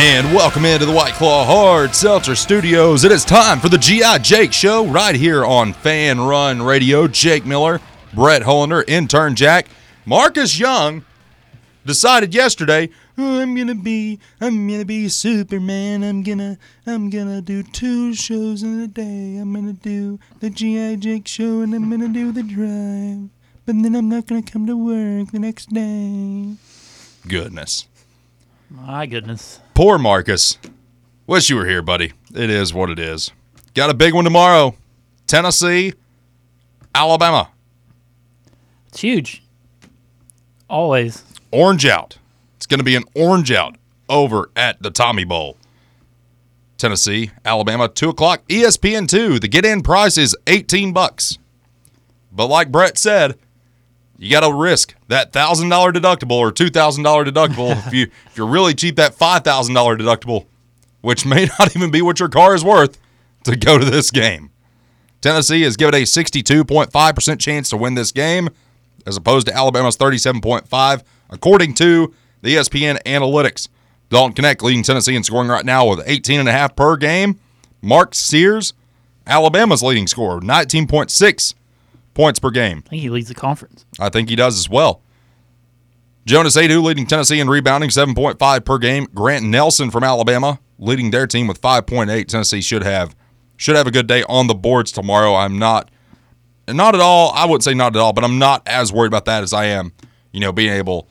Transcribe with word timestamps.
And 0.00 0.32
welcome 0.32 0.64
into 0.64 0.86
the 0.86 0.92
White 0.92 1.14
Claw 1.14 1.44
Hard 1.44 1.92
Seltzer 1.92 2.36
Studios. 2.36 3.02
It 3.02 3.10
is 3.10 3.24
time 3.24 3.58
for 3.58 3.68
the 3.68 3.76
GI 3.76 4.20
Jake 4.20 4.52
Show 4.52 4.86
right 4.86 5.16
here 5.16 5.44
on 5.44 5.74
Fanrun 5.74 6.64
Radio. 6.64 7.08
Jake 7.08 7.44
Miller, 7.44 7.80
Brett 8.14 8.42
Hollander, 8.42 8.84
intern 8.86 9.34
Jack, 9.34 9.66
Marcus 10.06 10.56
Young 10.56 11.04
decided 11.84 12.32
yesterday, 12.32 12.90
oh, 13.18 13.40
I'm 13.40 13.56
gonna 13.56 13.74
be, 13.74 14.20
I'm 14.40 14.68
gonna 14.68 14.84
be 14.84 15.08
Superman. 15.08 16.04
I'm 16.04 16.22
gonna, 16.22 16.58
I'm 16.86 17.10
gonna 17.10 17.42
do 17.42 17.64
two 17.64 18.14
shows 18.14 18.62
in 18.62 18.78
a 18.78 18.86
day. 18.86 19.38
I'm 19.38 19.52
gonna 19.52 19.72
do 19.72 20.20
the 20.38 20.48
GI 20.48 20.98
Jake 20.98 21.26
Show 21.26 21.62
and 21.62 21.74
I'm 21.74 21.90
gonna 21.90 22.06
do 22.06 22.30
the 22.30 22.44
Drive. 22.44 23.30
But 23.66 23.82
then 23.82 23.96
I'm 23.96 24.08
not 24.08 24.28
gonna 24.28 24.42
come 24.42 24.64
to 24.66 24.76
work 24.76 25.32
the 25.32 25.40
next 25.40 25.70
day. 25.70 26.54
Goodness. 27.26 27.88
My 28.70 29.06
goodness. 29.06 29.60
Poor 29.74 29.98
Marcus. 29.98 30.58
Wish 31.26 31.50
you 31.50 31.56
were 31.56 31.66
here, 31.66 31.82
buddy. 31.82 32.12
It 32.34 32.50
is 32.50 32.72
what 32.72 32.90
it 32.90 32.98
is. 32.98 33.32
Got 33.74 33.90
a 33.90 33.94
big 33.94 34.14
one 34.14 34.24
tomorrow. 34.24 34.74
Tennessee, 35.26 35.92
Alabama. 36.94 37.50
It's 38.88 39.00
huge. 39.00 39.42
Always. 40.68 41.24
Orange 41.50 41.86
out. 41.86 42.18
It's 42.56 42.66
going 42.66 42.78
to 42.78 42.84
be 42.84 42.96
an 42.96 43.04
orange 43.14 43.52
out 43.52 43.76
over 44.08 44.50
at 44.56 44.82
the 44.82 44.90
Tommy 44.90 45.24
Bowl. 45.24 45.56
Tennessee, 46.76 47.30
Alabama, 47.44 47.88
2 47.88 48.10
o'clock. 48.10 48.46
ESPN 48.48 49.08
2. 49.08 49.38
The 49.40 49.48
get 49.48 49.64
in 49.64 49.82
price 49.82 50.16
is 50.16 50.36
18 50.46 50.92
bucks. 50.92 51.38
But 52.30 52.46
like 52.46 52.70
Brett 52.70 52.96
said, 52.96 53.36
you 54.18 54.30
got 54.30 54.40
to 54.40 54.52
risk 54.52 54.94
that 55.06 55.32
thousand 55.32 55.68
dollar 55.68 55.92
deductible 55.92 56.32
or 56.32 56.50
two 56.50 56.70
thousand 56.70 57.04
dollar 57.04 57.24
deductible. 57.24 57.86
if 57.86 57.94
you 57.94 58.08
if 58.26 58.36
you're 58.36 58.48
really 58.48 58.74
cheap, 58.74 58.96
that 58.96 59.14
five 59.14 59.44
thousand 59.44 59.74
dollar 59.74 59.96
deductible, 59.96 60.46
which 61.00 61.24
may 61.24 61.46
not 61.58 61.74
even 61.74 61.90
be 61.90 62.02
what 62.02 62.18
your 62.20 62.28
car 62.28 62.54
is 62.54 62.64
worth, 62.64 62.98
to 63.44 63.56
go 63.56 63.78
to 63.78 63.84
this 63.84 64.10
game. 64.10 64.50
Tennessee 65.20 65.64
is 65.64 65.76
given 65.76 65.94
a 65.94 66.02
62.5% 66.02 67.40
chance 67.40 67.70
to 67.70 67.76
win 67.76 67.94
this 67.94 68.12
game, 68.12 68.48
as 69.04 69.16
opposed 69.16 69.48
to 69.48 69.54
Alabama's 69.54 69.96
37.5, 69.96 71.02
according 71.30 71.74
to 71.74 72.14
the 72.42 72.54
ESPN 72.54 73.02
analytics. 73.02 73.68
Dalton 74.10 74.32
Knecht 74.34 74.62
leading 74.62 74.84
Tennessee 74.84 75.16
in 75.16 75.24
scoring 75.24 75.48
right 75.48 75.64
now 75.64 75.86
with 75.86 76.06
18.5 76.06 76.76
per 76.76 76.96
game. 76.96 77.38
Mark 77.82 78.14
Sears, 78.14 78.74
Alabama's 79.26 79.82
leading 79.82 80.06
scorer, 80.06 80.40
19.6 80.40 81.54
points 82.18 82.40
per 82.40 82.50
game. 82.50 82.82
I 82.86 82.90
think 82.90 83.02
he 83.02 83.10
leads 83.10 83.28
the 83.28 83.34
conference. 83.34 83.86
I 84.00 84.08
think 84.08 84.28
he 84.28 84.34
does 84.34 84.58
as 84.58 84.68
well. 84.68 85.02
Jonas 86.26 86.56
Aidoo 86.56 86.82
leading 86.82 87.06
Tennessee 87.06 87.38
in 87.38 87.48
rebounding, 87.48 87.90
7.5 87.90 88.64
per 88.64 88.78
game. 88.78 89.06
Grant 89.14 89.44
Nelson 89.44 89.92
from 89.92 90.02
Alabama 90.02 90.58
leading 90.80 91.12
their 91.12 91.28
team 91.28 91.46
with 91.46 91.60
5.8. 91.60 92.26
Tennessee 92.26 92.60
should 92.60 92.82
have 92.82 93.14
should 93.56 93.76
have 93.76 93.86
a 93.86 93.92
good 93.92 94.08
day 94.08 94.24
on 94.24 94.48
the 94.48 94.54
boards 94.54 94.90
tomorrow. 94.90 95.36
I'm 95.36 95.60
not 95.60 95.92
not 96.66 96.96
at 96.96 97.00
all, 97.00 97.32
I 97.34 97.44
wouldn't 97.46 97.62
say 97.62 97.72
not 97.72 97.94
at 97.94 98.00
all, 98.00 98.12
but 98.12 98.24
I'm 98.24 98.38
not 98.38 98.66
as 98.66 98.92
worried 98.92 99.08
about 99.08 99.24
that 99.26 99.44
as 99.44 99.52
I 99.52 99.66
am, 99.66 99.92
you 100.32 100.40
know, 100.40 100.50
being 100.50 100.72
able 100.72 101.08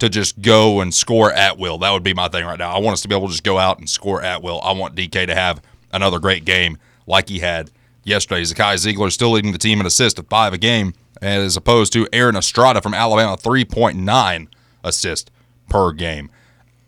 to 0.00 0.10
just 0.10 0.42
go 0.42 0.82
and 0.82 0.92
score 0.92 1.32
at 1.32 1.56
will. 1.56 1.78
That 1.78 1.92
would 1.92 2.02
be 2.04 2.12
my 2.12 2.28
thing 2.28 2.44
right 2.44 2.58
now. 2.58 2.72
I 2.72 2.78
want 2.78 2.92
us 2.92 3.00
to 3.02 3.08
be 3.08 3.16
able 3.16 3.28
to 3.28 3.32
just 3.32 3.42
go 3.42 3.58
out 3.58 3.78
and 3.78 3.88
score 3.88 4.22
at 4.22 4.42
will. 4.42 4.60
I 4.62 4.72
want 4.72 4.96
DK 4.96 5.26
to 5.26 5.34
have 5.34 5.62
another 5.92 6.18
great 6.18 6.44
game 6.44 6.76
like 7.06 7.30
he 7.30 7.38
had 7.38 7.70
yesterday. 8.04 8.42
Zakai 8.42 8.74
Zeigler 8.74 9.10
still 9.10 9.30
leading 9.32 9.52
the 9.52 9.58
team 9.58 9.80
in 9.80 9.86
assists 9.86 10.18
at 10.18 10.28
five 10.28 10.52
a 10.52 10.58
game, 10.58 10.94
as 11.20 11.56
opposed 11.56 11.92
to 11.94 12.08
Aaron 12.12 12.36
Estrada 12.36 12.80
from 12.80 12.94
Alabama, 12.94 13.36
3.9 13.36 14.48
assists 14.84 15.30
per 15.68 15.92
game. 15.92 16.30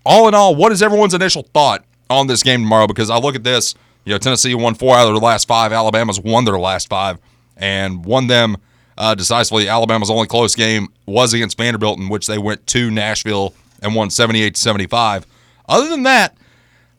All 0.05 0.29
in 0.29 0.35
all, 0.35 0.55
what 0.55 0.73
is 0.73 0.83
everyone's 0.83 1.15
initial 1.15 1.43
thought 1.55 1.85
on 2.11 2.27
this 2.27 2.43
game 2.43 2.61
tomorrow? 2.63 2.87
Because 2.87 3.11
I 3.11 3.17
look 3.19 3.35
at 3.35 3.45
this, 3.45 3.75
you 4.05 4.13
know, 4.13 4.19
Tennessee 4.19 4.55
won 4.55 4.75
four 4.75 4.95
out 4.95 5.07
of 5.07 5.15
their 5.15 5.23
last 5.23 5.49
five. 5.49 5.73
Alabama's 5.73 6.21
won 6.21 6.45
their 6.45 6.59
last 6.59 6.89
five 6.89 7.19
and 7.57 8.05
won 8.05 8.27
them 8.27 8.57
uh, 8.99 9.15
decisively. 9.15 9.69
Alabama's 9.69 10.11
only 10.11 10.27
close 10.27 10.55
game 10.55 10.89
was 11.07 11.33
against 11.33 11.57
Vanderbilt, 11.57 11.99
in 11.99 12.09
which 12.09 12.27
they 12.27 12.39
went 12.39 12.67
to 12.69 12.91
Nashville 12.91 13.55
and 13.83 13.95
won 13.95 14.11
78 14.11 14.55
to 14.55 14.61
75. 14.61 15.27
Other 15.69 15.89
than 15.89 16.03
that, 16.03 16.37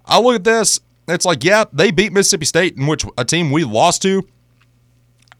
I 0.05 0.19
look 0.19 0.35
at 0.35 0.43
this. 0.43 0.79
It's 1.07 1.25
like, 1.25 1.43
yeah, 1.43 1.65
they 1.71 1.91
beat 1.91 2.11
Mississippi 2.11 2.45
State, 2.45 2.77
in 2.77 2.87
which 2.87 3.05
a 3.17 3.25
team 3.25 3.51
we 3.51 3.63
lost 3.63 4.01
to, 4.03 4.27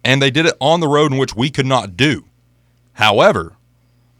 and 0.03 0.21
they 0.21 0.29
did 0.29 0.45
it 0.45 0.53
on 0.59 0.79
the 0.79 0.87
road, 0.87 1.11
in 1.11 1.17
which 1.17 1.35
we 1.35 1.49
could 1.49 1.65
not 1.65 1.97
do. 1.97 2.25
However, 2.93 3.53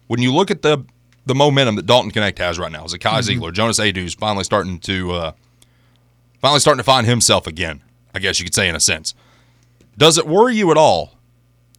when 0.08 0.22
you 0.22 0.34
look 0.34 0.52
at 0.52 0.62
the 0.62 0.86
the 1.28 1.34
momentum 1.36 1.76
that 1.76 1.88
Dalton 1.88 2.12
Knecht 2.12 2.38
has 2.38 2.60
right 2.60 2.72
now, 2.72 2.84
Zakai 2.84 3.20
Zeigler, 3.22 3.52
Jonas 3.52 3.80
Aidoo's 3.80 4.14
finally 4.14 4.44
starting 4.44 4.78
to 4.80 5.12
uh, 5.12 5.32
finally 6.40 6.60
starting 6.60 6.80
to 6.80 6.84
find 6.84 7.08
himself 7.08 7.48
again. 7.48 7.82
I 8.14 8.20
guess 8.20 8.40
you 8.40 8.46
could 8.46 8.54
say 8.54 8.70
in 8.70 8.76
a 8.76 8.80
sense. 8.80 9.14
Does 9.98 10.18
it 10.18 10.28
worry 10.28 10.56
you 10.56 10.72
at 10.72 10.78
all 10.78 11.14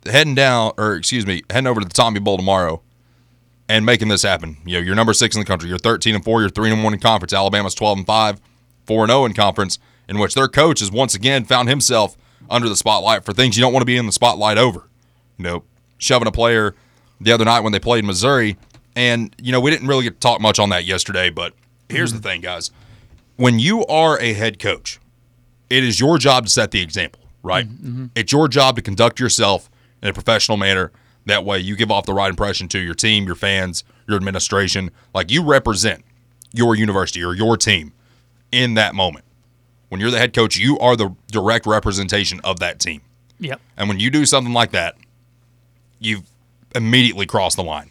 heading 0.04 0.34
down, 0.34 0.72
or 0.78 0.94
excuse 0.94 1.26
me, 1.26 1.42
heading 1.50 1.66
over 1.66 1.80
to 1.80 1.86
the 1.86 1.92
Tommy 1.92 2.20
Bowl 2.20 2.36
tomorrow 2.36 2.82
and 3.68 3.86
making 3.86 4.08
this 4.08 4.22
happen? 4.22 4.56
You 4.64 4.78
know, 4.78 4.84
you're 4.84 4.94
number 4.94 5.12
six 5.12 5.36
in 5.36 5.40
the 5.40 5.46
country. 5.46 5.68
You're 5.68 5.78
13 5.78 6.14
and 6.14 6.24
four. 6.24 6.40
You're 6.40 6.50
three 6.50 6.72
and 6.72 6.82
one 6.82 6.94
in 6.94 7.00
conference. 7.00 7.32
Alabama's 7.32 7.74
12 7.74 7.98
and 7.98 8.06
five, 8.06 8.40
four 8.86 9.04
and 9.04 9.10
zero 9.10 9.24
in 9.24 9.32
conference, 9.34 9.78
in 10.08 10.18
which 10.18 10.34
their 10.34 10.48
coach 10.48 10.80
has 10.80 10.90
once 10.90 11.14
again 11.14 11.44
found 11.44 11.68
himself 11.68 12.16
under 12.48 12.68
the 12.68 12.76
spotlight 12.76 13.24
for 13.24 13.32
things 13.32 13.56
you 13.56 13.60
don't 13.60 13.72
want 13.72 13.82
to 13.82 13.86
be 13.86 13.96
in 13.96 14.06
the 14.06 14.12
spotlight 14.12 14.58
over. 14.58 14.88
You 15.38 15.44
know, 15.44 15.64
shoving 15.98 16.28
a 16.28 16.32
player 16.32 16.74
the 17.20 17.32
other 17.32 17.44
night 17.44 17.60
when 17.60 17.72
they 17.72 17.80
played 17.80 18.04
Missouri, 18.04 18.56
and 18.94 19.34
you 19.40 19.52
know 19.52 19.60
we 19.60 19.70
didn't 19.70 19.88
really 19.88 20.04
get 20.04 20.14
to 20.14 20.20
talk 20.20 20.40
much 20.40 20.58
on 20.58 20.70
that 20.70 20.84
yesterday. 20.84 21.30
But 21.30 21.54
here's 21.88 22.12
the 22.12 22.20
thing, 22.20 22.40
guys: 22.40 22.70
when 23.36 23.58
you 23.58 23.84
are 23.86 24.18
a 24.20 24.32
head 24.32 24.58
coach, 24.58 24.98
it 25.70 25.84
is 25.84 26.00
your 26.00 26.18
job 26.18 26.46
to 26.46 26.50
set 26.50 26.70
the 26.70 26.80
example, 26.80 27.20
right? 27.42 27.68
Mm-hmm, 27.68 27.88
mm-hmm. 27.88 28.06
It's 28.14 28.32
your 28.32 28.48
job 28.48 28.76
to 28.76 28.82
conduct 28.82 29.20
yourself 29.20 29.70
in 30.02 30.08
a 30.08 30.12
professional 30.12 30.56
manner. 30.56 30.92
That 31.26 31.44
way, 31.44 31.58
you 31.58 31.74
give 31.74 31.90
off 31.90 32.06
the 32.06 32.14
right 32.14 32.30
impression 32.30 32.68
to 32.68 32.78
your 32.78 32.94
team, 32.94 33.26
your 33.26 33.34
fans, 33.34 33.82
your 34.06 34.16
administration. 34.16 34.92
Like 35.12 35.30
you 35.30 35.42
represent 35.42 36.04
your 36.52 36.76
university 36.76 37.22
or 37.24 37.34
your 37.34 37.56
team 37.56 37.92
in 38.52 38.74
that 38.74 38.94
moment. 38.94 39.24
When 39.88 40.00
you're 40.00 40.10
the 40.10 40.18
head 40.18 40.34
coach, 40.34 40.56
you 40.56 40.78
are 40.78 40.96
the 40.96 41.14
direct 41.28 41.66
representation 41.66 42.40
of 42.44 42.58
that 42.60 42.78
team. 42.80 43.02
Yep. 43.38 43.60
And 43.76 43.88
when 43.88 44.00
you 44.00 44.10
do 44.10 44.26
something 44.26 44.52
like 44.52 44.72
that, 44.72 44.96
you've 45.98 46.24
immediately 46.74 47.26
crossed 47.26 47.56
the 47.56 47.62
line. 47.64 47.90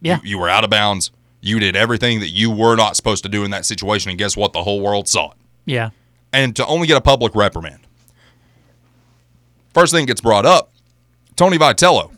Yeah. 0.00 0.18
You, 0.22 0.30
you 0.30 0.38
were 0.38 0.48
out 0.48 0.64
of 0.64 0.70
bounds. 0.70 1.10
You 1.40 1.58
did 1.58 1.74
everything 1.76 2.20
that 2.20 2.28
you 2.28 2.50
were 2.50 2.76
not 2.76 2.96
supposed 2.96 3.22
to 3.22 3.28
do 3.30 3.44
in 3.44 3.50
that 3.52 3.64
situation. 3.64 4.10
And 4.10 4.18
guess 4.18 4.36
what? 4.36 4.52
The 4.52 4.62
whole 4.62 4.80
world 4.80 5.08
saw 5.08 5.30
it 5.30 5.36
Yeah. 5.64 5.90
and 6.32 6.54
to 6.56 6.66
only 6.66 6.86
get 6.86 6.96
a 6.96 7.00
public 7.00 7.34
reprimand. 7.34 7.80
First 9.72 9.92
thing 9.92 10.04
gets 10.06 10.20
brought 10.20 10.44
up, 10.44 10.70
Tony 11.36 11.56
Vitello. 11.56 12.12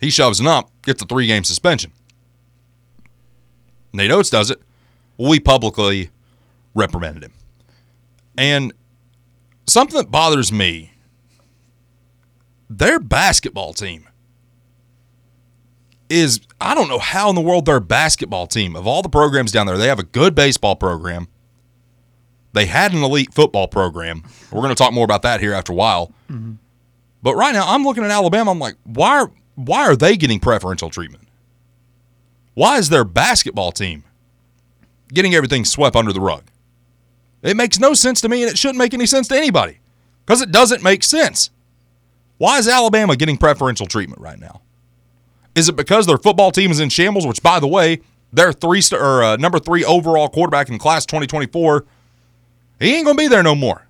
He 0.00 0.10
shoves 0.10 0.40
him 0.40 0.48
up, 0.48 0.70
gets 0.82 1.00
a 1.02 1.06
three 1.06 1.26
game 1.26 1.44
suspension. 1.44 1.92
Nate 3.92 4.10
Oats 4.10 4.30
does 4.30 4.50
it. 4.50 4.60
We 5.18 5.38
publicly 5.38 6.10
reprimanded 6.74 7.24
him. 7.24 7.32
And 8.36 8.72
something 9.66 9.96
that 9.96 10.10
bothers 10.10 10.52
me, 10.52 10.92
their 12.68 12.98
basketball 12.98 13.72
team 13.74 14.08
is 16.08 16.40
I 16.60 16.74
don't 16.74 16.88
know 16.88 16.98
how 16.98 17.30
in 17.30 17.34
the 17.34 17.40
world 17.40 17.66
their 17.66 17.80
basketball 17.80 18.46
team, 18.46 18.76
of 18.76 18.86
all 18.86 19.02
the 19.02 19.08
programs 19.08 19.50
down 19.50 19.66
there, 19.66 19.78
they 19.78 19.88
have 19.88 19.98
a 19.98 20.04
good 20.04 20.34
baseball 20.34 20.76
program. 20.76 21.28
They 22.52 22.66
had 22.66 22.92
an 22.92 23.02
elite 23.02 23.32
football 23.32 23.66
program. 23.66 24.22
We're 24.50 24.60
going 24.60 24.74
to 24.74 24.74
talk 24.74 24.92
more 24.92 25.06
about 25.06 25.22
that 25.22 25.40
here 25.40 25.54
after 25.54 25.72
a 25.72 25.76
while. 25.76 26.12
Mm-hmm. 26.30 26.52
But 27.22 27.34
right 27.34 27.54
now, 27.54 27.66
I'm 27.66 27.82
looking 27.82 28.04
at 28.04 28.10
Alabama. 28.10 28.50
I'm 28.50 28.58
like, 28.58 28.76
why 28.84 29.20
are 29.20 29.30
why 29.54 29.86
are 29.86 29.96
they 29.96 30.16
getting 30.16 30.40
preferential 30.40 30.90
treatment? 30.90 31.28
Why 32.54 32.78
is 32.78 32.90
their 32.90 33.04
basketball 33.04 33.72
team 33.72 34.04
getting 35.12 35.34
everything 35.34 35.64
swept 35.64 35.96
under 35.96 36.12
the 36.12 36.20
rug? 36.20 36.44
It 37.42 37.56
makes 37.56 37.78
no 37.78 37.92
sense 37.94 38.20
to 38.20 38.28
me, 38.28 38.42
and 38.42 38.50
it 38.50 38.56
shouldn't 38.58 38.78
make 38.78 38.94
any 38.94 39.06
sense 39.06 39.28
to 39.28 39.36
anybody 39.36 39.78
because 40.24 40.40
it 40.40 40.52
doesn't 40.52 40.82
make 40.82 41.02
sense. 41.02 41.50
Why 42.38 42.58
is 42.58 42.68
Alabama 42.68 43.16
getting 43.16 43.36
preferential 43.36 43.86
treatment 43.86 44.20
right 44.20 44.38
now? 44.38 44.62
Is 45.54 45.68
it 45.68 45.76
because 45.76 46.06
their 46.06 46.18
football 46.18 46.50
team 46.50 46.70
is 46.70 46.80
in 46.80 46.88
shambles? 46.88 47.26
Which, 47.26 47.42
by 47.42 47.60
the 47.60 47.66
way, 47.68 48.00
their 48.32 48.52
three 48.52 48.80
star 48.80 49.00
or 49.00 49.22
uh, 49.22 49.36
number 49.36 49.58
three 49.58 49.84
overall 49.84 50.28
quarterback 50.28 50.68
in 50.70 50.78
class 50.78 51.04
2024, 51.06 51.84
he 52.80 52.96
ain't 52.96 53.04
gonna 53.06 53.16
be 53.16 53.28
there 53.28 53.42
no 53.42 53.54
more. 53.54 53.86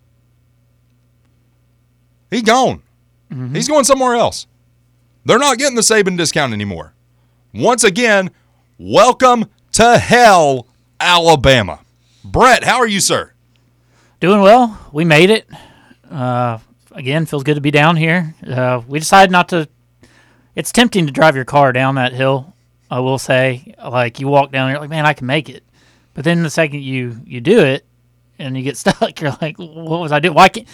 He 2.30 2.42
gone. 2.42 2.82
He's 3.54 3.68
going 3.68 3.84
somewhere 3.84 4.14
else. 4.14 4.46
They're 5.24 5.38
not 5.38 5.56
getting 5.56 5.74
the 5.76 5.80
Saban 5.82 6.18
discount 6.18 6.52
anymore. 6.52 6.92
Once 7.54 7.84
again, 7.84 8.30
welcome 8.78 9.46
to 9.72 9.96
hell, 9.98 10.66
Alabama. 11.00 11.80
Brett, 12.24 12.64
how 12.64 12.76
are 12.78 12.86
you, 12.86 13.00
sir? 13.00 13.31
Doing 14.22 14.40
well. 14.40 14.78
We 14.92 15.04
made 15.04 15.30
it. 15.30 15.48
Uh, 16.08 16.58
again, 16.92 17.26
feels 17.26 17.42
good 17.42 17.56
to 17.56 17.60
be 17.60 17.72
down 17.72 17.96
here. 17.96 18.36
Uh, 18.46 18.80
we 18.86 19.00
decided 19.00 19.32
not 19.32 19.48
to. 19.48 19.68
It's 20.54 20.70
tempting 20.70 21.06
to 21.06 21.12
drive 21.12 21.34
your 21.34 21.44
car 21.44 21.72
down 21.72 21.96
that 21.96 22.12
hill. 22.12 22.54
I 22.88 23.00
will 23.00 23.18
say, 23.18 23.74
like 23.84 24.20
you 24.20 24.28
walk 24.28 24.52
down, 24.52 24.70
you're 24.70 24.78
like, 24.78 24.90
man, 24.90 25.06
I 25.06 25.12
can 25.12 25.26
make 25.26 25.48
it. 25.48 25.64
But 26.14 26.22
then 26.22 26.44
the 26.44 26.50
second 26.50 26.82
you 26.84 27.20
you 27.24 27.40
do 27.40 27.58
it 27.64 27.84
and 28.38 28.56
you 28.56 28.62
get 28.62 28.76
stuck, 28.84 29.20
you're 29.20 29.36
like, 29.42 29.56
what 29.58 29.98
was 29.98 30.12
I 30.12 30.20
doing? 30.20 30.34
Why 30.34 30.48
can't 30.50 30.68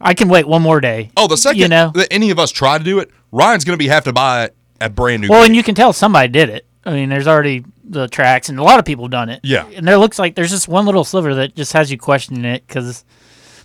I 0.00 0.14
can 0.14 0.28
wait 0.28 0.46
one 0.46 0.62
more 0.62 0.80
day? 0.80 1.10
Oh, 1.16 1.26
the 1.26 1.36
second 1.36 1.58
You 1.58 1.66
know? 1.66 1.90
that 1.96 2.06
any 2.12 2.30
of 2.30 2.38
us 2.38 2.52
try 2.52 2.78
to 2.78 2.84
do 2.84 3.00
it, 3.00 3.10
Ryan's 3.32 3.64
going 3.64 3.74
to 3.76 3.82
be 3.82 3.88
have 3.88 4.04
to 4.04 4.12
buy 4.12 4.50
a 4.80 4.88
brand 4.88 5.22
new. 5.22 5.28
Well, 5.28 5.40
green. 5.40 5.50
and 5.50 5.56
you 5.56 5.64
can 5.64 5.74
tell 5.74 5.92
somebody 5.92 6.28
did 6.28 6.50
it. 6.50 6.66
I 6.84 6.92
mean, 6.92 7.08
there's 7.08 7.28
already 7.28 7.64
the 7.84 8.08
tracks, 8.08 8.48
and 8.48 8.58
a 8.58 8.62
lot 8.62 8.78
of 8.78 8.84
people 8.84 9.04
have 9.04 9.12
done 9.12 9.28
it. 9.28 9.40
Yeah. 9.42 9.66
And 9.66 9.86
there 9.86 9.98
looks 9.98 10.18
like 10.18 10.34
there's 10.34 10.50
just 10.50 10.68
one 10.68 10.86
little 10.86 11.04
sliver 11.04 11.34
that 11.36 11.54
just 11.54 11.72
has 11.74 11.90
you 11.90 11.98
questioning 11.98 12.44
it, 12.44 12.66
because, 12.66 13.04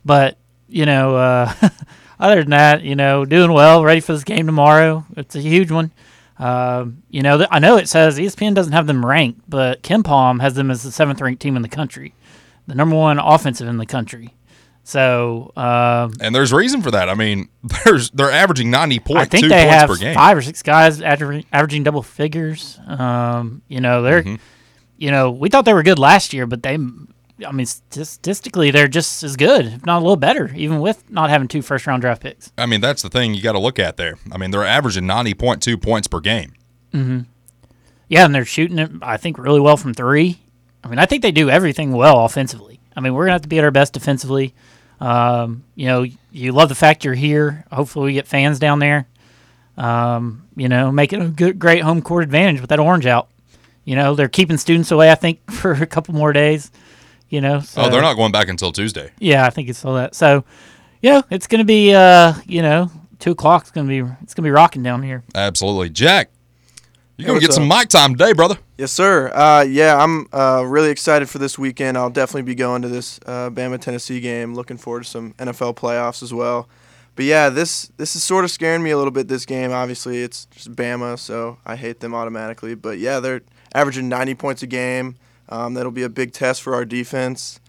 but 0.06 0.38
you 0.68 0.86
know, 0.86 1.16
uh, 1.16 1.52
other 2.20 2.42
than 2.42 2.52
that, 2.52 2.84
you 2.84 2.96
know, 2.96 3.26
doing 3.26 3.52
well, 3.52 3.84
ready 3.84 4.02
for 4.02 4.14
this 4.14 4.24
game 4.24 4.46
tomorrow. 4.46 5.06
It's 5.16 5.36
a 5.36 5.42
huge 5.42 5.72
one. 5.72 5.92
Um, 6.40 7.02
you 7.10 7.24
know, 7.24 7.38
th- 7.38 7.50
I 7.52 7.60
know 7.60 7.78
it 7.78 7.90
says 7.90 8.20
ESPN 8.20 8.54
doesn't 8.54 8.74
have 8.74 8.88
them 8.88 9.06
ranked, 9.06 9.42
but 9.50 9.82
KenPom 9.82 10.42
has 10.42 10.54
them 10.54 10.70
as 10.70 10.84
the 10.84 10.92
seventh 10.92 11.20
ranked 11.22 11.42
team 11.42 11.56
in 11.56 11.64
the 11.64 11.70
country, 11.70 12.14
the 12.68 12.76
number 12.76 12.96
one 12.96 13.18
offensive 13.18 13.68
in 13.68 13.78
the 13.78 13.86
country. 13.86 14.36
So 14.88 15.52
um, 15.58 16.14
and 16.22 16.34
there's 16.34 16.54
reason 16.54 16.82
for 16.82 16.92
that. 16.92 17.10
I 17.10 17.14
mean, 17.14 17.50
there's 17.84 18.10
they're 18.12 18.32
averaging 18.32 18.72
ninety 18.72 19.02
I 19.14 19.26
think 19.26 19.50
they 19.50 19.66
points 19.66 19.74
have 19.74 19.90
per 19.90 19.98
game. 19.98 20.16
five 20.16 20.38
or 20.38 20.42
six 20.42 20.64
guys 20.64 21.02
aver- 21.02 21.42
averaging 21.52 21.84
double 21.84 22.02
figures. 22.02 22.80
Um, 22.88 23.62
you 23.68 23.82
know, 23.82 24.02
they're, 24.02 24.24
Mm-hmm. 24.24 24.36
you 24.98 25.12
know, 25.12 25.30
we 25.30 25.50
thought 25.50 25.66
they 25.66 25.74
were 25.74 25.84
good 25.84 26.00
last 26.00 26.32
year, 26.32 26.48
but 26.48 26.64
they, 26.64 26.76
I 27.46 27.52
mean, 27.52 27.66
statistically, 27.66 28.72
they're 28.72 28.88
just 28.88 29.24
as 29.24 29.36
good, 29.36 29.66
if 29.66 29.86
not 29.86 29.98
a 29.98 30.04
little 30.04 30.16
better, 30.16 30.54
even 30.56 30.80
with 30.80 31.04
not 31.12 31.30
having 31.30 31.50
two 31.50 31.62
first 31.62 31.86
round 31.86 32.02
draft 32.02 32.22
picks. 32.22 32.54
I 32.58 32.66
mean, 32.66 32.80
that's 32.80 33.02
the 33.02 33.10
thing 33.10 33.34
you 33.34 33.42
got 33.42 33.52
to 33.52 33.60
look 33.60 33.80
at 33.80 33.98
there. 33.98 34.18
I 34.32 34.38
mean, 34.38 34.52
they're 34.52 34.64
averaging 34.66 35.06
ninety 35.06 35.34
point 35.34 35.62
two 35.62 35.78
points 35.78 36.08
per 36.08 36.22
game. 36.22 36.54
Yeah, 38.10 38.24
and 38.24 38.34
they're 38.34 38.46
shooting 38.46 38.80
it, 38.80 38.90
I 39.02 39.18
think, 39.18 39.38
really 39.38 39.60
well 39.60 39.76
from 39.76 39.94
three. 39.94 40.40
I 40.84 40.88
mean, 40.88 40.98
I 40.98 41.06
think 41.06 41.22
they 41.24 41.32
do 41.34 41.50
everything 41.50 41.92
well 41.92 42.24
offensively. 42.24 42.80
I 42.96 43.02
mean, 43.02 43.14
we're 43.14 43.26
gonna 43.26 43.34
have 43.34 43.42
to 43.42 43.50
be 43.50 43.58
at 43.58 43.64
our 43.66 43.72
best 43.72 43.92
defensively. 43.94 44.54
Um, 45.00 45.64
you 45.76 45.86
know, 45.88 46.06
you 46.32 46.52
love 46.52 46.70
the 46.70 46.76
fact 46.76 47.06
you're 47.06 47.14
here. 47.14 47.66
Hopefully, 47.72 48.08
we 48.08 48.14
get 48.14 48.28
fans 48.28 48.60
down 48.60 48.80
there. 48.80 49.08
Um, 49.78 50.48
you 50.56 50.70
know, 50.70 50.92
make 50.92 51.14
it 51.14 51.22
a 51.22 51.28
good, 51.28 51.60
great 51.60 51.84
home 51.84 52.02
court 52.02 52.24
advantage 52.24 52.62
with 52.62 52.70
that 52.72 52.80
orange 52.80 53.06
out. 53.06 53.30
You 53.86 53.96
know, 53.96 54.16
they're 54.16 54.28
keeping 54.28 54.58
students 54.58 54.92
away. 54.92 55.12
I 55.12 55.16
think 55.16 55.50
for 55.52 55.74
a 55.74 55.86
couple 55.86 56.16
more 56.16 56.34
days. 56.34 56.72
You 57.30 57.42
know, 57.42 57.60
so, 57.60 57.82
oh, 57.82 57.90
they're 57.90 58.02
not 58.02 58.16
going 58.16 58.32
back 58.32 58.48
until 58.48 58.72
Tuesday. 58.72 59.12
Yeah, 59.20 59.46
I 59.46 59.50
think 59.50 59.68
it's 59.68 59.84
all 59.84 59.96
that. 59.96 60.16
So, 60.16 60.46
yeah, 61.02 61.24
it's 61.30 61.46
gonna 61.46 61.66
be, 61.66 61.94
uh, 61.94 62.34
you 62.46 62.62
know, 62.62 62.90
two 63.20 63.32
o'clock's 63.32 63.70
gonna 63.70 63.90
be, 63.90 64.00
it's 64.22 64.34
gonna 64.34 64.46
be 64.46 64.52
rocking 64.52 64.82
down 64.82 65.04
here. 65.04 65.24
Absolutely, 65.36 65.90
Jack. 65.90 66.30
You're 67.18 67.26
gonna 67.26 67.38
what's 67.38 67.48
get 67.48 67.54
some 67.54 67.68
mic 67.68 67.90
time 67.90 68.16
today, 68.16 68.34
brother. 68.34 68.60
Yes, 68.78 68.92
sir. 68.92 69.32
Uh, 69.34 69.66
yeah, 69.68 69.98
I'm 69.98 70.28
uh, 70.32 70.64
really 70.68 70.92
excited 70.92 71.28
for 71.28 71.40
this 71.40 71.58
weekend. 71.58 71.98
I'll 71.98 72.12
definitely 72.12 72.44
be 72.44 72.54
going 72.54 72.84
to 72.84 72.90
this 72.90 73.20
uh, 73.26 73.50
Bama 73.50 73.80
Tennessee 73.80 74.20
game. 74.20 74.54
Looking 74.54 74.78
forward 74.78 75.04
to 75.04 75.10
some 75.10 75.34
NFL 75.34 75.78
playoffs 75.78 76.22
as 76.22 76.32
well. 76.32 76.70
But 77.16 77.26
yeah, 77.26 77.50
this 77.50 77.92
this 77.98 78.16
is 78.16 78.24
sort 78.24 78.46
of 78.46 78.52
scaring 78.52 78.84
me 78.84 78.92
a 78.92 78.98
little 78.98 79.10
bit. 79.10 79.28
This 79.28 79.48
game, 79.48 79.72
obviously, 79.72 80.22
it's 80.22 80.46
just 80.46 80.76
Bama, 80.76 81.18
so 81.18 81.58
I 81.66 81.76
hate 81.76 82.02
them 82.02 82.14
automatically. 82.14 82.76
But 82.76 83.00
yeah, 83.00 83.20
they're 83.20 83.42
averaging 83.74 84.10
90 84.10 84.36
points 84.36 84.62
a 84.62 84.68
game. 84.68 85.16
Um, 85.50 85.74
that'll 85.74 85.92
be 85.92 86.04
a 86.04 86.10
big 86.10 86.34
test 86.34 86.62
for 86.62 86.76
our 86.76 86.86
defense. 86.86 87.60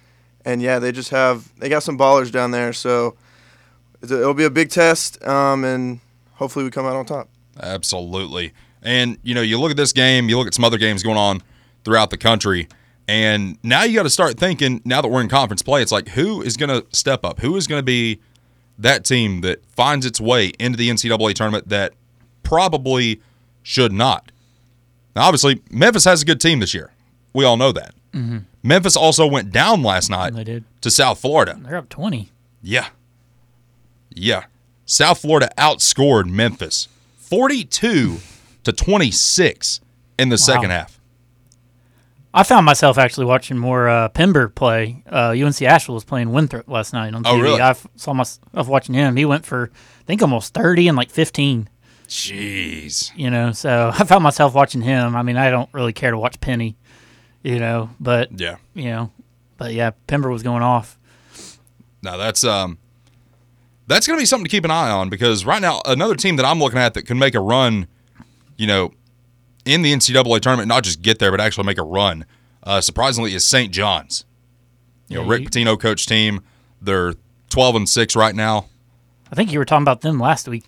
And 0.44 0.60
yeah, 0.60 0.78
they 0.78 0.92
just 0.92 1.08
have 1.08 1.58
they 1.58 1.70
got 1.70 1.82
some 1.82 1.96
ballers 1.96 2.30
down 2.30 2.50
there, 2.50 2.74
so 2.74 3.16
it'll 4.02 4.34
be 4.34 4.44
a 4.44 4.50
big 4.50 4.68
test. 4.68 5.26
Um, 5.26 5.64
and 5.64 6.00
hopefully 6.34 6.66
we 6.66 6.70
come 6.70 6.84
out 6.84 6.96
on 6.96 7.06
top. 7.06 7.30
Absolutely. 7.58 8.52
And 8.82 9.18
you 9.22 9.34
know, 9.34 9.42
you 9.42 9.58
look 9.58 9.70
at 9.70 9.76
this 9.76 9.92
game, 9.92 10.28
you 10.28 10.38
look 10.38 10.46
at 10.46 10.54
some 10.54 10.64
other 10.64 10.78
games 10.78 11.02
going 11.02 11.16
on 11.18 11.42
throughout 11.84 12.10
the 12.10 12.16
country, 12.18 12.68
and 13.06 13.58
now 13.62 13.82
you 13.84 13.94
got 13.96 14.02
to 14.04 14.10
start 14.10 14.38
thinking. 14.38 14.80
Now 14.84 15.00
that 15.00 15.08
we're 15.08 15.20
in 15.20 15.28
conference 15.28 15.62
play, 15.62 15.82
it's 15.82 15.92
like 15.92 16.08
who 16.10 16.42
is 16.42 16.56
going 16.56 16.70
to 16.70 16.86
step 16.96 17.24
up? 17.24 17.40
Who 17.40 17.56
is 17.56 17.66
going 17.66 17.78
to 17.80 17.84
be 17.84 18.20
that 18.78 19.04
team 19.04 19.40
that 19.40 19.64
finds 19.66 20.06
its 20.06 20.20
way 20.20 20.52
into 20.58 20.76
the 20.78 20.88
NCAA 20.90 21.34
tournament 21.34 21.68
that 21.68 21.92
probably 22.42 23.20
should 23.62 23.92
not? 23.92 24.30
Now, 25.16 25.22
obviously, 25.22 25.60
Memphis 25.70 26.04
has 26.04 26.22
a 26.22 26.24
good 26.24 26.40
team 26.40 26.60
this 26.60 26.72
year. 26.74 26.92
We 27.32 27.44
all 27.44 27.56
know 27.56 27.72
that. 27.72 27.94
Mm-hmm. 28.12 28.38
Memphis 28.62 28.96
also 28.96 29.26
went 29.26 29.50
down 29.52 29.82
last 29.82 30.10
night 30.10 30.34
They 30.34 30.44
did. 30.44 30.64
to 30.82 30.90
South 30.90 31.20
Florida. 31.20 31.58
They're 31.60 31.76
up 31.76 31.88
twenty. 31.88 32.30
Yeah. 32.62 32.88
Yeah. 34.14 34.44
South 34.86 35.20
Florida 35.20 35.50
outscored 35.58 36.26
Memphis 36.30 36.88
42 37.18 38.18
to 38.68 38.84
26 38.84 39.80
in 40.18 40.28
the 40.28 40.38
second 40.38 40.70
half. 40.70 41.00
I 42.34 42.42
found 42.42 42.66
myself 42.66 42.98
actually 42.98 43.26
watching 43.26 43.56
more 43.56 43.88
uh, 43.88 44.08
Pember 44.10 44.48
play. 44.48 45.02
Uh, 45.10 45.30
UNC 45.30 45.60
Asheville 45.62 45.94
was 45.94 46.04
playing 46.04 46.30
Winthrop 46.30 46.68
last 46.68 46.92
night 46.92 47.14
on 47.14 47.24
TV. 47.24 47.30
Oh, 47.30 47.40
really? 47.40 47.60
I 47.60 47.74
saw 47.96 48.12
myself 48.12 48.68
watching 48.68 48.94
him. 48.94 49.16
He 49.16 49.24
went 49.24 49.46
for 49.46 49.70
I 49.72 50.02
think 50.04 50.22
almost 50.22 50.52
thirty 50.54 50.88
and 50.88 50.96
like 50.96 51.10
fifteen. 51.10 51.68
Jeez. 52.06 53.10
You 53.16 53.30
know, 53.30 53.52
so 53.52 53.90
I 53.98 54.04
found 54.04 54.22
myself 54.22 54.54
watching 54.54 54.82
him. 54.82 55.16
I 55.16 55.22
mean, 55.22 55.36
I 55.36 55.50
don't 55.50 55.68
really 55.72 55.92
care 55.92 56.10
to 56.10 56.18
watch 56.18 56.38
Penny, 56.40 56.76
you 57.42 57.58
know, 57.58 57.90
but 57.98 58.38
Yeah. 58.38 58.56
you 58.74 58.90
know, 58.90 59.10
but 59.56 59.72
yeah, 59.72 59.90
Pember 60.06 60.30
was 60.30 60.42
going 60.42 60.62
off. 60.62 60.98
Now 62.02 62.16
that's 62.18 62.44
um 62.44 62.78
that's 63.86 64.06
going 64.06 64.18
to 64.18 64.22
be 64.22 64.26
something 64.26 64.44
to 64.44 64.50
keep 64.50 64.64
an 64.66 64.70
eye 64.70 64.90
on 64.90 65.08
because 65.08 65.46
right 65.46 65.62
now 65.62 65.80
another 65.86 66.14
team 66.14 66.36
that 66.36 66.44
I'm 66.44 66.58
looking 66.60 66.78
at 66.78 66.92
that 66.94 67.02
can 67.06 67.18
make 67.18 67.34
a 67.34 67.40
run, 67.40 67.86
you 68.58 68.66
know, 68.66 68.92
in 69.64 69.80
the 69.82 69.92
NCAA 69.92 70.40
tournament, 70.40 70.68
not 70.68 70.84
just 70.84 71.00
get 71.00 71.18
there 71.18 71.30
but 71.30 71.40
actually 71.40 71.64
make 71.64 71.78
a 71.78 71.82
run. 71.82 72.26
Uh, 72.62 72.80
surprisingly, 72.82 73.32
is 73.34 73.44
St. 73.44 73.72
John's. 73.72 74.24
You 75.08 75.16
know, 75.16 75.22
Yeah, 75.22 75.30
Rick 75.30 75.42
you- 75.42 75.48
Pitino 75.48 75.80
coach 75.80 76.04
team. 76.06 76.42
They're 76.82 77.14
12 77.50 77.76
and 77.76 77.88
six 77.88 78.14
right 78.14 78.34
now. 78.34 78.66
I 79.32 79.34
think 79.34 79.50
you 79.52 79.58
were 79.58 79.64
talking 79.64 79.82
about 79.84 80.02
them 80.02 80.18
last 80.20 80.46
week, 80.48 80.64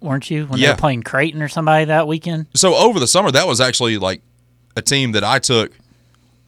weren't 0.00 0.30
you? 0.30 0.46
When 0.46 0.58
they 0.58 0.66
Yeah. 0.66 0.72
were 0.72 0.76
playing 0.78 1.02
Creighton 1.04 1.40
or 1.42 1.48
somebody 1.48 1.84
that 1.84 2.08
weekend. 2.08 2.46
So 2.54 2.74
over 2.74 2.98
the 2.98 3.06
summer, 3.06 3.30
that 3.30 3.46
was 3.46 3.60
actually 3.60 3.98
like 3.98 4.22
a 4.76 4.82
team 4.82 5.12
that 5.12 5.22
I 5.24 5.38
took 5.38 5.72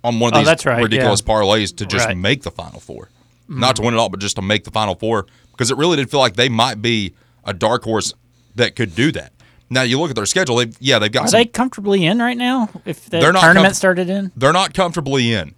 on 0.02 0.18
one 0.18 0.32
of 0.32 0.36
Oh, 0.36 0.40
these 0.40 0.46
that's 0.48 0.66
right, 0.66 0.82
ridiculous 0.82 1.22
yeah. 1.24 1.32
parlays 1.32 1.76
to 1.76 1.86
just 1.86 2.06
Right. 2.06 2.16
Make 2.16 2.42
the 2.42 2.50
Final 2.50 2.80
4 2.80 3.10
not 3.48 3.76
to 3.76 3.82
win 3.82 3.94
it 3.94 3.96
all, 3.98 4.08
but 4.08 4.20
just 4.20 4.36
to 4.36 4.42
make 4.42 4.64
the 4.64 4.70
Final 4.72 4.96
Four 4.96 5.26
because 5.52 5.70
it 5.70 5.76
really 5.76 5.96
did 5.96 6.10
feel 6.10 6.18
like 6.20 6.34
they 6.34 6.48
might 6.48 6.82
be 6.82 7.14
a 7.44 7.52
dark 7.54 7.84
horse 7.84 8.12
that 8.56 8.74
could 8.74 8.94
do 8.96 9.12
that. 9.12 9.32
Now 9.68 9.82
you 9.82 9.99
look 9.99 10.11
at 10.11 10.16
their 10.16 10.26
schedule; 10.26 10.56
they 10.56 10.70
yeah 10.78 10.99
they've 10.99 11.11
got 11.11 11.25
Are 11.25 11.28
some, 11.28 11.38
they 11.38 11.46
comfortably 11.46 12.04
in 12.06 12.18
right 12.18 12.37
now? 12.37 12.68
If 12.85 13.06
the 13.06 13.18
They're 13.18 13.32
not 13.32 13.42
tournament 13.42 13.73
comf- 13.75 13.76
started 13.76 14.08
in, 14.08 14.32
they're 14.37 14.52
not 14.52 14.75
comfortably 14.75 15.32
in, 15.32 15.54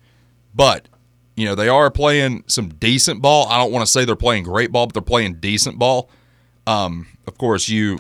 but 0.55 0.89
you 1.37 1.45
know 1.45 1.55
they 1.55 1.69
are 1.69 1.91
playing 1.91 2.45
some 2.47 2.71
decent 2.71 3.21
ball. 3.21 3.47
I 3.49 3.59
don't 3.59 3.71
want 3.73 3.85
to 3.87 3.91
say 3.91 4.05
they're 4.05 4.17
playing 4.17 4.45
great 4.45 4.73
ball, 4.73 4.87
but 4.87 4.95
they're 4.95 5.03
playing 5.03 5.35
decent 5.35 5.79
ball. 5.79 6.09
Um, 6.67 7.07
of 7.27 7.37
course, 7.37 7.69
you 7.69 7.99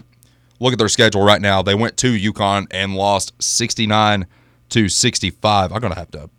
look 0.60 0.72
at 0.72 0.78
their 0.78 0.88
schedule 0.88 1.22
right 1.22 1.40
now. 1.40 1.62
They 1.62 1.74
went 1.74 1.96
to 1.98 2.12
UConn 2.12 2.66
and 2.70 2.94
lost 2.94 3.34
sixty 3.42 3.86
nine 3.86 4.26
to 4.70 4.88
sixty 4.88 5.30
five. 5.30 5.72
I'm 5.72 5.80
gonna 5.80 5.94
have 5.94 6.10
to 6.12 6.30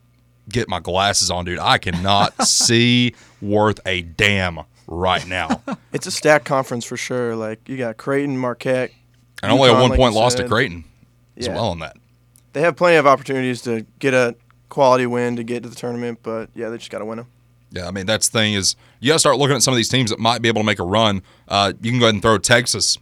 get 0.49 0.67
my 0.67 0.79
glasses 0.79 1.29
on, 1.29 1.45
dude. 1.45 1.59
I 1.59 1.77
cannot 1.77 2.41
see 2.47 3.13
worth 3.39 3.79
a 3.85 4.01
damn 4.01 4.61
right 4.87 5.27
now, 5.27 5.61
It's 5.93 6.07
a 6.07 6.11
stacked 6.11 6.45
conference 6.45 6.83
for 6.85 6.97
sure. 6.97 7.35
Like 7.35 7.69
you 7.69 7.77
got 7.77 7.97
Creighton, 7.97 8.37
Marquette. 8.37 8.91
And 9.43 9.51
only 9.51 9.69
a 9.69 9.73
UConn, 9.73 9.81
one 9.81 9.89
like 9.91 9.99
point 9.99 10.13
you 10.13 10.19
loss 10.19 10.33
to 10.35 10.43
said. 10.43 10.49
Creighton 10.49 10.83
as 11.37 11.47
Yeah. 11.47 11.55
well 11.55 11.69
on 11.69 11.79
that. 11.79 11.97
They 12.53 12.61
have 12.61 12.75
plenty 12.75 12.97
of 12.97 13.05
opportunities 13.07 13.61
to 13.63 13.85
get 13.99 14.13
a 14.13 14.35
quality 14.69 15.05
win 15.05 15.35
to 15.35 15.43
get 15.43 15.63
to 15.63 15.69
the 15.69 15.75
tournament, 15.75 16.19
but 16.23 16.49
yeah, 16.55 16.69
they 16.69 16.77
just 16.77 16.89
got 16.91 16.99
to 16.99 17.05
win 17.05 17.17
them. 17.17 17.27
Yeah, 17.71 17.87
I 17.87 17.91
mean 17.91 18.05
that's 18.05 18.29
the 18.29 18.39
thing 18.39 18.53
is 18.53 18.75
you 18.99 19.09
got 19.09 19.15
to 19.15 19.19
start 19.19 19.37
looking 19.37 19.55
at 19.55 19.61
some 19.61 19.73
of 19.73 19.77
these 19.77 19.89
teams 19.89 20.09
that 20.09 20.19
might 20.19 20.41
be 20.41 20.47
able 20.47 20.61
to 20.61 20.65
make 20.65 20.79
a 20.79 20.83
run. 20.83 21.21
Uh, 21.47 21.73
you 21.81 21.91
can 21.91 21.99
go 21.99 22.05
ahead 22.05 22.15
and 22.15 22.21
throw 22.21 22.37
Texas 22.39 22.97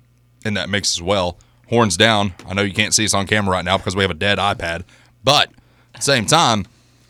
in 0.46 0.54
that 0.56 0.70
mix 0.70 0.96
as 0.98 1.02
well. 1.02 1.38
Horns 1.70 1.98
down. 1.98 2.34
I 2.48 2.54
know 2.54 2.62
you 2.62 2.74
can't 2.74 2.94
see 2.94 3.06
us 3.06 3.14
on 3.14 3.28
camera 3.28 3.52
right 3.54 3.66
now 3.66 3.78
because 3.78 3.96
we 3.96 4.04
have 4.04 4.12
a 4.12 4.16
dead 4.16 4.38
iPad, 4.38 4.84
but 5.24 5.50
at 5.94 5.98
the 5.98 6.02
same 6.02 6.26
time, 6.26 6.66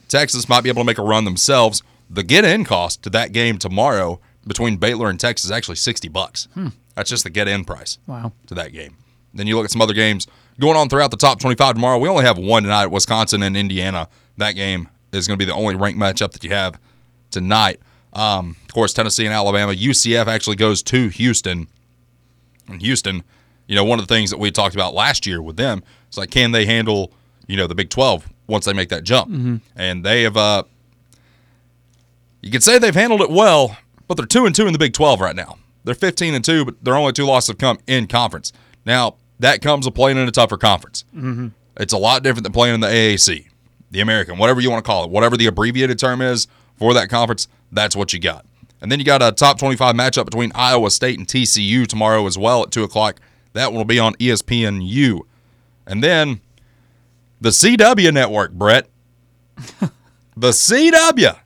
Texas 0.07 0.47
might 0.47 0.61
be 0.61 0.69
able 0.69 0.81
to 0.81 0.85
make 0.85 0.97
a 0.97 1.03
run 1.03 1.25
themselves. 1.25 1.83
The 2.09 2.23
get-in 2.23 2.63
cost 2.63 3.03
to 3.03 3.09
that 3.11 3.33
game 3.33 3.57
tomorrow 3.57 4.19
between 4.45 4.77
Baylor 4.77 5.09
and 5.09 5.19
Texas 5.19 5.45
is 5.45 5.51
actually 5.51 5.75
sixty 5.75 6.07
bucks. 6.07 6.47
That's 6.95 7.09
just 7.09 7.23
the 7.23 7.29
get-in 7.29 7.65
price 7.65 7.97
wow. 8.07 8.31
to 8.47 8.55
that 8.55 8.71
game. 8.71 8.95
Then 9.37 9.47
you 9.47 9.55
look 9.55 9.65
at 9.65 9.71
some 9.71 9.81
other 9.81 9.93
games 9.93 10.27
going 10.59 10.75
on 10.75 10.89
throughout 10.89 11.11
the 11.11 11.17
top 11.17 11.39
25 11.39 11.75
tomorrow. 11.75 11.97
We 11.97 12.09
only 12.09 12.25
have 12.25 12.37
one 12.37 12.63
tonight, 12.63 12.87
Wisconsin 12.87 13.43
and 13.43 13.55
Indiana. 13.55 14.09
That 14.37 14.53
game 14.53 14.89
is 15.11 15.27
going 15.27 15.39
to 15.39 15.45
be 15.45 15.49
the 15.49 15.55
only 15.55 15.75
ranked 15.75 15.99
matchup 15.99 16.31
that 16.33 16.43
you 16.43 16.49
have 16.49 16.79
tonight. 17.31 17.79
Um, 18.13 18.55
of 18.67 18.73
course, 18.73 18.93
Tennessee 18.93 19.25
and 19.25 19.33
Alabama. 19.33 19.73
UCF 19.73 20.27
actually 20.27 20.55
goes 20.55 20.81
to 20.83 21.09
Houston. 21.09 21.67
And 22.67 22.81
Houston, 22.81 23.23
you 23.67 23.75
know, 23.75 23.83
one 23.83 23.99
of 23.99 24.07
the 24.07 24.13
things 24.13 24.31
that 24.31 24.37
we 24.39 24.51
talked 24.51 24.75
about 24.75 24.93
last 24.93 25.25
year 25.25 25.41
with 25.41 25.55
them 25.55 25.83
is 26.11 26.17
like, 26.17 26.31
can 26.31 26.51
they 26.51 26.65
handle, 26.65 27.13
you 27.47 27.57
know, 27.57 27.67
the 27.67 27.75
Big 27.75 27.89
12 27.89 28.27
once 28.47 28.65
they 28.65 28.73
make 28.73 28.89
that 28.89 29.03
jump? 29.03 29.29
And 29.75 30.03
they 30.03 30.23
have, 30.23 30.35
uh, 30.35 30.63
you 32.41 32.51
could 32.51 32.63
say 32.63 32.79
they've 32.79 32.95
handled 32.95 33.21
it 33.21 33.29
well, 33.29 33.77
but 34.07 34.17
they're 34.17 34.25
two 34.25 34.45
and 34.45 34.55
two 34.55 34.67
in 34.67 34.73
the 34.73 34.79
Big 34.79 34.93
12 34.93 35.21
right 35.21 35.35
now. 35.35 35.57
They're 35.83 35.95
15 35.95 36.33
and 36.33 36.43
two, 36.43 36.65
but 36.65 36.83
their 36.83 36.95
only 36.95 37.13
two 37.13 37.25
losses 37.25 37.49
have 37.49 37.57
come 37.57 37.77
in 37.87 38.07
conference. 38.07 38.51
Now 38.85 39.15
that 39.39 39.61
comes 39.61 39.85
with 39.85 39.95
playing 39.95 40.17
in 40.17 40.27
a 40.27 40.31
tougher 40.31 40.57
conference. 40.57 41.05
Mm-hmm. 41.15 41.49
It's 41.77 41.93
a 41.93 41.97
lot 41.97 42.23
different 42.23 42.43
than 42.43 42.53
playing 42.53 42.75
in 42.75 42.81
the 42.81 42.87
AAC. 42.87 43.47
the 43.91 44.01
American, 44.01 44.37
whatever 44.37 44.59
you 44.59 44.69
want 44.69 44.83
to 44.83 44.87
call 44.87 45.05
it, 45.05 45.09
whatever 45.09 45.37
the 45.37 45.45
abbreviated 45.45 45.97
term 45.99 46.21
is 46.21 46.47
for 46.75 46.93
that 46.93 47.09
conference, 47.09 47.47
that's 47.71 47.95
what 47.95 48.13
you 48.13 48.19
got. 48.19 48.45
And 48.81 48.91
then 48.91 48.99
you 48.99 49.05
got 49.05 49.21
a 49.21 49.31
top 49.31 49.57
25 49.57 49.95
matchup 49.95 50.25
between 50.25 50.51
Iowa 50.53 50.91
State 50.91 51.17
and 51.17 51.27
TCU 51.27 51.87
tomorrow 51.87 52.25
as 52.27 52.37
well 52.37 52.63
at 52.63 52.71
2 52.71 52.83
o'clock. 52.83 53.19
That 53.53 53.71
one 53.71 53.77
will 53.77 53.85
be 53.85 53.99
on 53.99 54.13
ESPNU. 54.15 55.21
And 55.87 56.03
then 56.03 56.41
the 57.41 57.49
CW 57.49 58.13
network, 58.13 58.51
Brett. 58.51 58.87
the 60.35 60.49
CW. 60.49 61.39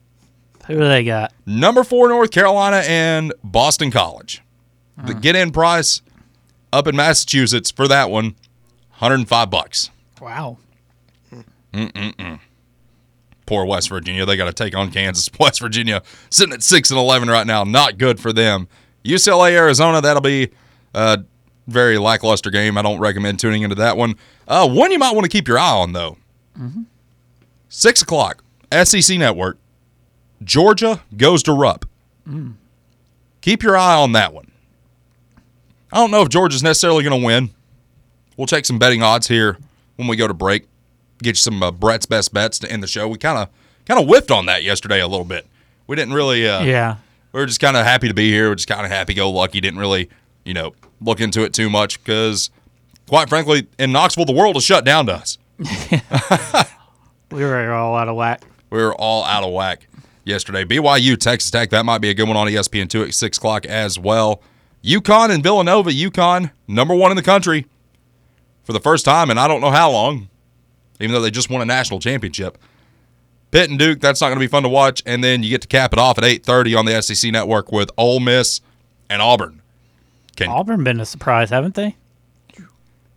Who 0.66 0.74
do 0.74 0.80
they 0.80 1.04
got? 1.04 1.32
Number 1.46 1.84
four, 1.84 2.08
North 2.08 2.30
Carolina 2.30 2.82
and 2.86 3.32
Boston 3.42 3.90
College. 3.90 4.42
The 5.04 5.14
get 5.14 5.34
in 5.34 5.50
price 5.50 6.02
up 6.72 6.86
in 6.86 6.96
Massachusetts 6.96 7.70
for 7.70 7.86
that 7.88 8.10
one, 8.10 8.34
105 8.98 9.50
bucks. 9.50 9.90
Wow. 10.20 10.58
Poor 13.46 13.64
West 13.64 13.88
Virginia. 13.88 14.24
They 14.24 14.36
got 14.36 14.46
to 14.46 14.52
take 14.52 14.76
on 14.76 14.90
Kansas. 14.90 15.28
West 15.40 15.60
Virginia 15.60 16.02
sitting 16.30 16.52
at 16.54 16.62
6 16.62 16.90
and 16.90 16.98
11 16.98 17.28
right 17.28 17.46
now. 17.46 17.64
Not 17.64 17.98
good 17.98 18.20
for 18.20 18.32
them. 18.32 18.68
UCLA, 19.04 19.52
Arizona, 19.52 20.00
that'll 20.00 20.22
be 20.22 20.50
a 20.94 21.18
very 21.66 21.98
lackluster 21.98 22.50
game. 22.50 22.78
I 22.78 22.82
don't 22.82 23.00
recommend 23.00 23.40
tuning 23.40 23.62
into 23.62 23.74
that 23.76 23.96
one. 23.96 24.14
Uh, 24.46 24.68
one 24.68 24.92
you 24.92 24.98
might 24.98 25.12
want 25.14 25.24
to 25.24 25.28
keep 25.30 25.48
your 25.48 25.58
eye 25.58 25.70
on, 25.72 25.92
though. 25.92 26.16
6 27.68 28.02
o'clock, 28.02 28.44
SEC 28.84 29.18
Network. 29.18 29.58
Georgia 30.44 31.02
goes 31.16 31.42
to 31.44 31.52
Rupp. 31.52 31.84
Keep 33.40 33.62
your 33.64 33.76
eye 33.76 33.96
on 33.96 34.12
that 34.12 34.32
one. 34.32 34.51
I 35.92 35.96
don't 35.98 36.10
know 36.10 36.22
if 36.22 36.28
Georgia's 36.30 36.62
necessarily 36.62 37.04
going 37.04 37.20
to 37.20 37.24
win. 37.26 37.50
We'll 38.36 38.46
check 38.46 38.64
some 38.64 38.78
betting 38.78 39.02
odds 39.02 39.28
here 39.28 39.58
when 39.96 40.08
we 40.08 40.16
go 40.16 40.26
to 40.26 40.34
break. 40.34 40.66
Get 41.22 41.30
you 41.30 41.34
some 41.34 41.62
uh, 41.62 41.70
Brett's 41.70 42.06
best 42.06 42.32
bets 42.32 42.58
to 42.60 42.70
end 42.72 42.82
the 42.82 42.86
show. 42.86 43.06
We 43.06 43.18
kind 43.18 43.38
of 43.38 43.48
kind 43.86 44.00
of 44.00 44.06
whiffed 44.06 44.30
on 44.30 44.46
that 44.46 44.62
yesterday 44.62 45.00
a 45.00 45.06
little 45.06 45.24
bit. 45.26 45.46
We 45.86 45.94
didn't 45.96 46.14
really. 46.14 46.48
Uh, 46.48 46.62
Yeah. 46.62 46.96
we 47.32 47.40
were 47.40 47.46
just 47.46 47.60
kind 47.60 47.76
of 47.76 47.84
happy 47.84 48.08
to 48.08 48.14
be 48.14 48.30
here. 48.30 48.48
We're 48.48 48.54
just 48.54 48.68
kind 48.68 48.84
of 48.86 48.90
happy 48.90 49.14
go 49.14 49.30
lucky. 49.30 49.60
Didn't 49.60 49.78
really, 49.78 50.08
you 50.44 50.54
know, 50.54 50.72
look 51.00 51.20
into 51.20 51.42
it 51.44 51.52
too 51.52 51.68
much 51.68 52.02
because, 52.02 52.50
quite 53.06 53.28
frankly, 53.28 53.66
in 53.78 53.92
Knoxville, 53.92 54.24
the 54.24 54.32
world 54.32 54.56
is 54.56 54.64
shut 54.64 54.84
down 54.84 55.06
to 55.06 55.12
us. 55.14 55.38
We 57.30 57.42
were 57.42 57.72
all 57.72 57.96
out 57.96 58.08
of 58.08 58.16
whack. 58.16 58.42
We 58.68 58.78
were 58.78 58.94
all 58.94 59.24
out 59.24 59.42
of 59.42 59.52
whack 59.54 59.86
yesterday. 60.24 60.64
BYU, 60.64 61.16
Texas 61.16 61.50
Tech, 61.50 61.70
that 61.70 61.84
might 61.84 61.98
be 62.02 62.10
a 62.10 62.14
good 62.14 62.28
one 62.28 62.36
on 62.36 62.46
E 62.48 62.52
ESPN 62.52 62.88
two 62.90 63.02
at 63.04 63.14
six 63.14 63.38
o'clock 63.38 63.64
as 63.66 63.98
well. 63.98 64.42
UConn 64.84 65.30
and 65.30 65.42
Villanova. 65.42 65.90
UConn, 65.90 66.50
number 66.66 66.94
one 66.94 67.10
in 67.10 67.16
the 67.16 67.22
country 67.22 67.66
for 68.64 68.72
the 68.72 68.80
first 68.80 69.04
time 69.04 69.30
in 69.30 69.38
I 69.38 69.48
don't 69.48 69.60
know 69.60 69.70
how 69.70 69.90
long, 69.90 70.28
even 71.00 71.12
though 71.12 71.20
they 71.20 71.30
just 71.30 71.50
won 71.50 71.62
a 71.62 71.66
national 71.66 72.00
championship. 72.00 72.58
Pitt 73.50 73.68
and 73.68 73.78
Duke, 73.78 74.00
that's 74.00 74.20
not 74.20 74.28
going 74.28 74.38
to 74.38 74.44
be 74.44 74.48
fun 74.48 74.62
to 74.62 74.68
watch. 74.68 75.02
And 75.04 75.22
then 75.22 75.42
you 75.42 75.50
get 75.50 75.60
to 75.62 75.68
cap 75.68 75.92
it 75.92 75.98
off 75.98 76.18
at 76.18 76.24
eight 76.24 76.44
thirty 76.44 76.74
on 76.74 76.86
the 76.86 77.00
SEC 77.02 77.30
network 77.30 77.70
with 77.70 77.90
Ole 77.96 78.20
Miss 78.20 78.60
and 79.10 79.20
Auburn. 79.20 79.60
Can 80.36 80.48
Auburn 80.48 80.82
been 80.82 81.00
a 81.00 81.06
surprise, 81.06 81.50
haven't 81.50 81.74
they? 81.74 81.96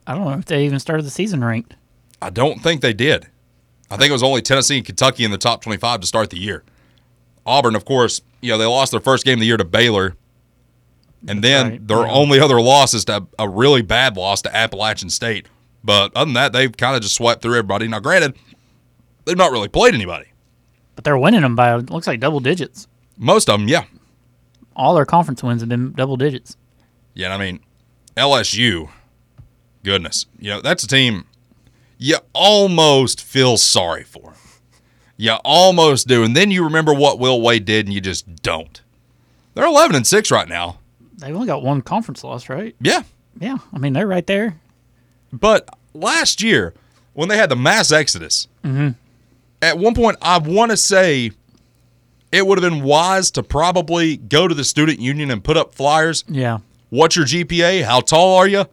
I 0.08 0.14
don't 0.14 0.26
know 0.26 0.38
if 0.38 0.46
they 0.46 0.66
even 0.66 0.80
started 0.80 1.04
the 1.04 1.10
season 1.10 1.44
ranked. 1.44 1.76
I 2.22 2.30
don't 2.30 2.62
think 2.62 2.82
they 2.82 2.94
did. 2.94 3.28
I 3.90 3.98
think 3.98 4.10
it 4.10 4.14
was 4.14 4.24
only 4.24 4.42
Tennessee 4.42 4.78
and 4.78 4.86
Kentucky 4.86 5.24
in 5.24 5.32
the 5.32 5.38
top 5.38 5.62
25 5.62 6.02
to 6.02 6.08
start 6.08 6.30
the 6.30 6.38
year. 6.40 6.64
Auburn, 7.46 7.76
of 7.76 7.86
course, 7.86 8.22
you 8.42 8.52
know, 8.52 8.58
they 8.58 8.66
lost 8.66 8.92
their 8.92 9.00
first 9.00 9.26
game 9.26 9.36
of 9.36 9.40
the 9.40 9.46
year 9.46 9.58
to 9.58 9.64
Baylor. 9.64 10.16
And 11.28 11.44
then 11.44 11.70
right, 11.70 11.88
their 11.88 12.06
yeah. 12.06 12.12
only 12.12 12.40
other 12.40 12.62
loss 12.62 12.94
is 12.94 13.06
to 13.06 13.26
a 13.40 13.50
really 13.50 13.82
bad 13.82 14.16
loss 14.18 14.42
to 14.44 14.56
Appalachian 14.56 15.10
State. 15.10 15.48
But 15.84 16.12
other 16.16 16.26
than 16.26 16.34
that, 16.34 16.54
they've 16.54 16.76
kind 16.76 16.96
of 16.96 17.02
just 17.02 17.16
swept 17.16 17.42
through 17.42 17.54
everybody. 17.54 17.88
Now, 17.88 18.00
granted, 18.00 18.36
they've 19.26 19.38
not 19.38 19.52
really 19.52 19.68
played 19.68 19.94
anybody. 19.94 20.26
But 20.96 21.04
they're 21.04 21.18
winning 21.18 21.42
them 21.42 21.56
by 21.56 21.76
it 21.76 21.90
looks 21.90 22.08
like 22.08 22.20
double 22.20 22.40
digits. 22.40 22.88
Most 23.18 23.50
of 23.50 23.60
them, 23.60 23.68
yeah. 23.68 23.86
All 24.76 24.96
their 24.96 25.06
conference 25.06 25.44
wins 25.44 25.62
have 25.62 25.70
been 25.70 25.94
double 25.94 26.18
digits. 26.18 26.58
Yeah, 27.14 27.34
I 27.34 27.38
mean, 27.38 27.60
LSU, 28.18 28.90
goodness, 29.84 30.26
you 30.40 30.50
know 30.50 30.62
that's 30.62 30.84
a 30.84 30.88
team 30.88 31.26
you 31.98 32.18
almost 32.34 33.22
feel 33.22 33.58
sorry 33.58 34.04
for. 34.04 34.34
You 35.18 35.34
almost 35.46 36.08
do, 36.08 36.24
and 36.24 36.36
then 36.36 36.52
you 36.52 36.64
remember 36.64 36.94
what 36.94 37.20
Will 37.20 37.42
Wade 37.42 37.64
did, 37.64 37.86
and 37.86 37.94
you 37.94 38.02
just 38.02 38.42
don't. 38.42 38.82
They're 39.54 39.66
eleven 39.66 39.96
and 39.96 40.06
six 40.06 40.30
right 40.30 40.48
now. 40.48 40.80
They've 41.18 41.34
only 41.36 41.48
got 41.48 41.64
one 41.64 41.82
conference 41.82 42.24
loss, 42.24 42.50
right? 42.50 42.76
Yeah, 42.80 43.04
Yeah. 43.40 43.58
I 43.74 43.78
mean, 43.78 43.94
they're 43.94 44.08
right 44.08 44.26
there. 44.26 44.56
but 45.32 45.70
last 45.94 46.42
year 46.42 46.74
when 47.14 47.30
they 47.30 47.38
had 47.38 47.50
the 47.50 47.56
mass 47.56 47.92
exodus, 47.92 48.48
mm-hmm. 48.64 48.90
at 49.62 49.78
one 49.78 49.96
point 49.96 50.18
I 50.22 50.38
want 50.38 50.72
to 50.72 50.78
say 50.78 51.32
it 52.32 52.46
would 52.46 52.62
have 52.62 52.70
been 52.70 52.84
wise 52.84 53.32
to 53.32 53.44
probably 53.44 54.18
go 54.18 54.48
to 54.48 54.54
the 54.54 54.64
student 54.64 55.00
union 55.00 55.32
and 55.32 55.44
put 55.44 55.56
up 55.58 55.74
flyers. 55.74 56.26
Yeah. 56.28 56.60
What's 56.90 57.16
your 57.16 57.26
GPA? 57.26 57.84
How 57.84 58.02
tall 58.02 58.36
are 58.36 58.48
you? 58.48 58.66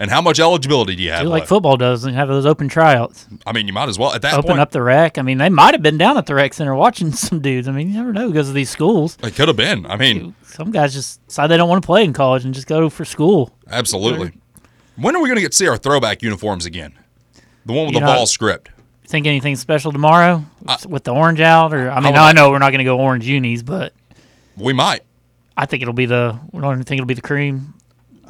And 0.00 0.10
how 0.10 0.22
much 0.22 0.40
eligibility 0.40 0.96
do 0.96 1.02
you 1.02 1.10
have? 1.10 1.22
Do 1.24 1.28
like 1.28 1.46
football 1.46 1.76
does 1.76 2.04
and 2.04 2.16
have 2.16 2.26
those 2.26 2.46
open 2.46 2.68
tryouts. 2.68 3.26
I 3.46 3.52
mean, 3.52 3.66
you 3.66 3.74
might 3.74 3.90
as 3.90 3.98
well 3.98 4.14
at 4.14 4.22
that 4.22 4.32
Open 4.32 4.48
point. 4.52 4.60
up 4.60 4.70
the 4.70 4.80
rec. 4.82 5.18
I 5.18 5.22
mean, 5.22 5.36
they 5.36 5.50
might 5.50 5.74
have 5.74 5.82
been 5.82 5.98
down 5.98 6.16
at 6.16 6.24
the 6.24 6.34
rec 6.34 6.54
center 6.54 6.74
watching 6.74 7.12
some 7.12 7.40
dudes. 7.40 7.68
I 7.68 7.72
mean, 7.72 7.88
you 7.88 7.94
never 7.98 8.10
know 8.12 8.28
because 8.28 8.48
of 8.48 8.54
these 8.54 8.70
schools. 8.70 9.18
It 9.22 9.34
could 9.34 9.48
have 9.48 9.58
been. 9.58 9.84
I 9.84 9.96
mean, 9.96 10.34
Some 10.42 10.70
guys 10.70 10.94
just 10.94 11.24
decide 11.28 11.48
they 11.48 11.58
don't 11.58 11.68
want 11.68 11.82
to 11.82 11.86
play 11.86 12.02
in 12.02 12.14
college 12.14 12.46
and 12.46 12.54
just 12.54 12.66
go 12.66 12.88
for 12.88 13.04
school. 13.04 13.54
absolutely. 13.70 14.32
When 14.96 15.14
are 15.14 15.20
we 15.22 15.28
going 15.28 15.36
to 15.36 15.42
get 15.42 15.52
to 15.52 15.56
see 15.56 15.68
our 15.68 15.76
throwback 15.76 16.22
uniforms 16.22 16.64
again? 16.64 16.94
The 17.66 17.74
one 17.74 17.84
with 17.86 17.94
You 17.94 18.00
the 18.00 18.06
know- 18.06 18.14
ball 18.14 18.26
script. 18.26 18.70
Think 19.06 19.26
anything 19.26 19.56
special 19.56 19.92
tomorrow 19.92 20.44
with 20.88 21.04
the 21.04 21.12
orange 21.12 21.40
out? 21.40 21.74
Or 21.74 21.90
I 21.90 21.96
mean, 22.00 22.12
would 22.12 22.18
I 22.20 22.32
know 22.32 22.48
we're 22.50 22.58
not 22.60 22.70
going 22.70 22.78
to 22.78 22.84
go 22.84 22.98
orange 23.00 23.26
unis, 23.26 23.62
but 23.62 23.92
We 24.56 24.72
might. 24.72 25.00
I 25.56 25.66
think 25.66 25.82
it'll 25.82 25.92
be 25.92 26.06
the. 26.06 26.38
We 26.52 26.60
don't 26.62 26.76
think 26.84 26.98
it'll 27.00 27.06
be 27.06 27.14
the 27.14 27.20
cream. 27.20 27.74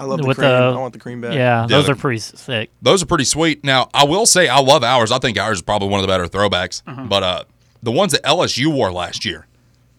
I 0.00 0.04
love 0.04 0.21
the 0.23 0.26
With 0.26 0.38
cream. 0.38 0.49
the- 0.49 0.57
I 0.57 0.76
want 0.78 0.95
the 0.95 0.99
cream 0.99 1.21
back. 1.21 1.35
Yeah, 1.35 1.66
those 1.69 1.85
the- 1.87 1.92
are 1.92 1.97
pretty 1.97 2.19
sick. 2.21 2.71
Those 2.80 3.02
are 3.02 3.07
pretty 3.07 3.25
sweet. 3.25 3.62
Now, 3.62 3.90
I 3.92 4.04
will 4.04 4.25
say 4.25 4.49
I 4.49 4.59
love 4.61 4.83
ours. 4.83 5.12
I 5.12 5.19
think 5.19 5.38
ours 5.38 5.59
is 5.59 5.62
probably 5.62 5.88
one 5.88 6.00
of 6.00 6.02
the 6.02 6.09
better 6.09 6.26
throwbacks. 6.26 6.83
Uh-huh. 6.87 7.04
But 7.04 7.23
uh, 7.23 7.45
the 7.83 7.92
ones 7.92 8.12
that 8.12 8.23
LSU 8.25 8.73
wore 8.73 8.90
last 8.90 9.25
year, 9.26 9.47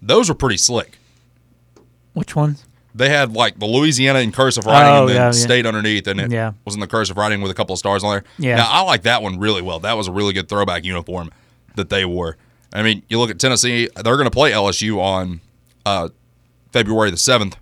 those 0.02 0.28
were 0.28 0.34
pretty 0.36 0.58
slick. 0.58 0.98
Which 2.14 2.36
ones? 2.36 2.66
They 2.94 3.10
had 3.10 3.34
like 3.34 3.58
the 3.60 3.66
Louisiana 3.68 4.20
in 4.20 4.32
cursive 4.32 4.66
writing 4.66 4.92
Oh, 4.92 5.00
and 5.02 5.10
then 5.10 5.16
yeah, 5.50 5.56
yeah. 5.62 5.68
underneath, 5.68 6.08
and 6.08 6.20
it 6.20 6.32
Yeah. 6.32 6.54
was 6.66 6.74
in 6.74 6.82
the 6.82 6.88
cursive 6.88 7.16
writing 7.16 7.40
with 7.42 7.52
a 7.52 7.54
couple 7.54 7.74
of 7.74 7.80
stars 7.80 8.04
on 8.04 8.12
there. 8.12 8.24
Yeah. 8.38 8.56
Now, 8.58 8.68
I 8.70 8.82
like 8.82 9.04
that 9.04 9.22
one 9.22 9.40
really 9.40 9.62
well. 9.62 9.80
That 9.80 9.96
was 9.96 10.08
a 10.08 10.12
really 10.12 10.34
good 10.34 10.50
throwback 10.50 10.84
uniform 10.84 11.32
that 11.76 11.90
they 11.90 12.04
wore. 12.06 12.38
I 12.74 12.82
mean, 12.82 13.04
you 13.08 13.20
look 13.20 13.30
at 13.30 13.40
Tennessee, 13.40 13.88
they're 13.96 14.16
going 14.18 14.26
to 14.26 14.32
play 14.32 14.52
LSU 14.52 15.00
on 15.00 15.40
uh, 15.86 16.10
February 16.74 17.12
the 17.12 17.18
7th. 17.18 17.54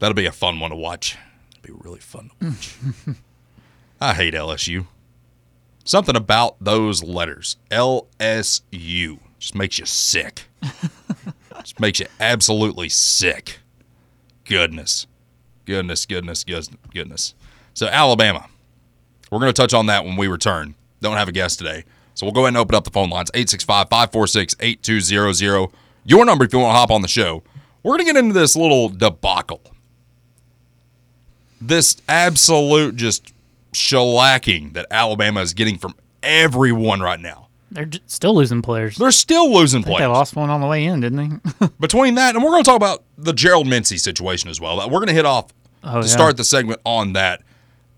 That'll 0.00 0.14
be 0.14 0.26
a 0.26 0.32
fun 0.32 0.58
one 0.58 0.70
to 0.70 0.76
watch. 0.76 1.16
It'll 1.52 1.76
be 1.76 1.82
really 1.84 2.00
fun 2.00 2.30
to 2.40 2.46
watch. 2.46 2.76
I 4.00 4.14
hate 4.14 4.34
LSU. 4.34 4.86
Something 5.84 6.16
about 6.16 6.56
those 6.62 7.02
letters, 7.02 7.56
LSU, 7.70 9.18
just 9.38 9.54
makes 9.54 9.78
you 9.78 9.86
sick. 9.86 10.44
just 11.60 11.78
makes 11.78 12.00
you 12.00 12.06
absolutely 12.18 12.88
sick. 12.88 13.60
Goodness. 14.44 15.06
Goodness, 15.66 16.06
goodness, 16.06 16.44
goodness, 16.44 16.70
goodness. 16.92 17.34
So, 17.74 17.86
Alabama. 17.86 18.46
We're 19.30 19.38
going 19.38 19.52
to 19.52 19.62
touch 19.62 19.74
on 19.74 19.86
that 19.86 20.04
when 20.04 20.16
we 20.16 20.26
return. 20.26 20.74
Don't 21.00 21.16
have 21.16 21.28
a 21.28 21.32
guest 21.32 21.58
today. 21.58 21.84
So, 22.14 22.26
we'll 22.26 22.32
go 22.32 22.40
ahead 22.40 22.48
and 22.48 22.56
open 22.56 22.74
up 22.74 22.84
the 22.84 22.90
phone 22.90 23.10
lines 23.10 23.30
865 23.34 23.88
546 23.88 24.56
8200. 24.60 25.68
Your 26.04 26.24
number 26.24 26.44
if 26.46 26.52
you 26.52 26.58
want 26.58 26.74
to 26.74 26.78
hop 26.78 26.90
on 26.90 27.02
the 27.02 27.08
show. 27.08 27.42
We're 27.82 27.96
going 27.96 28.06
to 28.06 28.12
get 28.12 28.16
into 28.16 28.34
this 28.34 28.56
little 28.56 28.88
debacle. 28.88 29.62
This 31.60 31.96
absolute 32.08 32.96
just 32.96 33.32
shellacking 33.72 34.72
that 34.74 34.86
Alabama 34.90 35.40
is 35.40 35.54
getting 35.54 35.78
from 35.78 35.94
everyone 36.22 37.00
right 37.00 37.20
now. 37.20 37.48
They're 37.72 37.88
still 38.06 38.34
losing 38.34 38.62
players. 38.62 38.96
They're 38.96 39.12
still 39.12 39.52
losing 39.52 39.82
I 39.82 39.84
players. 39.84 39.98
they 40.00 40.06
lost 40.06 40.34
one 40.34 40.50
on 40.50 40.60
the 40.60 40.66
way 40.66 40.84
in, 40.84 41.00
didn't 41.00 41.40
they? 41.60 41.66
Between 41.80 42.16
that, 42.16 42.34
and 42.34 42.42
we're 42.42 42.50
going 42.50 42.64
to 42.64 42.68
talk 42.68 42.76
about 42.76 43.04
the 43.16 43.32
Gerald 43.32 43.68
Mincey 43.68 43.96
situation 43.96 44.50
as 44.50 44.60
well. 44.60 44.76
We're 44.88 44.98
going 44.98 45.06
to 45.08 45.12
hit 45.14 45.26
off 45.26 45.52
Oh, 45.84 45.94
to 45.94 46.06
yeah. 46.06 46.12
start 46.12 46.36
the 46.36 46.44
segment 46.44 46.80
on 46.84 47.12
that. 47.14 47.42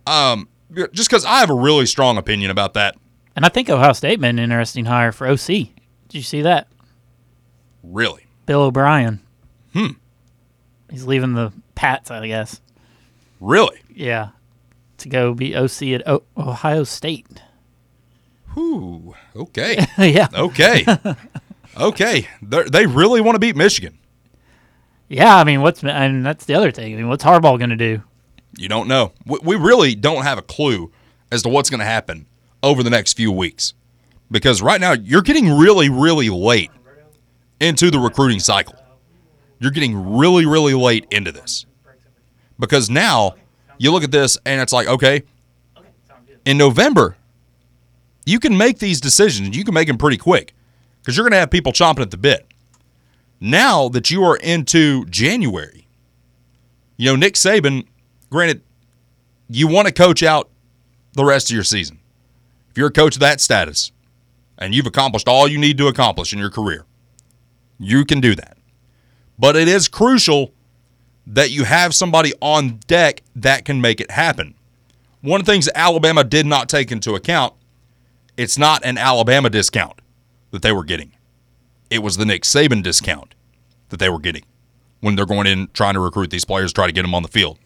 Um, 0.06 0.48
just 0.92 1.08
because 1.08 1.24
I 1.24 1.38
have 1.40 1.50
a 1.50 1.54
really 1.54 1.86
strong 1.86 2.16
opinion 2.18 2.50
about 2.50 2.74
that. 2.74 2.96
and 3.34 3.44
I 3.44 3.48
think 3.48 3.68
Ohio 3.70 3.92
State 3.92 4.20
made 4.20 4.30
an 4.30 4.38
interesting 4.40 4.84
hire 4.84 5.10
for 5.10 5.26
OC. 5.26 5.46
Did 5.46 5.70
you 6.10 6.22
see 6.22 6.42
that? 6.42 6.68
Really, 7.82 8.26
Bill 8.46 8.62
O'Brien. 8.62 9.20
Hmm. 9.72 9.92
He's 10.90 11.04
leaving 11.04 11.32
the 11.34 11.52
Pats, 11.74 12.10
I 12.10 12.26
guess. 12.26 12.60
Really. 13.42 13.80
Yeah. 13.94 14.30
To 14.98 15.08
go 15.08 15.34
be 15.34 15.54
OC 15.56 15.82
at 15.94 16.08
o- 16.08 16.22
Ohio 16.36 16.84
State. 16.84 17.42
Whew. 18.54 19.14
Okay. 19.34 19.84
yeah. 19.98 20.28
Okay. 20.34 20.84
okay. 21.78 22.28
They're, 22.40 22.64
they 22.64 22.86
really 22.86 23.20
want 23.20 23.34
to 23.34 23.38
beat 23.40 23.56
Michigan. 23.56 23.98
Yeah, 25.08 25.36
I 25.36 25.44
mean, 25.44 25.60
what's 25.60 25.84
and 25.84 26.24
that's 26.24 26.46
the 26.46 26.54
other 26.54 26.70
thing. 26.70 26.94
I 26.94 26.96
mean, 26.96 27.08
what's 27.08 27.22
Harbaugh 27.22 27.58
going 27.58 27.70
to 27.70 27.76
do? 27.76 28.02
You 28.56 28.68
don't 28.68 28.88
know. 28.88 29.12
We, 29.26 29.38
we 29.42 29.56
really 29.56 29.94
don't 29.94 30.22
have 30.22 30.38
a 30.38 30.42
clue 30.42 30.90
as 31.30 31.42
to 31.42 31.48
what's 31.48 31.68
going 31.68 31.80
to 31.80 31.86
happen 31.86 32.26
over 32.62 32.82
the 32.82 32.90
next 32.90 33.14
few 33.14 33.30
weeks 33.30 33.74
because 34.30 34.62
right 34.62 34.80
now 34.80 34.92
you're 34.92 35.22
getting 35.22 35.50
really, 35.50 35.90
really 35.90 36.30
late 36.30 36.70
into 37.60 37.90
the 37.90 37.98
recruiting 37.98 38.40
cycle. 38.40 38.74
You're 39.58 39.70
getting 39.70 40.16
really, 40.16 40.46
really 40.46 40.74
late 40.74 41.06
into 41.10 41.30
this 41.30 41.66
because 42.58 42.90
now 42.90 43.34
you 43.78 43.90
look 43.92 44.04
at 44.04 44.10
this 44.10 44.38
and 44.46 44.60
it's 44.60 44.72
like, 44.72 44.86
okay, 44.86 45.22
in 46.44 46.58
November, 46.58 47.16
you 48.24 48.38
can 48.38 48.56
make 48.56 48.78
these 48.78 49.00
decisions. 49.00 49.56
You 49.56 49.64
can 49.64 49.74
make 49.74 49.88
them 49.88 49.98
pretty 49.98 50.16
quick 50.16 50.54
because 51.00 51.16
you're 51.16 51.24
going 51.24 51.32
to 51.32 51.38
have 51.38 51.50
people 51.50 51.72
chomping 51.72 52.00
at 52.00 52.10
the 52.10 52.16
bit. 52.16 52.46
Now 53.40 53.88
that 53.88 54.10
you 54.10 54.22
are 54.24 54.36
into 54.36 55.04
January, 55.06 55.88
you 56.96 57.10
know, 57.10 57.16
Nick 57.16 57.34
Saban, 57.34 57.86
granted, 58.30 58.62
you 59.48 59.66
want 59.66 59.88
to 59.88 59.92
coach 59.92 60.22
out 60.22 60.48
the 61.14 61.24
rest 61.24 61.50
of 61.50 61.54
your 61.54 61.64
season. 61.64 61.98
If 62.70 62.78
you're 62.78 62.88
a 62.88 62.92
coach 62.92 63.16
of 63.16 63.20
that 63.20 63.40
status 63.40 63.90
and 64.58 64.74
you've 64.74 64.86
accomplished 64.86 65.28
all 65.28 65.48
you 65.48 65.58
need 65.58 65.76
to 65.78 65.88
accomplish 65.88 66.32
in 66.32 66.38
your 66.38 66.50
career, 66.50 66.86
you 67.78 68.04
can 68.04 68.20
do 68.20 68.34
that. 68.36 68.56
But 69.38 69.56
it 69.56 69.66
is 69.66 69.88
crucial 69.88 70.52
that 71.26 71.50
you 71.50 71.64
have 71.64 71.94
somebody 71.94 72.32
on 72.40 72.80
deck 72.86 73.22
that 73.36 73.64
can 73.64 73.80
make 73.80 74.00
it 74.00 74.10
happen. 74.10 74.54
One 75.20 75.40
of 75.40 75.46
the 75.46 75.52
things 75.52 75.68
Alabama 75.74 76.24
did 76.24 76.46
not 76.46 76.68
take 76.68 76.90
into 76.90 77.14
account, 77.14 77.54
it's 78.36 78.58
not 78.58 78.84
an 78.84 78.98
Alabama 78.98 79.50
discount 79.50 80.00
that 80.50 80.62
they 80.62 80.72
were 80.72 80.84
getting. 80.84 81.12
It 81.90 82.02
was 82.02 82.16
the 82.16 82.24
Nick 82.26 82.42
Saban 82.42 82.82
discount 82.82 83.34
that 83.90 83.98
they 83.98 84.08
were 84.08 84.18
getting 84.18 84.42
when 85.00 85.16
they're 85.16 85.26
going 85.26 85.46
in 85.46 85.68
trying 85.74 85.94
to 85.94 86.00
recruit 86.00 86.30
these 86.30 86.44
players, 86.44 86.72
try 86.72 86.86
to 86.86 86.92
get 86.92 87.02
them 87.02 87.14
on 87.14 87.22
the 87.22 87.28
field. 87.28 87.58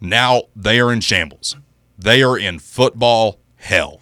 Now 0.00 0.42
they 0.56 0.80
are 0.80 0.92
in 0.92 1.00
shambles. 1.00 1.56
They 1.98 2.22
are 2.22 2.38
in 2.38 2.58
football 2.58 3.38
hell. 3.56 4.00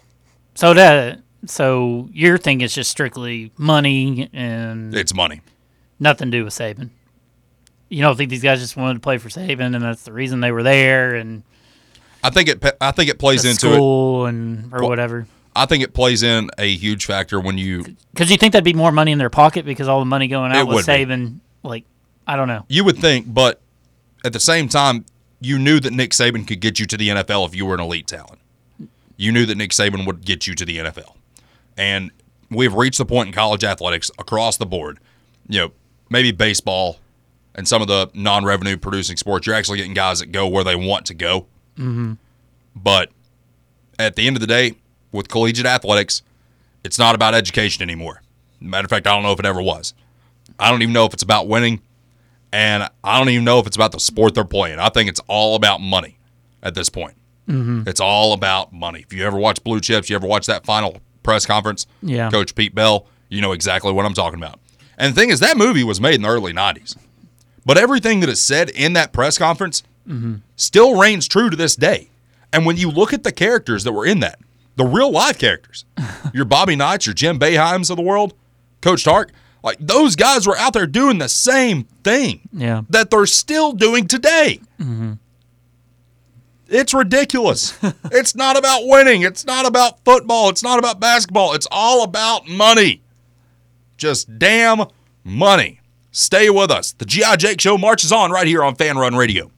So 0.55 0.73
that 0.73 1.19
so 1.45 2.07
your 2.13 2.37
thing 2.37 2.61
is 2.61 2.73
just 2.73 2.89
strictly 2.89 3.51
money 3.57 4.29
and 4.33 4.95
It's 4.95 5.13
money. 5.13 5.41
nothing 5.99 6.31
to 6.31 6.37
do 6.37 6.45
with 6.45 6.53
Saban. 6.53 6.89
You 7.93 8.01
don't 8.01 8.15
think 8.15 8.31
these 8.31 8.41
guys 8.41 8.59
just 8.59 8.75
wanted 8.75 8.95
to 8.95 8.99
play 9.01 9.19
for 9.19 9.29
Saban, 9.29 9.75
and 9.75 9.81
that's 9.83 10.03
the 10.03 10.11
reason 10.13 10.39
they 10.39 10.51
were 10.51 10.63
there, 10.63 11.13
and 11.15 11.43
I 12.23 12.31
think 12.31 12.49
it. 12.49 12.75
I 12.81 12.91
think 12.91 13.09
it 13.09 13.19
plays 13.19 13.45
into 13.45 13.67
it. 13.71 13.75
school 13.75 14.25
and 14.25 14.73
or 14.73 14.79
Well- 14.81 14.89
whatever. 14.89 15.27
I 15.55 15.67
think 15.67 15.83
it 15.83 15.93
plays 15.93 16.23
in 16.23 16.49
a 16.57 16.67
huge 16.67 17.05
factor 17.05 17.39
when 17.39 17.59
you 17.59 17.95
Because 18.11 18.31
you 18.31 18.37
think 18.37 18.53
that'd 18.53 18.63
be 18.63 18.73
more 18.73 18.91
money 18.91 19.11
in 19.11 19.19
their 19.19 19.29
pocket 19.29 19.65
because 19.65 19.87
all 19.87 19.99
the 19.99 20.05
money 20.05 20.27
going 20.27 20.51
out 20.51 20.65
was 20.65 20.77
would 20.77 20.85
be. 20.87 21.05
Saban. 21.05 21.35
Like 21.61 21.83
I 22.25 22.35
don't 22.35 22.47
know. 22.47 22.65
you 22.67 22.83
would 22.83 22.97
think, 22.97 23.31
but 23.31 23.61
at 24.25 24.33
the 24.33 24.39
same 24.39 24.67
time, 24.67 25.05
you 25.39 25.59
knew 25.59 25.79
that 25.79 25.93
Nick 25.93 26.09
Saban 26.11 26.47
could 26.47 26.59
get 26.61 26.79
you 26.79 26.87
to 26.87 26.97
the 26.97 27.09
NFL 27.09 27.45
if 27.45 27.55
you 27.55 27.67
were 27.67 27.75
an 27.75 27.81
elite 27.81 28.07
talent. 28.07 28.39
You 29.17 29.31
knew 29.31 29.45
that 29.45 29.55
Nick 29.55 29.69
Saban 29.69 30.07
would 30.07 30.25
get 30.25 30.47
you 30.47 30.55
to 30.55 30.65
the 30.65 30.77
NFL, 30.79 31.13
and 31.77 32.09
we've 32.49 32.73
reached 32.73 32.97
the 32.97 33.05
point 33.05 33.27
in 33.27 33.33
college 33.33 33.63
athletics 33.63 34.09
across 34.17 34.57
the 34.57 34.65
board. 34.65 34.97
You 35.47 35.59
know, 35.59 35.71
maybe 36.09 36.31
baseball 36.31 36.97
and 37.55 37.67
some 37.67 37.81
of 37.81 37.87
the 37.87 38.09
non-revenue 38.13 38.77
producing 38.77 39.17
sports, 39.17 39.45
you're 39.45 39.55
actually 39.55 39.77
getting 39.77 39.93
guys 39.93 40.19
that 40.19 40.31
go 40.31 40.47
where 40.47 40.63
they 40.63 40.75
want 40.75 41.05
to 41.07 41.13
go. 41.13 41.47
Mm-hmm. 41.77 42.13
But 42.75 43.09
at 43.99 44.15
the 44.15 44.27
end 44.27 44.35
of 44.35 44.41
the 44.41 44.47
day, 44.47 44.75
with 45.11 45.29
collegiate 45.29 45.65
athletics, 45.65 46.23
it's 46.83 46.97
not 46.97 47.15
about 47.15 47.33
education 47.33 47.83
anymore. 47.83 48.21
Matter 48.59 48.85
of 48.85 48.89
fact, 48.89 49.07
I 49.07 49.11
don't 49.13 49.23
know 49.23 49.31
if 49.31 49.39
it 49.39 49.45
ever 49.45 49.61
was. 49.61 49.93
I 50.59 50.71
don't 50.71 50.81
even 50.81 50.93
know 50.93 51.05
if 51.05 51.13
it's 51.13 51.23
about 51.23 51.47
winning, 51.47 51.81
and 52.51 52.89
I 53.03 53.19
don't 53.19 53.29
even 53.29 53.45
know 53.45 53.59
if 53.59 53.67
it's 53.67 53.75
about 53.75 53.91
the 53.91 53.99
sport 53.99 54.33
they're 54.35 54.43
playing. 54.43 54.79
I 54.79 54.89
think 54.89 55.09
it's 55.09 55.21
all 55.27 55.55
about 55.55 55.81
money 55.81 56.17
at 56.61 56.75
this 56.75 56.89
point. 56.89 57.15
Mm-hmm. 57.47 57.87
It's 57.87 57.99
all 57.99 58.33
about 58.33 58.73
money. 58.73 59.01
If 59.01 59.13
you 59.13 59.25
ever 59.25 59.37
watch 59.37 59.63
Blue 59.63 59.79
Chips, 59.81 60.09
you 60.09 60.15
ever 60.15 60.27
watch 60.27 60.45
that 60.47 60.65
final 60.65 60.97
press 61.23 61.45
conference, 61.45 61.87
Yeah. 62.01 62.29
Coach 62.29 62.55
Pete 62.55 62.73
Bell, 62.73 63.05
you 63.29 63.41
know 63.41 63.51
exactly 63.51 63.91
what 63.91 64.05
I'm 64.05 64.13
talking 64.13 64.39
about. 64.39 64.59
And 64.97 65.13
the 65.13 65.19
thing 65.19 65.29
is, 65.29 65.39
that 65.39 65.57
movie 65.57 65.83
was 65.83 65.99
made 65.99 66.15
in 66.15 66.21
the 66.21 66.29
early 66.29 66.53
90s. 66.53 66.95
But 67.65 67.77
everything 67.77 68.19
that 68.21 68.29
is 68.29 68.41
said 68.41 68.69
in 68.69 68.93
that 68.93 69.13
press 69.13 69.37
conference 69.37 69.83
still 70.57 70.99
reigns 70.99 71.27
true 71.27 71.49
to 71.49 71.55
this 71.55 71.75
day. 71.75 72.09
And 72.51 72.65
when 72.65 72.77
you 72.77 72.89
look 72.91 73.13
at 73.13 73.23
the 73.23 73.31
characters 73.31 73.83
that 73.85 73.93
were 73.93 74.05
in 74.05 74.19
that, 74.19 74.37
the 74.75 74.85
real 74.85 75.11
life 75.11 75.39
characters, 75.39 75.85
your 76.33 76.45
Bobby 76.45 76.75
Knights, 76.75 77.05
your 77.05 77.13
Jim 77.15 77.39
Boeheims 77.39 77.89
of 77.89 77.95
the 77.97 78.03
world, 78.03 78.33
Coach 78.81 79.03
Tark, 79.05 79.31
like 79.63 79.77
those 79.79 80.15
guys 80.17 80.45
were 80.45 80.57
out 80.57 80.73
there 80.73 80.85
doing 80.87 81.19
the 81.19 81.29
same 81.29 81.85
thing 82.03 82.41
Yeah. 82.51 82.81
that 82.89 83.09
they're 83.09 83.25
still 83.25 83.71
doing 83.71 84.07
today. 84.07 84.59
Mm-hmm. 84.79 85.13
It's 86.67 86.93
ridiculous. 86.93 87.77
it's 88.11 88.35
not 88.35 88.57
about 88.57 88.81
winning. 88.85 89.21
It's 89.21 89.45
not 89.45 89.65
about 89.65 90.03
football. 90.03 90.49
It's 90.49 90.63
not 90.63 90.79
about 90.79 90.99
basketball. 90.99 91.53
It's 91.53 91.67
all 91.71 92.03
about 92.03 92.47
money. 92.47 93.01
Just 93.97 94.37
damn 94.39 94.83
money. 95.23 95.79
Stay 96.13 96.51
with 96.51 96.69
us. 96.69 96.93
The 96.93 97.05
G.I. 97.05 97.37
Jake 97.37 97.59
Show 97.59 97.75
marches 97.75 98.11
on 98.11 98.29
right 98.31 98.45
here 98.45 98.63
on 98.63 98.75
Fanrun 98.75 99.17
Radio. 99.17 99.51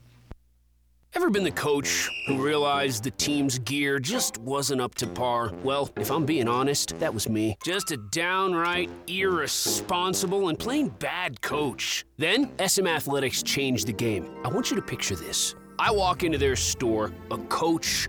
Ever 1.14 1.28
been 1.28 1.44
the 1.44 1.50
coach 1.50 2.10
who 2.26 2.42
realized 2.42 3.04
the 3.04 3.10
team's 3.10 3.58
gear 3.58 3.98
just 3.98 4.38
wasn't 4.38 4.80
up 4.80 4.94
to 4.96 5.06
par? 5.06 5.52
Well, 5.62 5.90
if 5.96 6.10
I'm 6.10 6.24
being 6.24 6.48
honest, 6.48 6.98
that 6.98 7.12
was 7.12 7.28
me. 7.28 7.58
Just 7.62 7.90
a 7.90 7.98
downright 7.98 8.90
irresponsible 9.06 10.48
and 10.48 10.58
plain 10.58 10.88
bad 10.88 11.42
coach. 11.42 12.06
Then, 12.16 12.50
SM 12.66 12.86
Athletics 12.86 13.42
changed 13.42 13.86
the 13.86 13.92
game. 13.92 14.26
I 14.42 14.48
want 14.48 14.70
you 14.70 14.76
to 14.76 14.82
picture 14.82 15.14
this. 15.14 15.54
I 15.78 15.90
walk 15.90 16.22
into 16.22 16.38
their 16.38 16.56
store, 16.56 17.12
a 17.30 17.36
coach 17.36 18.08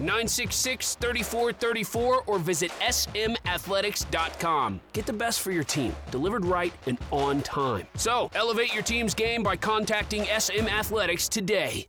966 0.00 0.96
3434 0.96 2.22
or 2.26 2.38
visit 2.38 2.70
smathletics.com. 2.80 4.80
Get 4.92 5.06
the 5.06 5.12
best 5.12 5.40
for 5.40 5.50
your 5.50 5.64
team, 5.64 5.94
delivered 6.10 6.44
right 6.44 6.72
and 6.86 6.98
on 7.10 7.42
time. 7.42 7.86
So, 7.94 8.30
elevate 8.34 8.74
your 8.74 8.82
team's 8.82 9.14
game 9.14 9.42
by 9.42 9.56
contacting 9.56 10.24
SM 10.24 10.68
Athletics 10.68 11.28
today. 11.28 11.88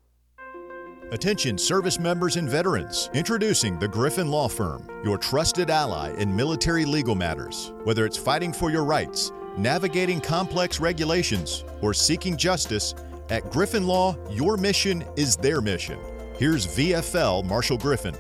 Attention 1.12 1.58
service 1.58 2.00
members 2.00 2.36
and 2.36 2.48
veterans. 2.48 3.10
Introducing 3.16 3.80
the 3.80 3.88
Griffin 3.88 4.30
Law 4.30 4.48
Firm, 4.48 4.88
your 5.04 5.18
trusted 5.18 5.72
ally 5.72 6.14
in 6.18 6.36
military 6.36 6.86
legal 6.86 7.16
matters. 7.16 7.74
Whether 7.84 8.06
it's 8.06 8.18
fighting 8.18 8.54
for 8.54 8.70
your 8.70 8.84
rights, 8.84 9.32
navigating 9.58 10.22
complex 10.22 10.80
regulations, 10.80 11.66
or 11.82 11.96
seeking 11.96 12.38
justice, 12.38 12.94
at 13.30 13.50
Griffin 13.52 13.88
Law, 13.88 14.18
your 14.30 14.56
mission 14.56 15.04
is 15.16 15.36
their 15.36 15.62
mission. 15.62 16.00
Here's 16.40 16.66
VFL 16.66 17.44
Marshall 17.44 17.78
Griffin. 17.78 18.16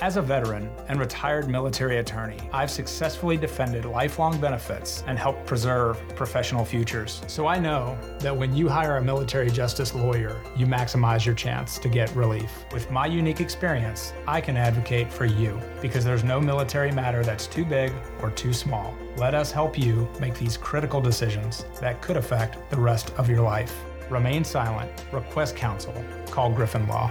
As 0.00 0.16
a 0.16 0.22
veteran 0.22 0.70
and 0.86 1.00
retired 1.00 1.48
military 1.48 1.98
attorney, 1.98 2.38
I've 2.52 2.70
successfully 2.70 3.36
defended 3.36 3.84
lifelong 3.84 4.40
benefits 4.40 5.02
and 5.08 5.18
helped 5.18 5.44
preserve 5.44 6.00
professional 6.14 6.64
futures. 6.64 7.20
So 7.26 7.48
I 7.48 7.58
know 7.58 7.98
that 8.20 8.36
when 8.36 8.54
you 8.54 8.68
hire 8.68 8.98
a 8.98 9.02
military 9.02 9.50
justice 9.50 9.92
lawyer, 9.92 10.40
you 10.54 10.66
maximize 10.66 11.26
your 11.26 11.34
chance 11.34 11.80
to 11.80 11.88
get 11.88 12.14
relief. 12.14 12.64
With 12.72 12.92
my 12.92 13.06
unique 13.06 13.40
experience, 13.40 14.12
I 14.28 14.40
can 14.40 14.56
advocate 14.56 15.12
for 15.12 15.24
you 15.24 15.60
because 15.82 16.04
there's 16.04 16.22
no 16.22 16.40
military 16.40 16.92
matter 16.92 17.24
that's 17.24 17.48
too 17.48 17.64
big 17.64 17.92
or 18.22 18.30
too 18.30 18.52
small. 18.52 18.94
Let 19.16 19.34
us 19.34 19.50
help 19.50 19.76
you 19.76 20.08
make 20.20 20.38
these 20.38 20.56
critical 20.56 21.00
decisions 21.00 21.66
that 21.80 22.00
could 22.00 22.18
affect 22.18 22.70
the 22.70 22.78
rest 22.78 23.12
of 23.14 23.28
your 23.28 23.42
life. 23.42 23.74
Remain 24.10 24.44
silent, 24.44 24.92
request 25.10 25.56
counsel, 25.56 25.94
call 26.30 26.52
Griffin 26.52 26.86
Law. 26.86 27.10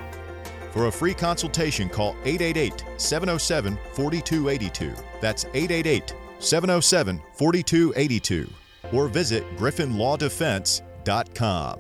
For 0.74 0.88
a 0.88 0.92
free 0.92 1.14
consultation, 1.14 1.88
call 1.88 2.18
888 2.26 2.84
707 2.98 3.78
4282. 3.94 4.94
That's 5.22 5.46
888 5.46 6.16
707 6.40 7.22
4282. 7.36 8.50
Or 8.92 9.08
visit 9.08 9.44
griffinlawdefense.com. 9.56 11.80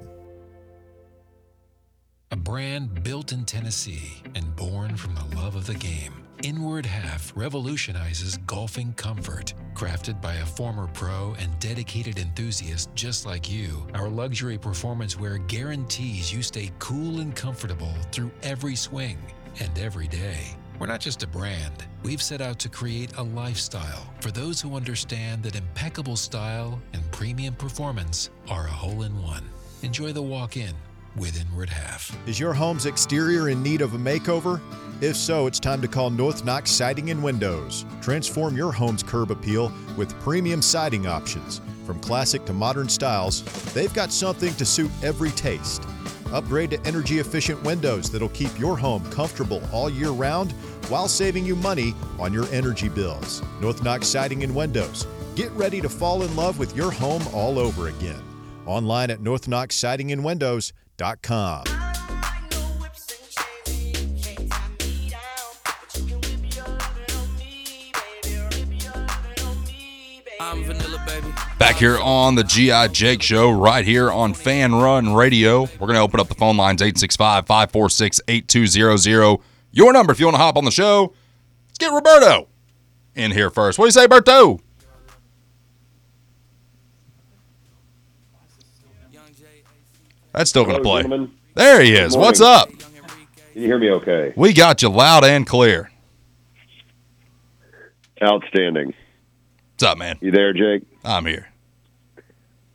A 2.30 2.36
brand 2.36 3.04
built 3.04 3.32
in 3.32 3.46
Tennessee 3.46 4.22
and 4.36 4.56
born 4.56 4.96
from 4.96 5.16
the 5.16 5.26
love 5.36 5.56
of 5.56 5.66
the 5.66 5.74
game. 5.74 6.23
Inward 6.44 6.86
Half 6.86 7.32
revolutionizes 7.38 8.36
golfing 8.46 8.92
comfort. 8.96 9.54
Crafted 9.74 10.22
by 10.22 10.34
a 10.36 10.46
former 10.46 10.88
pro 10.88 11.34
and 11.40 11.58
dedicated 11.58 12.20
enthusiast 12.20 12.90
just 12.96 13.26
like 13.26 13.50
you, 13.50 13.88
our 13.94 14.10
luxury 14.10 14.58
performance 14.58 15.18
wear 15.18 15.38
guarantees 15.38 16.34
you 16.34 16.44
stay 16.44 16.70
cool 16.80 17.22
and 17.22 17.34
comfortable 17.34 17.94
through 18.12 18.30
every 18.44 18.76
swing 18.76 19.18
and 19.62 19.80
every 19.80 20.10
day. 20.10 20.42
We're 20.80 20.88
not 20.88 21.00
just 21.00 21.24
a 21.24 21.28
brand, 21.28 21.86
we've 22.04 22.22
set 22.22 22.42
out 22.42 22.60
to 22.60 22.68
create 22.68 23.16
a 23.16 23.24
lifestyle 23.24 24.14
for 24.20 24.32
those 24.32 24.60
who 24.60 24.76
understand 24.76 25.44
that 25.44 25.56
impeccable 25.56 26.18
style 26.18 26.82
and 26.92 27.10
premium 27.14 27.54
performance 27.54 28.32
are 28.50 28.66
a 28.66 28.70
hole 28.70 29.04
in 29.04 29.24
one. 29.24 29.50
Enjoy 29.82 30.12
the 30.12 30.22
walk 30.22 30.58
in 30.58 30.76
with 31.16 31.40
Inward 31.40 31.70
Half. 31.70 32.16
Is 32.28 32.40
your 32.40 32.54
home's 32.54 32.86
exterior 32.86 33.50
in 33.50 33.62
need 33.62 33.82
of 33.82 33.94
a 33.94 33.98
makeover? 33.98 34.60
If 35.02 35.16
so, 35.16 35.48
it's 35.48 35.60
time 35.60 35.82
to 35.82 35.88
call 35.88 36.10
North 36.10 36.46
Knox 36.46 36.72
Siding 36.72 37.10
and 37.10 37.22
Windows. 37.24 37.86
Transform 38.02 38.56
your 38.56 38.72
home's 38.72 39.04
curb 39.04 39.32
appeal 39.32 39.72
with 39.98 40.18
premium 40.22 40.62
siding 40.62 41.08
options. 41.08 41.62
From 41.86 42.00
classic 42.00 42.46
to 42.46 42.54
modern 42.54 42.88
styles, 42.88 43.44
they've 43.74 43.94
got 43.94 44.12
something 44.12 44.54
to 44.56 44.66
suit 44.66 44.92
every 45.04 45.32
taste. 45.32 45.84
Upgrade 46.32 46.72
to 46.72 46.82
energy 46.86 47.20
efficient 47.20 47.62
windows 47.64 48.10
that'll 48.10 48.30
keep 48.30 48.58
your 48.58 48.78
home 48.78 49.04
comfortable 49.12 49.62
all 49.72 49.90
year 49.90 50.10
round 50.10 50.54
while 50.88 51.08
saving 51.08 51.46
you 51.46 51.56
money 51.56 51.94
on 52.18 52.34
your 52.34 52.48
energy 52.52 52.90
bills. 52.90 53.42
North 53.62 53.84
Knox 53.84 54.08
Siding 54.08 54.44
and 54.44 54.56
Windows. 54.56 55.06
Get 55.36 55.52
ready 55.52 55.82
to 55.82 55.90
fall 55.90 56.24
in 56.24 56.36
love 56.36 56.60
with 56.60 56.76
your 56.76 56.92
home 56.92 57.24
all 57.34 57.60
over 57.60 57.90
again. 57.90 58.22
Online 58.66 59.12
at 59.12 59.20
northknoxsidingandwindows.com. 59.20 59.32
Siding 59.94 60.12
and 60.12 60.22
vanilla, 60.22 60.83
baby. 71.06 71.34
Back 71.58 71.76
here 71.76 71.98
on 72.00 72.36
the 72.36 72.44
GI 72.44 72.90
Jake 72.90 73.22
Show, 73.22 73.52
right 73.52 73.86
here 73.86 74.12
on 74.12 74.34
Fanrun 74.34 75.16
Radio. 75.16 75.62
We're 75.62 75.88
going 75.88 75.96
to 75.96 76.02
open 76.02 76.20
up 76.20 76.28
the 76.28 76.36
phone 76.36 76.58
lines 76.58 76.82
865 76.82 77.46
546 77.48 78.22
8200. 78.28 79.40
Your 79.72 79.94
number 79.94 80.12
if 80.12 80.20
you 80.20 80.26
want 80.28 80.36
to 80.36 80.42
hop 80.42 80.58
on 80.58 80.66
the 80.66 80.72
show. 80.72 81.14
Let's 81.68 81.78
get 81.80 81.92
Roberto 81.92 82.48
in 83.16 83.32
here 83.32 83.50
first. 83.50 83.80
What 83.80 83.86
do 83.86 83.88
you 83.88 83.92
say, 83.92 84.08
Berto? 84.08 84.60
That's 90.34 90.50
still 90.50 90.66
going 90.66 90.78
to 90.78 90.84
play. 90.84 91.04
gentlemen. 91.04 91.32
There 91.54 91.82
he 91.82 91.94
is. 91.94 92.18
What's 92.18 92.42
up? 92.42 92.70
Can 92.70 93.62
you 93.62 93.68
hear 93.68 93.78
me 93.80 93.92
okay? 93.92 94.34
We 94.36 94.52
got 94.54 94.82
you 94.82 94.90
loud 94.90 95.24
and 95.24 95.46
clear. 95.46 95.92
Outstanding. 98.22 98.94
What's 99.74 99.84
up, 99.84 99.98
man? 99.98 100.18
You 100.22 100.32
there, 100.32 100.54
Jake? 100.54 100.84
I'm 101.04 101.26
here. 101.26 101.50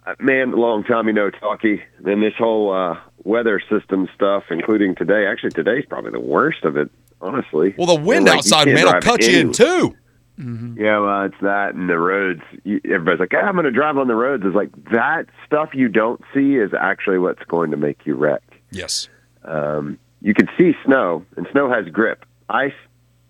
Uh, 0.06 0.14
Man, 0.20 0.52
long 0.52 0.84
time 0.84 1.06
you 1.08 1.12
know, 1.12 1.30
talkie. 1.30 1.82
And 2.04 2.22
this 2.22 2.34
whole 2.38 2.72
uh, 2.72 2.98
weather 3.24 3.60
system 3.68 4.08
stuff, 4.14 4.44
including 4.50 4.94
today. 4.94 5.26
Actually, 5.26 5.50
today's 5.50 5.84
probably 5.88 6.12
the 6.12 6.20
worst 6.20 6.64
of 6.64 6.76
it, 6.76 6.90
honestly. 7.20 7.74
Well, 7.76 7.86
the 7.96 8.00
wind 8.00 8.26
Like, 8.26 8.38
outside, 8.38 8.68
man, 8.68 8.84
will 8.84 9.00
cut 9.00 9.22
you 9.22 9.40
in 9.40 9.54
anywhere. 9.60 9.98
Two. 10.38 10.74
Yeah, 10.78 10.98
well, 11.00 11.24
it's 11.24 11.34
that 11.42 11.74
and 11.74 11.88
the 11.88 11.98
roads. 11.98 12.42
Everybody's 12.84 13.20
like, 13.20 13.32
"Ah, 13.34 13.46
I'm 13.46 13.54
going 13.54 13.64
to 13.64 13.70
drive 13.70 13.98
on 13.98 14.08
the 14.08 14.14
roads. 14.14 14.44
It's 14.46 14.54
like 14.54 14.70
that 14.92 15.26
stuff 15.46 15.70
you 15.74 15.88
don't 15.88 16.20
see 16.32 16.56
is 16.56 16.72
actually 16.78 17.18
what's 17.18 17.42
going 17.44 17.70
to 17.72 17.76
make 17.76 18.06
you 18.06 18.14
wreck. 18.14 18.42
Yes. 18.70 19.08
Um, 19.44 19.98
you 20.20 20.34
can 20.34 20.48
see 20.58 20.74
snow, 20.84 21.24
and 21.36 21.46
snow 21.52 21.70
has 21.70 21.86
grip. 21.88 22.24
Ice, 22.48 22.72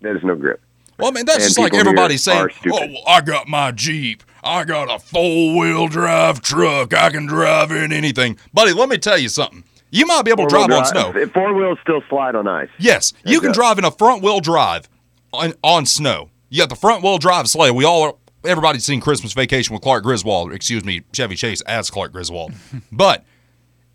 there's 0.00 0.22
no 0.22 0.34
grip. 0.36 0.60
Well, 0.98 1.08
I 1.08 1.10
mean, 1.12 1.26
that's 1.26 1.38
And 1.38 1.44
just 1.44 1.58
like 1.58 1.74
everybody 1.74 2.16
saying. 2.16 2.48
"Oh, 2.72 2.88
I 3.06 3.20
got 3.20 3.48
my 3.48 3.72
Jeep. 3.72 4.22
I 4.42 4.64
got 4.64 4.94
a 4.94 4.98
four-wheel 4.98 5.88
drive 5.88 6.40
truck. 6.42 6.94
I 6.94 7.10
can 7.10 7.26
drive 7.26 7.70
in 7.70 7.92
anything." 7.92 8.38
Buddy, 8.52 8.72
let 8.72 8.88
me 8.88 8.98
tell 8.98 9.18
you 9.18 9.28
something. 9.28 9.64
You 9.90 10.06
might 10.06 10.24
be 10.24 10.30
able 10.30 10.44
to 10.46 10.50
drive 10.50 10.70
on 10.70 10.84
snow. 10.84 11.12
Four 11.32 11.54
wheels 11.54 11.78
still 11.82 12.02
slide 12.08 12.34
on 12.34 12.46
ice. 12.46 12.68
Yes, 12.78 13.14
you 13.24 13.40
can 13.40 13.52
drive 13.52 13.78
in 13.78 13.84
a 13.84 13.90
front-wheel 13.90 14.40
drive 14.40 14.88
on, 15.32 15.54
on 15.62 15.86
snow. 15.86 16.28
You 16.50 16.60
got 16.60 16.68
the 16.68 16.76
front-wheel 16.76 17.18
drive 17.18 17.48
sleigh. 17.48 17.70
We 17.70 17.84
all, 17.84 18.18
everybody's 18.44 18.84
seen 18.84 19.00
Christmas 19.00 19.32
Vacation 19.32 19.74
with 19.74 19.82
Clark 19.82 20.02
Griswold. 20.02 20.52
Excuse 20.52 20.84
me, 20.84 21.02
Chevy 21.12 21.36
Chase 21.36 21.60
as 21.62 21.90
Clark 21.90 22.12
Griswold. 22.12 22.52
but 22.92 23.24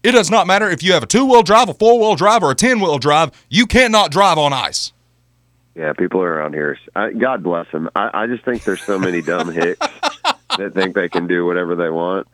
it 0.04 0.12
does 0.12 0.30
not 0.30 0.48
matter 0.48 0.70
if 0.70 0.84
you 0.84 0.94
have 0.94 1.04
a 1.04 1.08
two-wheel 1.08 1.44
drive, 1.44 1.70
a 1.70 1.74
four-wheel 1.74 2.16
drive, 2.16 2.44
or 2.44 2.52
a 2.52 2.56
ten-wheel 2.56 3.00
drive. 3.00 3.32
You 3.50 3.66
cannot 3.66 4.12
drive 4.12 4.38
on 4.38 4.54
ice. 4.54 4.94
Yeah, 5.76 5.94
people 5.94 6.22
around 6.22 6.54
here. 6.54 6.78
I, 6.96 7.12
God 7.14 7.42
bless 7.42 7.72
them. 7.72 7.90
I, 7.96 8.10
I 8.14 8.28
just 8.28 8.46
think 8.46 8.64
there's 8.64 8.84
so 8.84 9.00
many 9.00 9.22
dumb 9.24 9.52
hicks 9.52 9.80
that 10.58 10.74
think 10.76 10.94
they 10.94 11.10
can 11.10 11.26
do 11.26 11.46
whatever 11.46 11.76
they 11.76 11.90
want. 11.90 12.28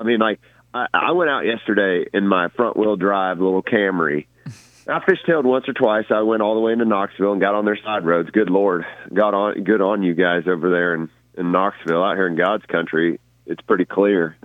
I 0.00 0.04
mean, 0.04 0.20
like 0.20 0.40
I, 0.72 0.86
I 0.94 1.12
went 1.12 1.28
out 1.28 1.44
yesterday 1.44 2.06
in 2.14 2.26
my 2.26 2.48
front 2.48 2.76
wheel 2.76 2.96
drive 2.96 3.40
little 3.40 3.62
Camry. 3.62 4.26
I 4.88 5.00
fishtailed 5.00 5.44
once 5.44 5.68
or 5.68 5.74
twice. 5.74 6.06
I 6.10 6.22
went 6.22 6.42
all 6.42 6.54
the 6.54 6.60
way 6.60 6.72
into 6.72 6.86
Knoxville 6.86 7.32
and 7.32 7.40
got 7.40 7.54
on 7.54 7.64
their 7.64 7.76
side 7.76 8.06
roads. 8.06 8.30
Good 8.30 8.50
Lord, 8.50 8.86
got 9.12 9.34
on 9.34 9.62
good 9.64 9.80
on 9.82 10.02
you 10.02 10.14
guys 10.14 10.44
over 10.46 10.70
there 10.70 10.94
in 10.94 11.10
in 11.36 11.52
Knoxville, 11.52 12.02
out 12.02 12.16
here 12.16 12.26
in 12.26 12.36
God's 12.36 12.64
country. 12.66 13.20
It's 13.46 13.60
pretty 13.62 13.84
clear. 13.84 14.36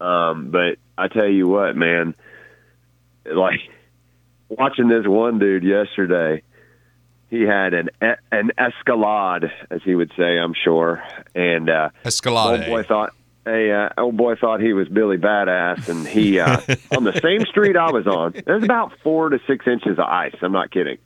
Um, 0.00 0.50
but 0.50 0.78
I 0.96 1.08
tell 1.08 1.28
you 1.28 1.48
what, 1.48 1.76
man, 1.76 2.14
like 3.24 3.60
watching 4.48 4.88
this 4.88 5.06
one 5.06 5.38
dude 5.38 5.64
yesterday 5.64 6.42
he 7.34 7.42
had 7.42 7.74
an 7.74 7.90
e- 8.02 8.20
an 8.30 8.52
Escalade, 8.56 9.50
as 9.70 9.80
he 9.84 9.94
would 9.94 10.12
say, 10.16 10.38
I'm 10.38 10.54
sure, 10.54 11.02
and 11.34 11.68
uh, 11.68 11.88
Escalade. 12.04 12.60
old 12.60 12.66
boy 12.66 12.82
thought. 12.84 13.12
Hey, 13.44 13.70
uh, 13.70 13.90
old 13.98 14.16
boy 14.16 14.36
thought 14.36 14.60
he 14.60 14.72
was 14.72 14.88
Billy 14.88 15.18
Badass, 15.18 15.88
and 15.90 16.06
he 16.06 16.40
uh, 16.40 16.60
on 16.96 17.04
the 17.04 17.18
same 17.20 17.44
street 17.46 17.76
I 17.76 17.90
was 17.90 18.06
on. 18.06 18.34
There's 18.46 18.64
about 18.64 18.92
four 19.02 19.28
to 19.28 19.38
six 19.46 19.66
inches 19.66 19.98
of 19.98 20.04
ice. 20.06 20.34
I'm 20.40 20.52
not 20.52 20.70
kidding, 20.70 20.96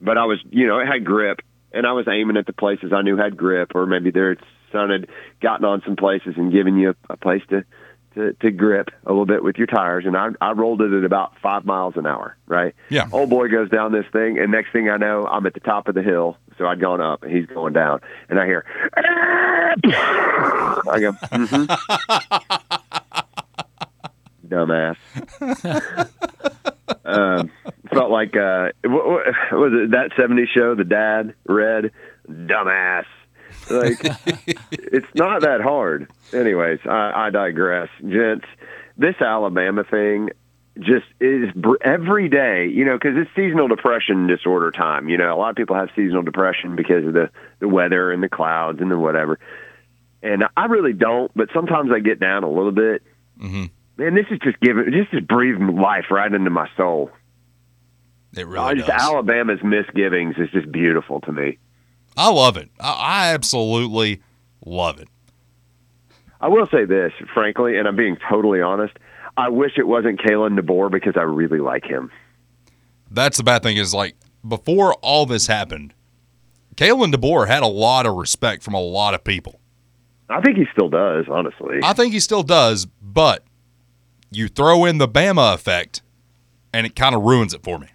but 0.00 0.16
I 0.16 0.24
was, 0.24 0.38
you 0.50 0.66
know, 0.66 0.78
it 0.78 0.86
had 0.86 1.04
grip, 1.04 1.40
and 1.72 1.86
I 1.86 1.92
was 1.92 2.06
aiming 2.08 2.38
at 2.38 2.46
the 2.46 2.54
places 2.54 2.92
I 2.94 3.02
knew 3.02 3.18
had 3.18 3.36
grip, 3.36 3.72
or 3.74 3.84
maybe 3.84 4.10
their 4.10 4.38
sun 4.72 4.88
had 4.88 5.08
gotten 5.42 5.66
on 5.66 5.82
some 5.84 5.96
places 5.96 6.34
and 6.36 6.50
given 6.50 6.78
you 6.78 6.90
a, 6.90 7.12
a 7.12 7.16
place 7.18 7.42
to, 7.50 7.64
to 8.14 8.32
to 8.32 8.50
grip 8.50 8.88
a 9.04 9.10
little 9.10 9.26
bit 9.26 9.44
with 9.44 9.56
your 9.56 9.66
tires. 9.66 10.04
And 10.06 10.16
I 10.16 10.28
I 10.40 10.52
rolled 10.52 10.80
it 10.80 10.92
at 10.94 11.04
about 11.04 11.34
five 11.42 11.66
miles 11.66 11.94
an 11.96 12.06
hour, 12.06 12.38
right? 12.46 12.74
Yeah. 12.88 13.06
Old 13.12 13.28
boy 13.28 13.48
goes 13.48 13.68
down 13.68 13.92
this 13.92 14.06
thing, 14.12 14.38
and 14.38 14.50
next 14.50 14.72
thing 14.72 14.88
I 14.88 14.96
know, 14.96 15.26
I'm 15.26 15.44
at 15.44 15.52
the 15.52 15.60
top 15.60 15.88
of 15.88 15.94
the 15.94 16.02
hill. 16.02 16.38
So 16.56 16.64
I'd 16.64 16.80
gone 16.80 17.02
up, 17.02 17.22
and 17.22 17.30
he's 17.30 17.44
going 17.44 17.74
down, 17.74 18.00
and 18.30 18.40
I 18.40 18.46
hear, 18.46 18.64
I 19.84 20.98
go, 21.00 21.12
mm-hmm. 21.12 21.66
dumbass. 24.48 24.96
um, 27.04 27.50
felt 27.92 28.10
like 28.10 28.36
uh, 28.36 28.70
what, 28.84 29.26
what 29.50 29.60
was 29.60 29.72
it 29.74 29.90
that 29.90 30.10
'70s 30.18 30.48
show, 30.54 30.74
The 30.74 30.84
Dad, 30.84 31.34
Red, 31.46 31.92
dumbass. 32.28 33.04
Like 33.70 33.98
it's 34.70 35.06
not 35.14 35.42
that 35.42 35.60
hard. 35.60 36.10
Anyways, 36.32 36.80
I, 36.84 37.26
I 37.26 37.30
digress, 37.30 37.88
gents. 38.00 38.46
This 38.96 39.16
Alabama 39.20 39.84
thing 39.84 40.30
just 40.78 41.06
is 41.20 41.50
br- 41.54 41.82
every 41.82 42.28
day, 42.28 42.68
you 42.68 42.84
know, 42.84 42.94
because 42.94 43.16
it's 43.16 43.30
seasonal 43.34 43.68
depression 43.68 44.26
disorder 44.26 44.70
time. 44.70 45.08
You 45.08 45.16
know, 45.16 45.34
a 45.34 45.38
lot 45.38 45.50
of 45.50 45.56
people 45.56 45.76
have 45.76 45.88
seasonal 45.96 46.22
depression 46.22 46.76
because 46.76 47.06
of 47.06 47.12
the 47.12 47.30
the 47.60 47.68
weather 47.68 48.12
and 48.12 48.22
the 48.22 48.28
clouds 48.28 48.80
and 48.80 48.90
the 48.90 48.98
whatever. 48.98 49.38
And 50.26 50.42
I 50.56 50.64
really 50.64 50.92
don't, 50.92 51.30
but 51.36 51.50
sometimes 51.54 51.92
I 51.94 52.00
get 52.00 52.18
down 52.18 52.42
a 52.42 52.50
little 52.50 52.72
bit. 52.72 53.04
Mm-hmm. 53.40 53.66
Man, 53.96 54.14
this 54.16 54.26
is 54.32 54.40
just 54.42 54.58
giving, 54.58 54.90
this 54.90 55.06
is 55.12 55.20
breathing 55.20 55.76
life 55.76 56.06
right 56.10 56.32
into 56.32 56.50
my 56.50 56.68
soul. 56.76 57.10
It 58.34 58.40
I 58.40 58.42
really 58.42 58.74
just 58.78 58.88
does. 58.88 59.00
Alabama's 59.00 59.62
misgivings 59.62 60.34
is 60.36 60.50
just 60.50 60.70
beautiful 60.72 61.20
to 61.20 61.32
me. 61.32 61.58
I 62.16 62.30
love 62.30 62.56
it. 62.56 62.70
I, 62.80 62.92
I 62.92 63.34
absolutely 63.34 64.20
love 64.64 64.98
it. 64.98 65.08
I 66.40 66.48
will 66.48 66.66
say 66.66 66.84
this, 66.84 67.12
frankly, 67.32 67.78
and 67.78 67.86
I'm 67.86 67.96
being 67.96 68.18
totally 68.28 68.60
honest. 68.60 68.94
I 69.36 69.48
wish 69.48 69.78
it 69.78 69.86
wasn't 69.86 70.20
Kalen 70.20 70.58
DeBoer 70.58 70.90
because 70.90 71.14
I 71.16 71.22
really 71.22 71.60
like 71.60 71.84
him. 71.84 72.10
That's 73.12 73.36
the 73.36 73.44
bad 73.44 73.62
thing 73.62 73.76
is 73.76 73.94
like 73.94 74.16
before 74.46 74.94
all 74.94 75.24
this 75.24 75.46
happened, 75.46 75.94
Kalen 76.74 77.14
DeBoer 77.14 77.46
had 77.46 77.62
a 77.62 77.68
lot 77.68 78.06
of 78.06 78.16
respect 78.16 78.64
from 78.64 78.74
a 78.74 78.80
lot 78.80 79.14
of 79.14 79.22
people. 79.22 79.60
I 80.28 80.40
think 80.40 80.56
he 80.56 80.66
still 80.72 80.88
does, 80.88 81.26
honestly. 81.30 81.78
I 81.82 81.92
think 81.92 82.12
he 82.12 82.20
still 82.20 82.42
does, 82.42 82.86
but 83.00 83.44
you 84.30 84.48
throw 84.48 84.84
in 84.84 84.98
the 84.98 85.08
Bama 85.08 85.54
effect, 85.54 86.02
and 86.72 86.86
it 86.86 86.96
kind 86.96 87.14
of 87.14 87.22
ruins 87.22 87.54
it 87.54 87.62
for 87.62 87.78
me. 87.78 87.88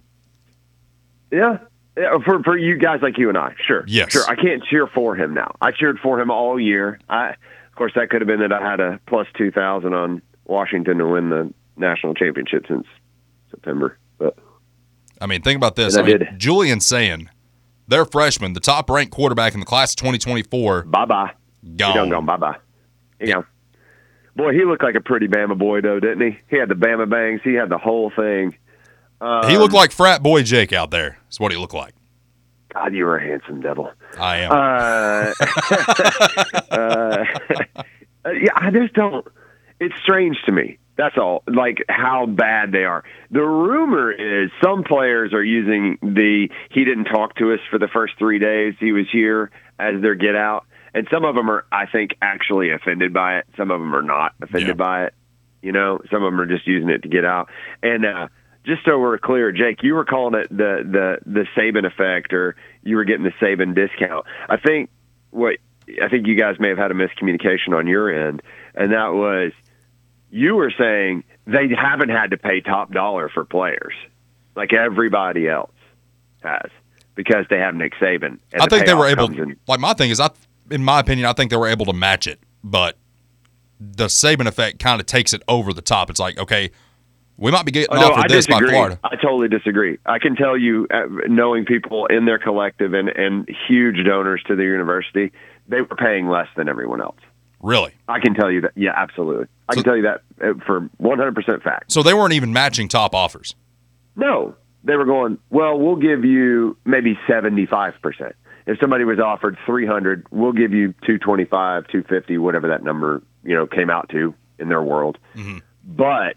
Yeah. 1.30 1.58
Yeah, 1.96 2.16
for 2.24 2.42
for 2.42 2.56
you 2.56 2.78
guys 2.78 3.00
like 3.02 3.18
you 3.18 3.28
and 3.28 3.36
I, 3.36 3.54
sure, 3.66 3.84
Yes. 3.86 4.12
sure. 4.12 4.24
I 4.26 4.34
can't 4.34 4.64
cheer 4.64 4.86
for 4.86 5.14
him 5.14 5.34
now. 5.34 5.54
I 5.60 5.72
cheered 5.72 5.98
for 5.98 6.18
him 6.18 6.30
all 6.30 6.58
year. 6.58 6.98
I, 7.10 7.30
of 7.32 7.74
course, 7.76 7.92
that 7.96 8.08
could 8.08 8.22
have 8.22 8.28
been 8.28 8.40
that 8.40 8.50
I 8.50 8.62
had 8.66 8.80
a 8.80 8.98
plus 9.06 9.26
two 9.36 9.50
thousand 9.50 9.92
on 9.92 10.22
Washington 10.46 10.96
to 10.98 11.06
win 11.06 11.28
the 11.28 11.52
national 11.76 12.14
championship 12.14 12.64
since 12.66 12.86
September. 13.50 13.98
But 14.16 14.38
I 15.20 15.26
mean, 15.26 15.42
think 15.42 15.58
about 15.58 15.76
this. 15.76 15.94
I 15.94 16.00
I 16.00 16.02
mean, 16.04 16.18
did. 16.20 16.38
Julian 16.38 16.80
Sayin 16.80 17.28
their 17.88 18.06
freshman, 18.06 18.54
the 18.54 18.60
top 18.60 18.88
ranked 18.88 19.12
quarterback 19.12 19.52
in 19.52 19.60
the 19.60 19.66
class 19.66 19.92
of 19.92 19.96
2024, 19.96 20.84
bye 20.84 21.04
bye, 21.04 21.32
gone. 21.76 21.92
he 21.92 21.98
done 21.98 22.10
gone 22.10 22.26
bye 22.26 22.36
bye. 22.36 22.56
Know, 23.20 23.44
boy, 24.34 24.52
he 24.52 24.64
looked 24.64 24.82
like 24.82 24.96
a 24.96 25.00
pretty 25.00 25.28
Bama 25.28 25.56
boy 25.56 25.80
though, 25.80 26.00
didn't 26.00 26.20
he? 26.20 26.38
He 26.48 26.56
had 26.56 26.68
the 26.68 26.74
Bama 26.74 27.08
bangs. 27.08 27.40
He 27.44 27.54
had 27.54 27.68
the 27.68 27.78
whole 27.78 28.10
thing. 28.10 28.56
Um, 29.20 29.48
he 29.48 29.56
looked 29.56 29.74
like 29.74 29.92
frat 29.92 30.22
boy 30.22 30.42
Jake 30.42 30.72
out 30.72 30.90
there. 30.90 31.18
Is 31.30 31.38
what 31.38 31.52
he 31.52 31.58
looked 31.58 31.74
like. 31.74 31.94
God, 32.74 32.94
you 32.94 33.04
were 33.04 33.18
a 33.18 33.22
handsome 33.22 33.60
devil. 33.60 33.92
I 34.18 34.36
am. 34.38 34.50
Uh, 34.50 35.34
uh, 36.70 37.24
yeah, 38.32 38.52
I 38.56 38.70
just 38.70 38.94
don't. 38.94 39.26
It's 39.78 39.94
strange 40.02 40.38
to 40.46 40.52
me. 40.52 40.78
That's 40.96 41.16
all. 41.16 41.42
Like 41.46 41.84
how 41.88 42.26
bad 42.26 42.72
they 42.72 42.84
are. 42.84 43.04
The 43.30 43.42
rumor 43.42 44.10
is 44.12 44.50
some 44.62 44.84
players 44.84 45.32
are 45.32 45.42
using 45.44 45.98
the 46.02 46.48
"he 46.70 46.84
didn't 46.84 47.04
talk 47.04 47.36
to 47.36 47.52
us 47.52 47.60
for 47.70 47.78
the 47.78 47.88
first 47.88 48.14
three 48.18 48.38
days 48.38 48.74
he 48.78 48.92
was 48.92 49.06
here" 49.10 49.50
as 49.78 50.00
their 50.00 50.14
get 50.14 50.36
out, 50.36 50.66
and 50.94 51.06
some 51.10 51.24
of 51.24 51.34
them 51.34 51.50
are, 51.50 51.64
I 51.72 51.86
think, 51.86 52.16
actually 52.22 52.70
offended 52.70 53.12
by 53.12 53.38
it. 53.38 53.46
Some 53.56 53.70
of 53.70 53.80
them 53.80 53.94
are 53.94 54.02
not 54.02 54.34
offended 54.42 54.68
Yeah. 54.68 54.74
by 54.74 55.04
it. 55.06 55.14
You 55.62 55.72
know, 55.72 56.00
some 56.10 56.22
of 56.22 56.32
them 56.32 56.40
are 56.40 56.46
just 56.46 56.66
using 56.66 56.90
it 56.90 57.02
to 57.02 57.08
get 57.08 57.24
out. 57.24 57.48
And 57.82 58.04
uh, 58.04 58.28
just 58.64 58.84
so 58.84 58.98
we're 58.98 59.18
clear, 59.18 59.52
Jake, 59.52 59.82
you 59.82 59.94
were 59.94 60.04
calling 60.04 60.34
it 60.40 60.48
the 60.50 60.82
the 60.84 61.18
the 61.24 61.46
Saban 61.56 61.86
effect, 61.86 62.32
or 62.32 62.56
you 62.82 62.96
were 62.96 63.04
getting 63.04 63.24
the 63.24 63.32
Saban 63.40 63.74
discount. 63.74 64.26
I 64.48 64.56
think 64.56 64.90
what 65.30 65.58
I 66.02 66.08
think 66.08 66.26
you 66.26 66.34
guys 66.36 66.56
may 66.60 66.68
have 66.68 66.78
had 66.78 66.90
a 66.90 66.94
miscommunication 66.94 67.76
on 67.76 67.86
your 67.86 68.10
end, 68.28 68.42
and 68.74 68.92
that 68.92 69.12
was 69.14 69.52
you 70.30 70.54
were 70.56 70.72
saying 70.76 71.24
they 71.46 71.68
haven't 71.76 72.08
had 72.10 72.30
to 72.30 72.36
pay 72.36 72.60
top 72.60 72.90
dollar 72.92 73.28
for 73.28 73.44
players 73.44 73.94
like 74.56 74.72
everybody 74.72 75.48
else 75.48 75.70
has 76.42 76.70
because 77.14 77.44
they 77.50 77.58
have 77.58 77.74
Nick 77.74 77.94
Saban. 78.00 78.38
I 78.54 78.64
the 78.64 78.70
think 78.70 78.86
they 78.86 78.94
were 78.94 79.06
able. 79.08 79.30
in- 79.30 79.56
Like 79.68 79.80
my 79.80 79.92
thing 79.94 80.10
is, 80.10 80.20
I, 80.20 80.30
in 80.72 80.84
my 80.84 81.00
opinion, 81.00 81.26
I 81.26 81.32
think 81.32 81.50
they 81.50 81.56
were 81.56 81.68
able 81.68 81.86
to 81.86 81.92
match 81.92 82.26
it, 82.26 82.40
but 82.64 82.96
the 83.80 84.06
Saban 84.06 84.46
effect 84.46 84.78
kind 84.78 85.00
of 85.00 85.06
takes 85.06 85.32
it 85.32 85.42
over 85.48 85.72
the 85.72 85.82
top. 85.82 86.08
It's 86.10 86.20
like, 86.20 86.38
okay, 86.38 86.70
we 87.36 87.50
might 87.50 87.64
be 87.64 87.72
getting 87.72 87.88
Oh, 87.96 88.00
no, 88.00 88.10
offered 88.12 88.30
I 88.30 88.34
this 88.34 88.46
by. 88.46 88.60
Florida. 88.60 88.98
I 89.04 89.16
totally 89.16 89.48
disagree. 89.48 89.98
I 90.06 90.18
can 90.18 90.36
tell 90.36 90.56
you, 90.56 90.86
uh, 90.92 91.06
knowing 91.28 91.64
people 91.64 92.06
in 92.06 92.24
their 92.24 92.38
collective 92.38 92.94
and, 92.94 93.08
and 93.08 93.48
huge 93.68 93.96
donors 94.04 94.42
to 94.46 94.54
the 94.56 94.62
university, 94.62 95.32
they 95.68 95.80
were 95.80 95.96
paying 95.96 96.28
less 96.28 96.48
than 96.56 96.68
everyone 96.68 97.00
else. 97.00 97.18
Really? 97.60 97.94
I 98.08 98.20
can 98.20 98.34
tell 98.34 98.50
you 98.50 98.60
that. 98.62 98.72
Yeah, 98.76 98.92
absolutely. 98.96 99.46
I 99.68 99.74
can 99.74 99.84
tell 99.84 99.96
you 99.96 100.02
that 100.02 100.22
uh, 100.40 100.54
for 100.66 100.88
100% 101.00 101.62
fact. 101.62 101.92
So 101.92 102.02
they 102.02 102.12
weren't 102.14 102.32
even 102.34 102.52
matching 102.52 102.88
top 102.88 103.14
offers. 103.14 103.54
No, 104.16 104.54
they 104.84 104.96
were 104.96 105.04
going, 105.04 105.38
well, 105.50 105.78
we'll 105.78 105.96
give 105.96 106.24
you 106.24 106.76
maybe 106.84 107.18
75%. 107.28 108.32
If 108.66 108.78
somebody 108.80 109.04
was 109.04 109.18
offered 109.18 109.58
300, 109.66 110.26
we'll 110.30 110.52
give 110.52 110.72
you 110.72 110.92
225, 111.04 111.88
250, 111.88 112.38
whatever 112.38 112.68
that 112.68 112.82
number, 112.84 113.22
you 113.42 113.54
know, 113.56 113.66
came 113.66 113.90
out 113.90 114.08
to 114.10 114.34
in 114.58 114.68
their 114.68 114.82
world. 114.82 115.18
But 115.84 116.36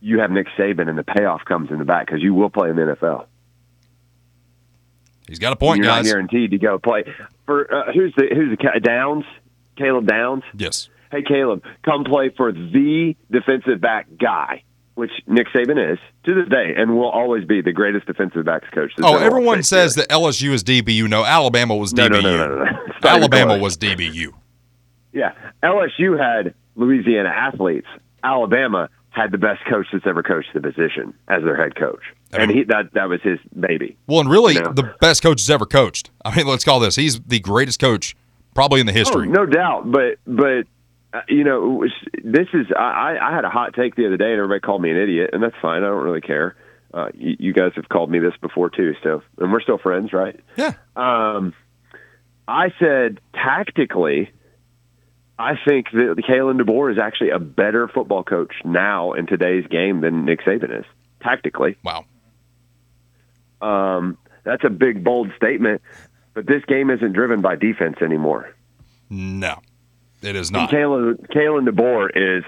you 0.00 0.20
have 0.20 0.30
Nick 0.30 0.46
Saban 0.56 0.88
and 0.88 0.96
the 0.96 1.02
payoff 1.02 1.44
comes 1.44 1.70
in 1.70 1.78
the 1.78 1.84
back 1.84 2.06
because 2.06 2.22
you 2.22 2.34
will 2.34 2.50
play 2.50 2.70
in 2.70 2.76
the 2.76 2.82
NFL. 2.82 3.26
He's 5.26 5.40
got 5.40 5.52
a 5.52 5.56
point, 5.56 5.78
You're 5.78 5.86
guys. 5.86 6.04
not 6.04 6.10
guaranteed 6.12 6.52
to 6.52 6.58
go 6.58 6.78
play. 6.78 7.02
For 7.46 7.72
uh, 7.72 7.92
who's 7.92 8.14
the 8.16 8.26
who's 8.32 8.56
the 8.56 8.80
Downs? 8.80 9.24
Caleb 9.76 10.06
Downs. 10.06 10.44
Yes. 10.56 10.88
Hey 11.10 11.22
Caleb, 11.22 11.64
come 11.84 12.04
play 12.04 12.30
for 12.36 12.52
the 12.52 13.16
defensive 13.30 13.80
back 13.80 14.06
guy, 14.20 14.62
which 14.96 15.12
Nick 15.26 15.46
Saban 15.54 15.92
is 15.92 15.98
to 16.24 16.34
this 16.34 16.48
day, 16.48 16.74
and 16.76 16.96
will 16.96 17.08
always 17.08 17.44
be 17.44 17.60
the 17.62 17.72
greatest 17.72 18.06
defensive 18.06 18.44
backs 18.44 18.66
coach. 18.74 18.92
Oh, 19.02 19.16
everyone 19.16 19.62
says 19.62 19.94
that 19.94 20.08
LSU 20.08 20.50
is 20.50 20.64
DBU. 20.64 21.08
No, 21.08 21.24
Alabama 21.24 21.76
was 21.76 21.92
DBU. 21.94 22.10
no, 22.10 22.20
no, 22.20 22.36
no, 22.48 22.64
no, 22.64 22.70
Alabama 23.08 23.56
was 23.58 23.76
DBU. 23.76 24.32
Yeah, 25.12 25.32
LSU 25.62 26.18
had 26.18 26.54
Louisiana 26.74 27.28
athletes. 27.30 27.86
Alabama 28.24 28.88
had 29.10 29.30
the 29.32 29.38
best 29.38 29.64
coach 29.70 29.86
that's 29.92 30.06
ever 30.06 30.22
coached 30.22 30.48
the 30.52 30.60
position 30.60 31.14
as 31.28 31.42
their 31.42 31.56
head 31.56 31.74
coach, 31.76 32.02
and 32.32 32.50
he 32.50 32.64
that 32.64 32.92
that 32.92 33.08
was 33.08 33.20
his 33.22 33.38
baby. 33.58 33.96
Well, 34.06 34.20
and 34.20 34.28
really, 34.30 34.54
the 34.54 34.94
best 35.00 35.22
coach 35.22 35.40
has 35.40 35.48
ever 35.48 35.64
coached. 35.64 36.10
I 36.24 36.36
mean, 36.36 36.46
let's 36.46 36.64
call 36.64 36.80
this. 36.80 36.96
He's 36.96 37.20
the 37.20 37.40
greatest 37.40 37.80
coach 37.80 38.14
probably 38.54 38.80
in 38.80 38.86
the 38.86 38.92
Oh, 38.92 38.96
history. 38.96 39.28
no 39.28 39.46
doubt, 39.46 39.90
but 39.90 40.16
but 40.26 40.64
you 41.28 41.44
know, 41.44 41.84
this 42.24 42.48
is 42.52 42.66
I, 42.76 43.16
I 43.16 43.30
I 43.30 43.34
had 43.34 43.44
a 43.44 43.50
hot 43.50 43.74
take 43.74 43.94
the 43.94 44.06
other 44.06 44.16
day, 44.16 44.30
and 44.30 44.34
everybody 44.34 44.60
called 44.60 44.82
me 44.82 44.90
an 44.90 44.96
idiot, 44.96 45.30
and 45.32 45.42
that's 45.42 45.56
fine. 45.60 45.82
I 45.82 45.86
don't 45.86 46.04
really 46.04 46.20
care. 46.20 46.56
Uh, 46.92 47.08
you, 47.14 47.36
you 47.38 47.52
guys 47.52 47.72
have 47.76 47.88
called 47.88 48.10
me 48.10 48.18
this 48.18 48.34
before 48.40 48.70
too, 48.70 48.94
so 49.02 49.22
and 49.38 49.52
we're 49.52 49.60
still 49.60 49.78
friends, 49.78 50.12
right? 50.12 50.38
Yeah. 50.56 50.74
Um, 50.94 51.54
I 52.48 52.72
said 52.78 53.20
tactically, 53.34 54.30
I 55.38 55.54
think 55.66 55.90
that 55.92 56.16
Kalen 56.28 56.60
DeBoer 56.60 56.92
is 56.92 56.98
actually 56.98 57.30
a 57.30 57.38
better 57.38 57.88
football 57.88 58.24
coach 58.24 58.54
now 58.64 59.12
in 59.12 59.26
today's 59.26 59.66
game 59.66 60.00
than 60.00 60.24
Nick 60.24 60.40
Saban 60.40 60.80
is 60.80 60.86
tactically. 61.20 61.76
Wow. 61.84 62.04
Um, 63.60 64.16
that's 64.44 64.64
a 64.64 64.70
big, 64.70 65.02
bold 65.02 65.30
statement, 65.36 65.82
but 66.34 66.46
this 66.46 66.64
game 66.66 66.90
isn't 66.90 67.12
driven 67.12 67.40
by 67.40 67.56
defense 67.56 67.96
anymore. 68.00 68.54
No, 69.10 69.58
it 70.26 70.36
is 70.36 70.48
And 70.48 70.56
not. 70.58 70.70
Kalen, 70.70 71.26
Kalen 71.30 71.68
DeBoer 71.68 72.10
is 72.14 72.44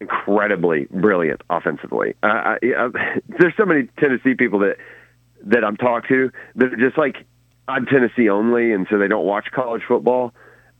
incredibly 0.00 0.86
brilliant 0.90 1.42
offensively. 1.50 2.14
Uh, 2.22 2.26
I, 2.26 2.58
I, 2.62 2.88
there's 3.38 3.54
so 3.56 3.64
many 3.64 3.88
Tennessee 3.98 4.34
people 4.34 4.60
that 4.60 4.76
that 5.44 5.64
I'm 5.64 5.76
talked 5.76 6.08
to 6.08 6.30
that 6.56 6.72
are 6.72 6.76
just 6.76 6.98
like 6.98 7.24
I'm 7.68 7.86
Tennessee 7.86 8.28
only, 8.28 8.72
and 8.72 8.86
so 8.90 8.98
they 8.98 9.08
don't 9.08 9.26
watch 9.26 9.46
college 9.52 9.82
football. 9.86 10.32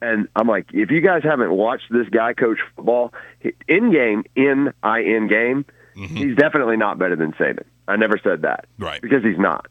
And 0.02 0.28
I'm 0.36 0.46
like, 0.46 0.66
if 0.72 0.90
you 0.90 1.00
guys 1.00 1.22
haven't 1.22 1.52
watched 1.52 1.84
this 1.90 2.08
guy 2.10 2.34
coach 2.34 2.58
football 2.74 3.14
in 3.66 3.90
game, 3.92 4.24
in 4.34 4.72
I 4.82 5.00
in 5.00 5.26
game, 5.28 5.64
he's 5.94 6.36
definitely 6.36 6.76
not 6.76 6.98
better 6.98 7.16
than 7.16 7.32
Saban. 7.32 7.64
I 7.88 7.96
never 7.96 8.18
said 8.22 8.42
that, 8.42 8.66
Right. 8.78 9.00
Because 9.00 9.22
he's 9.22 9.38
not. 9.38 9.66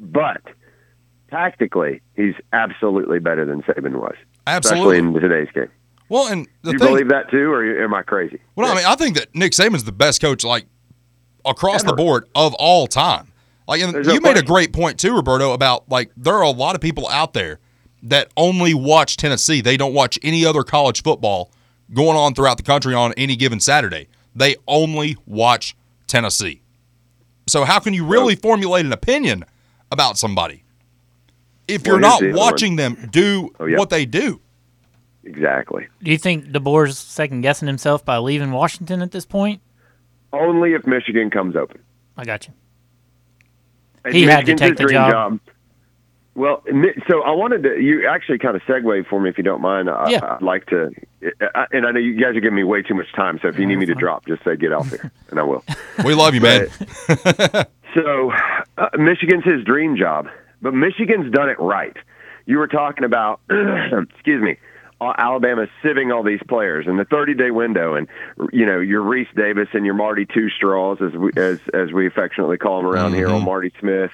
But 0.00 0.42
tactically, 1.30 2.00
he's 2.16 2.34
absolutely 2.52 3.20
better 3.20 3.44
than 3.44 3.62
Saban 3.62 3.92
was, 4.00 4.16
Absolutely. 4.46 4.98
especially 4.98 5.18
in 5.18 5.28
today's 5.28 5.52
game. 5.54 5.70
Well, 6.10 6.26
and 6.26 6.46
the 6.62 6.72
you 6.72 6.78
thing, 6.78 6.88
believe 6.88 7.08
that 7.08 7.30
too, 7.30 7.50
or 7.50 7.82
am 7.82 7.94
I 7.94 8.02
crazy? 8.02 8.40
well, 8.56 8.70
I 8.70 8.74
mean, 8.74 8.84
I 8.84 8.96
think 8.96 9.16
that 9.16 9.34
Nick 9.34 9.52
Saban's 9.52 9.84
the 9.84 9.92
best 9.92 10.20
coach, 10.20 10.44
like 10.44 10.66
across 11.46 11.82
the 11.84 11.94
board 11.94 12.28
of 12.34 12.52
all 12.58 12.86
time. 12.86 13.32
Like, 13.66 13.80
and 13.80 13.94
There's 13.94 14.08
no 14.08 14.14
you 14.14 14.20
made 14.20 14.36
a 14.36 14.42
great 14.42 14.72
point 14.72 14.98
too, 14.98 15.14
Roberto, 15.14 15.52
about 15.54 15.88
like 15.88 16.10
there 16.16 16.34
are 16.34 16.42
a 16.42 16.50
lot 16.50 16.74
of 16.74 16.80
people 16.82 17.08
out 17.08 17.32
there 17.32 17.60
that 18.02 18.28
only 18.36 18.74
watch 18.74 19.16
Tennessee. 19.16 19.60
They 19.60 19.76
don't 19.76 19.94
watch 19.94 20.18
any 20.22 20.44
other 20.44 20.64
college 20.64 21.02
football 21.02 21.50
going 21.94 22.16
on 22.16 22.34
throughout 22.34 22.56
the 22.56 22.62
country 22.64 22.94
on 22.94 23.12
any 23.16 23.36
given 23.36 23.60
Saturday. 23.60 24.08
They 24.34 24.56
only 24.66 25.16
watch 25.26 25.76
Tennessee. 26.08 26.62
So 27.46 27.64
how 27.64 27.78
can 27.78 27.94
you 27.94 28.04
really 28.04 28.34
formulate 28.36 28.84
an 28.86 28.92
opinion 28.92 29.44
about 29.92 30.18
somebody 30.18 30.64
if 31.68 31.86
you're 31.86 32.00
Well, 32.00 32.20
not 32.20 32.34
watching 32.36 32.76
them 32.76 33.08
do 33.12 33.50
Oh, 33.60 33.66
yeah. 33.66 33.78
what 33.78 33.90
they 33.90 34.06
do? 34.06 34.40
Exactly. 35.24 35.86
Do 36.02 36.10
you 36.10 36.18
think 36.18 36.46
DeBoer's 36.46 36.98
second 36.98 37.42
guessing 37.42 37.66
himself 37.68 38.04
by 38.04 38.18
leaving 38.18 38.52
Washington 38.52 39.02
at 39.02 39.10
this 39.12 39.26
point? 39.26 39.60
Only 40.32 40.72
if 40.72 40.86
Michigan 40.86 41.30
comes 41.30 41.56
open. 41.56 41.80
I 42.16 42.24
got 42.24 42.46
you. 42.46 42.54
And 44.04 44.14
He 44.14 44.22
had 44.22 44.46
to 44.46 44.52
Michigan's 44.52 44.60
take 44.60 44.70
his 44.70 44.78
the 44.78 44.84
dream 44.84 45.10
job. 45.10 45.40
Well, 46.36 46.62
so 47.10 47.22
I 47.22 47.32
wanted 47.32 47.64
to. 47.64 47.80
You 47.80 48.08
actually 48.08 48.38
kind 48.38 48.56
of 48.56 48.62
segue 48.62 49.06
for 49.08 49.20
me, 49.20 49.28
if 49.28 49.36
you 49.36 49.44
don't 49.44 49.60
mind. 49.60 49.90
I, 49.90 50.10
Yeah. 50.10 50.36
I'd 50.36 50.42
like 50.42 50.64
to, 50.66 50.90
I, 51.54 51.66
and 51.72 51.84
I 51.86 51.90
know 51.90 51.98
you 51.98 52.14
guys 52.14 52.36
are 52.36 52.40
giving 52.40 52.54
me 52.54 52.64
way 52.64 52.82
too 52.82 52.94
much 52.94 53.12
time. 53.14 53.38
So 53.42 53.48
if 53.48 53.58
you 53.58 53.66
need 53.66 53.76
me 53.76 53.86
to 53.86 53.94
drop, 53.94 54.26
just 54.26 54.42
say 54.44 54.56
get 54.56 54.72
off 54.72 54.88
here, 54.88 55.10
and 55.30 55.38
I 55.40 55.42
will. 55.42 55.64
We 56.04 56.14
love 56.14 56.34
you, 56.34 56.40
man. 56.40 56.68
So, 57.94 58.32
uh, 58.78 58.88
Michigan's 58.96 59.44
his 59.44 59.64
dream 59.64 59.96
job, 59.96 60.28
but 60.62 60.72
Michigan's 60.72 61.30
done 61.32 61.50
it 61.50 61.58
right. 61.58 61.96
You 62.46 62.58
were 62.58 62.68
talking 62.68 63.04
about, 63.04 63.40
excuse 63.50 64.40
me, 64.42 64.56
Alabama 65.00 65.66
sieving 65.82 66.14
all 66.14 66.22
these 66.22 66.40
players 66.48 66.86
in 66.86 66.96
the 66.96 67.04
30-day 67.04 67.50
window, 67.50 67.94
and 67.94 68.06
you 68.52 68.66
know 68.66 68.80
your 68.80 69.02
Rece 69.02 69.34
Davis 69.34 69.68
and 69.72 69.84
your 69.84 69.94
Marty 69.94 70.26
Two 70.26 70.48
Straws, 70.50 70.98
as 71.00 71.12
we 71.12 71.30
as 71.36 71.60
as 71.72 71.92
we 71.92 72.06
affectionately 72.06 72.58
call 72.58 72.82
them 72.82 72.90
around 72.90 73.14
here, 73.14 73.26
mm-hmm. 73.26 73.36
on 73.36 73.44
Marty 73.44 73.72
Smith, 73.80 74.12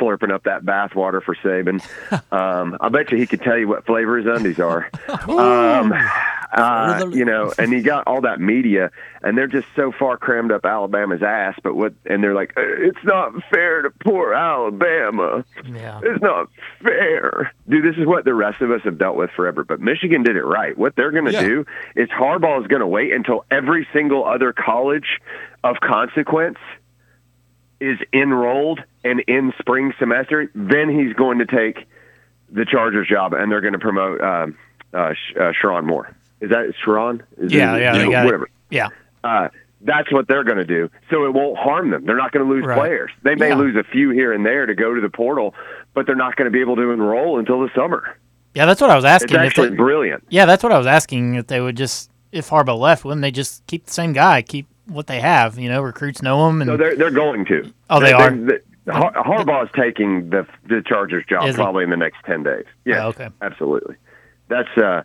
slurping 0.00 0.30
up 0.32 0.44
that 0.44 0.64
bathwater 0.64 1.22
for 1.22 1.34
Saban. 1.36 1.82
um, 2.32 2.76
I 2.80 2.88
bet 2.88 3.10
you 3.10 3.18
he 3.18 3.26
could 3.26 3.42
tell 3.42 3.56
you 3.58 3.68
what 3.68 3.86
flavor 3.86 4.18
his 4.18 4.26
undies 4.26 4.58
are. 4.58 4.90
um, 5.28 5.92
uh, 6.52 7.06
you 7.12 7.24
know, 7.24 7.52
and 7.58 7.72
he 7.72 7.82
got 7.82 8.06
all 8.06 8.22
that 8.22 8.40
media, 8.40 8.90
and 9.22 9.36
they're 9.36 9.46
just 9.46 9.66
so 9.76 9.92
far 9.92 10.16
crammed 10.16 10.50
up 10.50 10.64
Alabama's 10.64 11.22
ass. 11.22 11.58
But 11.62 11.74
what? 11.74 11.92
And 12.06 12.22
they're 12.24 12.34
like, 12.34 12.54
"Uh, 12.56 12.62
it's 12.64 13.04
not 13.04 13.32
fair 13.50 13.82
to 13.82 13.90
poor 13.90 14.32
Alabama. 14.32 15.44
Yeah. 15.66 16.00
It's 16.02 16.22
not 16.22 16.48
fair, 16.82 17.52
dude. 17.68 17.84
This 17.84 18.00
is 18.00 18.06
what 18.06 18.24
the 18.24 18.34
rest 18.34 18.62
of 18.62 18.70
us 18.70 18.80
have 18.84 18.96
dealt 18.98 19.16
with 19.16 19.30
forever. 19.32 19.62
But 19.64 19.80
Michigan 19.80 20.22
did 20.22 20.36
it 20.36 20.44
right. 20.44 20.76
What 20.76 20.96
they're 20.96 21.10
going 21.10 21.26
to 21.26 21.32
Yeah. 21.32 21.42
do 21.42 21.66
is 21.96 22.08
Harbaugh 22.08 22.62
is 22.62 22.66
going 22.66 22.80
to 22.80 22.86
wait 22.86 23.12
until 23.12 23.44
every 23.50 23.86
single 23.92 24.24
other 24.24 24.52
college 24.54 25.20
of 25.64 25.76
consequence 25.80 26.58
is 27.80 27.98
enrolled 28.12 28.80
and 29.04 29.20
in 29.20 29.52
spring 29.58 29.92
semester. 29.98 30.50
Then 30.54 30.88
he's 30.88 31.14
going 31.14 31.38
to 31.38 31.46
take 31.46 31.86
the 32.50 32.64
Chargers 32.64 33.08
job, 33.08 33.32
and 33.34 33.50
they're 33.52 33.60
going 33.60 33.74
to 33.74 33.78
promote 33.78 34.20
um, 34.20 34.56
uh, 34.94 34.96
uh, 34.98 35.12
Sherrone 35.60 35.84
Moore. 35.84 36.14
Is 36.40 36.50
that 36.50 36.72
Sherrone? 36.84 37.20
Is 37.36 37.52
Yeah, 37.52 37.76
it- 37.76 37.80
yeah, 37.82 37.96
you 37.96 38.10
know, 38.10 38.20
it. 38.20 38.24
whatever. 38.24 38.48
Yeah. 38.70 38.88
Uh, 39.24 39.48
that's 39.82 40.10
what 40.12 40.26
they're 40.28 40.44
going 40.44 40.58
to 40.58 40.64
do. 40.64 40.90
So 41.10 41.24
it 41.24 41.32
won't 41.34 41.56
harm 41.58 41.90
them. 41.90 42.04
They're 42.04 42.16
not 42.16 42.32
going 42.32 42.44
to 42.46 42.52
lose 42.52 42.64
Right. 42.64 42.78
players. 42.78 43.10
They 43.22 43.34
may 43.36 43.48
Yeah. 43.50 43.54
lose 43.56 43.76
a 43.76 43.84
few 43.84 44.10
here 44.10 44.32
and 44.32 44.44
there 44.44 44.66
to 44.66 44.74
go 44.74 44.94
to 44.94 45.00
the 45.00 45.08
portal, 45.10 45.54
but 45.94 46.06
they're 46.06 46.16
not 46.16 46.36
going 46.36 46.46
to 46.46 46.50
be 46.50 46.60
able 46.60 46.76
to 46.76 46.90
enroll 46.90 47.38
until 47.38 47.60
the 47.60 47.70
summer. 47.74 48.16
Yeah, 48.54 48.66
that's 48.66 48.80
what 48.80 48.90
I 48.90 48.96
was 48.96 49.04
It's 49.04 49.22
asking. 49.24 49.36
if 49.36 49.42
actually 49.42 49.68
they, 49.70 49.76
brilliant. 49.76 50.24
yeah, 50.30 50.46
that's 50.46 50.62
what 50.64 50.72
I 50.72 50.78
was 50.78 50.86
asking. 50.86 51.34
If 51.34 51.46
they 51.46 51.60
would 51.60 51.76
just, 51.76 52.10
if 52.32 52.48
Harbaugh 52.50 52.78
left, 52.78 53.04
wouldn't 53.04 53.22
they 53.22 53.30
just 53.30 53.64
keep 53.66 53.84
the 53.86 53.92
same 53.92 54.12
guy, 54.12 54.42
keep 54.42 54.66
what 54.88 55.06
they 55.06 55.20
have? 55.20 55.58
You 55.58 55.68
know, 55.68 55.82
recruits 55.82 56.22
know 56.22 56.46
them, 56.46 56.60
and 56.62 56.68
So 56.68 56.76
they're 56.76 56.96
they're 56.96 57.10
going 57.10 57.44
to. 57.46 57.72
Oh, 57.90 58.00
they 58.00 58.12
are? 58.12 58.30
the- 58.30 58.62
Har- 58.90 59.12
Harbaugh's 59.12 59.70
taking 59.76 60.30
the 60.30 60.46
the 60.66 60.82
Chargers 60.86 61.24
job 61.28 61.44
Is 61.46 61.56
he? 61.56 61.62
probably 61.62 61.84
in 61.84 61.90
the 61.90 61.96
next 61.96 62.24
ten 62.24 62.42
days. 62.42 62.64
Yeah, 62.86 63.04
Oh, 63.04 63.08
okay. 63.08 63.28
absolutely. 63.42 63.96
That's 64.48 64.78
uh, 64.78 65.02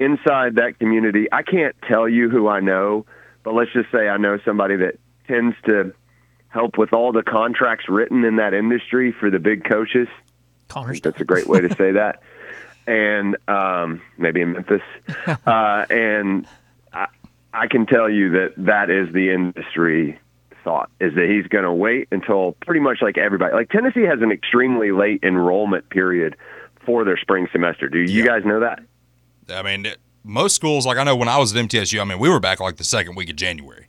inside 0.00 0.56
that 0.56 0.80
community. 0.80 1.28
I 1.30 1.42
can't 1.42 1.76
tell 1.86 2.08
you 2.08 2.28
who 2.28 2.48
I 2.48 2.58
know, 2.58 3.06
but 3.44 3.54
let's 3.54 3.72
just 3.72 3.90
say 3.92 4.08
I 4.08 4.16
know 4.16 4.38
somebody 4.44 4.74
that 4.78 4.96
tends 5.28 5.54
to 5.66 5.94
help 6.48 6.76
with 6.76 6.92
all 6.92 7.12
the 7.12 7.22
contracts 7.22 7.88
written 7.88 8.24
in 8.24 8.34
that 8.36 8.52
industry 8.52 9.12
for 9.12 9.30
the 9.30 9.38
big 9.38 9.62
coaches. 9.62 10.08
That's 11.04 11.20
a 11.20 11.24
great 11.24 11.46
way 11.46 11.60
to 11.60 11.72
say 11.76 11.92
that. 11.92 12.22
And 12.88 13.36
um, 13.46 14.02
maybe 14.18 14.40
in 14.40 14.54
Memphis. 14.54 14.82
Uh, 15.46 15.86
and 15.88 16.48
I, 17.52 17.64
I 17.64 17.66
can 17.66 17.86
tell 17.86 18.08
you 18.08 18.30
that 18.32 18.54
that 18.58 18.90
is 18.90 19.12
the 19.12 19.30
industry 19.32 20.18
thought 20.62 20.90
is 21.00 21.14
that 21.14 21.28
he's 21.28 21.46
going 21.46 21.64
to 21.64 21.72
wait 21.72 22.08
until 22.12 22.52
pretty 22.66 22.80
much 22.80 22.98
like 23.00 23.16
everybody. 23.18 23.54
Like 23.54 23.70
Tennessee 23.70 24.02
has 24.02 24.20
an 24.20 24.30
extremely 24.30 24.92
late 24.92 25.22
enrollment 25.22 25.88
period 25.88 26.36
for 26.84 27.04
their 27.04 27.16
spring 27.16 27.48
semester. 27.52 27.88
Do 27.88 27.98
you 27.98 28.24
guys 28.24 28.44
know 28.44 28.60
that? 28.60 28.80
I 29.48 29.62
mean, 29.62 29.86
it- 29.86 29.98
most 30.22 30.54
schools, 30.54 30.84
like 30.84 30.98
I 30.98 31.04
know 31.04 31.16
when 31.16 31.28
I 31.28 31.38
was 31.38 31.56
at 31.56 31.64
MTSU, 31.64 31.98
I 32.00 32.04
mean, 32.04 32.18
we 32.18 32.28
were 32.28 32.40
back 32.40 32.60
like 32.60 32.76
the 32.76 32.84
second 32.84 33.14
week 33.14 33.30
of 33.30 33.36
January. 33.36 33.86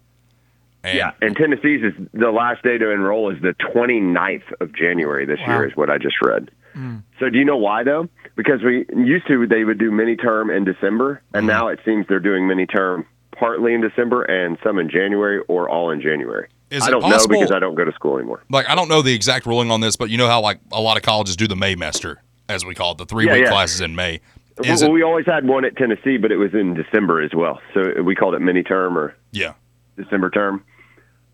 And 0.83 0.97
yeah, 0.97 1.11
and 1.21 1.35
Tennessee's 1.35 1.83
is 1.83 1.93
the 2.13 2.31
last 2.31 2.63
day 2.63 2.77
to 2.77 2.89
enroll 2.89 3.29
is 3.29 3.41
the 3.41 3.53
29th 3.75 4.43
of 4.61 4.73
January 4.73 5.25
this 5.25 5.39
Wow. 5.41 5.57
year 5.57 5.67
is 5.67 5.75
what 5.75 5.89
I 5.89 5.97
just 5.97 6.15
read. 6.23 6.49
Mm. 6.75 7.03
So 7.19 7.29
do 7.29 7.37
you 7.37 7.45
know 7.45 7.57
why 7.57 7.83
though? 7.83 8.07
Because 8.35 8.63
we 8.63 8.85
used 8.95 9.27
to 9.27 9.45
they 9.45 9.63
would 9.63 9.77
do 9.77 9.91
mini 9.91 10.15
term 10.15 10.49
in 10.49 10.63
December, 10.63 11.21
and 11.33 11.41
mm-hmm. 11.41 11.47
now 11.47 11.67
it 11.67 11.79
seems 11.85 12.07
they're 12.07 12.19
doing 12.19 12.47
mini 12.47 12.65
term 12.65 13.05
partly 13.37 13.73
in 13.73 13.81
December 13.81 14.23
and 14.23 14.57
some 14.63 14.77
in 14.79 14.89
January 14.89 15.41
or 15.47 15.69
all 15.69 15.91
in 15.91 16.01
January. 16.01 16.47
Is 16.69 16.83
I 16.83 16.89
don't 16.91 17.01
possible- 17.01 17.33
know 17.35 17.39
because 17.41 17.51
I 17.51 17.59
don't 17.59 17.75
go 17.75 17.83
to 17.85 17.91
school 17.93 18.17
anymore. 18.17 18.43
like, 18.49 18.69
I 18.69 18.75
don't 18.75 18.87
know 18.87 19.01
the 19.01 19.13
exact 19.13 19.45
ruling 19.45 19.71
on 19.71 19.81
this, 19.81 19.95
but 19.95 20.09
you 20.09 20.17
know 20.17 20.27
how 20.27 20.41
like 20.41 20.59
a 20.71 20.79
lot 20.81 20.95
of 20.97 21.03
colleges 21.03 21.35
do 21.35 21.47
the 21.47 21.55
May 21.55 21.75
Maymester, 21.75 22.17
as 22.47 22.65
we 22.65 22.75
call 22.75 22.93
it, 22.93 22.97
the 22.97 23.05
three 23.05 23.25
week 23.25 23.43
Yeah, 23.43 23.49
classes 23.49 23.81
in 23.81 23.95
May. 23.95 24.21
Is 24.63 24.81
well, 24.81 24.91
it? 24.91 24.93
we 24.93 25.01
always 25.03 25.25
had 25.25 25.47
one 25.47 25.65
at 25.65 25.75
Tennessee, 25.75 26.17
but 26.17 26.31
it 26.31 26.37
was 26.37 26.53
in 26.53 26.73
December 26.75 27.21
as 27.21 27.31
well. 27.33 27.59
So 27.73 28.01
we 28.03 28.15
called 28.15 28.35
it 28.35 28.39
mini 28.41 28.63
term 28.63 28.97
or 28.97 29.15
Yeah. 29.31 29.53
December 29.97 30.29
term. 30.29 30.63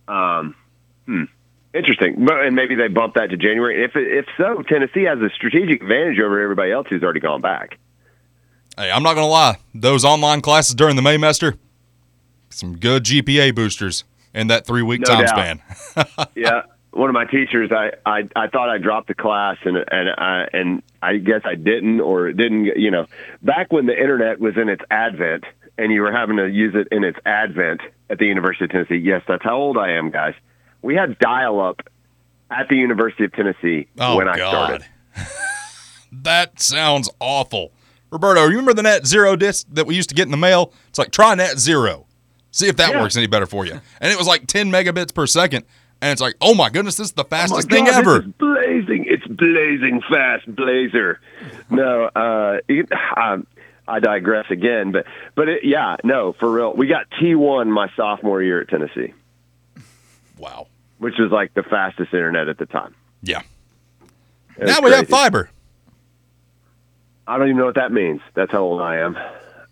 Um, 0.08 0.56
hmm. 1.06 1.24
Interesting. 1.74 2.26
But- 2.26 2.46
And 2.46 2.56
maybe 2.56 2.76
they 2.76 2.88
bumped 2.88 3.16
that 3.18 3.30
to 3.30 3.38
January. 3.38 3.84
If 3.84 3.92
if 3.96 4.26
so, 4.38 4.64
Tennessee 4.64 5.04
has 5.04 5.20
a 5.20 5.30
strategic 5.36 5.82
advantage 5.84 6.20
over 6.20 6.40
everybody 6.42 6.72
else 6.72 6.88
who's 6.90 7.04
already 7.04 7.20
gone 7.20 7.42
back. 7.42 7.78
Hey, 8.78 8.92
I'm 8.92 9.04
not 9.04 9.16
gonna 9.16 9.28
lie. 9.28 9.58
Those 9.76 10.06
online 10.06 10.42
classes 10.42 10.74
during 10.76 10.96
the 10.96 11.02
May 11.02 11.18
Maymester, 11.18 11.58
some 12.58 12.78
good 12.78 13.04
GPA 13.04 13.54
boosters 13.56 14.04
in 14.34 14.48
that 14.48 14.66
three 14.66 14.82
week 14.82 15.02
No 15.02 15.06
time 15.08 15.26
doubt. 15.26 15.60
span. 15.96 16.28
yeah, 16.36 16.64
one 16.92 17.10
of 17.10 17.14
my 17.14 17.26
teachers, 17.26 17.72
I, 17.72 17.92
I, 18.06 18.28
I 18.36 18.48
thought 18.48 18.70
I 18.70 18.78
dropped 18.78 19.08
the 19.08 19.14
class, 19.14 19.58
and 19.64 19.78
and 19.78 20.10
I 20.10 20.48
and 20.54 20.82
I 21.02 21.18
guess 21.18 21.42
I 21.46 21.56
didn't, 21.56 22.02
or 22.02 22.32
didn't. 22.32 22.66
You 22.78 22.92
know, 22.92 23.06
back 23.42 23.72
when 23.72 23.86
the 23.86 23.98
internet 24.00 24.40
was 24.40 24.58
in 24.58 24.68
its 24.70 24.82
advent, 24.90 25.44
and 25.78 25.92
you 25.92 26.02
were 26.02 26.12
having 26.12 26.38
to 26.38 26.48
use 26.48 26.74
it 26.76 26.88
in 26.92 27.04
its 27.04 27.20
advent 27.26 27.82
at 28.10 28.18
the 28.18 28.26
University 28.26 28.66
of 28.66 28.72
Tennessee. 28.72 28.96
Yes, 28.98 29.22
that's 29.28 29.44
how 29.44 29.56
old 29.58 29.78
I 29.78 29.92
am, 29.92 30.10
guys. 30.10 30.34
We 30.82 30.96
had 30.96 31.20
dial 31.20 31.60
up 31.60 31.82
at 32.50 32.70
the 32.70 32.76
University 32.76 33.26
of 33.26 33.34
Tennessee 33.34 33.88
Oh 34.00 34.16
when 34.16 34.28
I 34.28 34.38
God, 34.38 34.52
started. 34.52 34.86
that 36.12 36.60
sounds 36.60 37.10
awful. 37.20 37.74
Roberto, 38.10 38.44
you 38.44 38.52
remember 38.52 38.74
the 38.74 38.84
Net 38.84 39.06
Zero 39.06 39.36
disc 39.36 39.68
that 39.72 39.86
we 39.86 39.96
used 39.96 40.10
to 40.10 40.16
get 40.16 40.24
in 40.26 40.32
the 40.32 40.38
mail? 40.38 40.72
It's 40.90 40.98
like 40.98 41.12
try 41.12 41.36
Net 41.36 41.60
Zero, 41.60 42.07
see 42.52 42.68
if 42.68 42.78
that 42.78 42.92
Yeah. 42.92 43.02
works 43.02 43.16
any 43.18 43.28
better 43.28 43.46
for 43.46 43.66
you. 43.66 43.80
And 44.02 44.12
it 44.12 44.18
was 44.18 44.28
like 44.28 44.48
10 44.48 44.72
megabits 44.72 45.14
per 45.14 45.28
second, 45.28 45.66
and 46.02 46.12
it's 46.12 46.22
like, 46.22 46.36
oh 46.42 46.54
my 46.56 46.70
goodness, 46.70 46.96
this 46.98 47.08
is 47.08 47.14
the 47.14 47.24
Oh 47.24 47.28
fastest 47.28 47.70
God, 47.70 47.76
thing 47.76 47.88
ever. 47.88 48.22
blazing! 48.22 49.06
It's 49.08 49.26
blazing 49.28 50.02
fast, 50.10 50.46
blazer. 50.56 51.20
No, 51.70 52.06
uh, 52.06 52.60
it- 52.68 52.90
um, 53.16 53.46
I 53.90 54.00
digress 54.00 54.46
again, 54.52 54.92
but 54.92 55.06
but 55.36 55.48
it, 55.48 55.64
yeah, 55.64 55.96
no, 56.04 56.34
for 56.34 56.52
real. 56.52 56.74
We 56.74 56.88
got 56.88 57.06
T 57.20 57.36
one 57.36 57.72
my 57.72 57.90
sophomore 57.96 58.42
year 58.44 58.60
at 58.62 58.68
Tennessee, 58.68 59.14
Wow. 60.38 60.68
which 60.98 61.16
was 61.18 61.32
like 61.32 61.54
the 61.54 61.64
fastest 61.64 62.14
internet 62.14 62.50
at 62.50 62.58
the 62.58 62.66
time. 62.66 62.94
Yeah. 63.24 63.42
Now 64.60 64.82
we 64.82 64.92
have 64.92 65.08
fiber. 65.08 65.50
I 67.28 67.38
don't 67.38 67.48
even 67.48 67.58
know 67.58 67.66
what 67.66 67.76
that 67.76 67.92
means. 67.92 68.22
That's 68.34 68.52
how 68.52 68.60
old 68.60 68.82
I 68.82 68.98
am. 68.98 69.18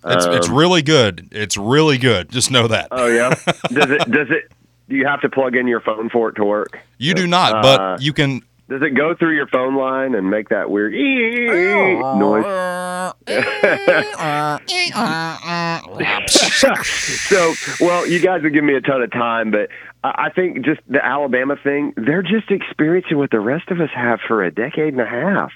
It's 0.05 0.25
it's 0.25 0.49
Um, 0.49 0.55
really 0.55 0.81
good. 0.81 1.27
It's 1.31 1.57
really 1.57 1.97
good. 1.97 2.29
Just 2.29 2.51
know 2.51 2.67
that. 2.67 2.87
Oh 2.91 3.07
yeah. 3.07 3.29
does 3.69 3.89
it? 3.91 4.11
Does 4.11 4.27
it? 4.29 4.51
Do 4.87 4.95
you 4.95 5.05
have 5.07 5.21
to 5.21 5.29
plug 5.29 5.55
in 5.55 5.67
your 5.67 5.81
phone 5.81 6.09
for 6.09 6.29
it 6.29 6.33
to 6.35 6.45
work? 6.45 6.77
you 6.97 7.13
do 7.13 7.27
not, 7.27 7.55
uh, 7.55 7.61
but 7.61 8.01
you 8.01 8.13
can. 8.13 8.41
Does 8.67 8.81
it 8.81 8.95
go 8.95 9.13
through 9.13 9.35
your 9.35 9.45
phone 9.47 9.75
line 9.75 10.15
and 10.15 10.31
make 10.31 10.49
that 10.49 10.71
weird 10.71 10.93
noise? 10.93 12.45
so, 16.27 17.53
well, 17.79 18.07
you 18.07 18.19
guys 18.19 18.43
have 18.43 18.53
given 18.53 18.65
me 18.65 18.75
a 18.75 18.81
ton 18.81 19.01
of 19.01 19.11
time, 19.11 19.51
but 19.51 19.69
I 20.03 20.25
I 20.25 20.29
think 20.29 20.63
just 20.65 20.81
the 20.87 21.03
Alabama 21.03 21.55
thing, 21.63 21.93
they're 21.97 22.21
just 22.23 22.49
experiencing 22.51 23.17
what 23.17 23.31
the 23.31 23.39
rest 23.39 23.69
of 23.69 23.79
us 23.81 23.89
have 23.95 24.19
for 24.27 24.43
a 24.43 24.51
decade 24.51 24.93
and 24.93 25.01
a 25.01 25.05
half. 25.05 25.51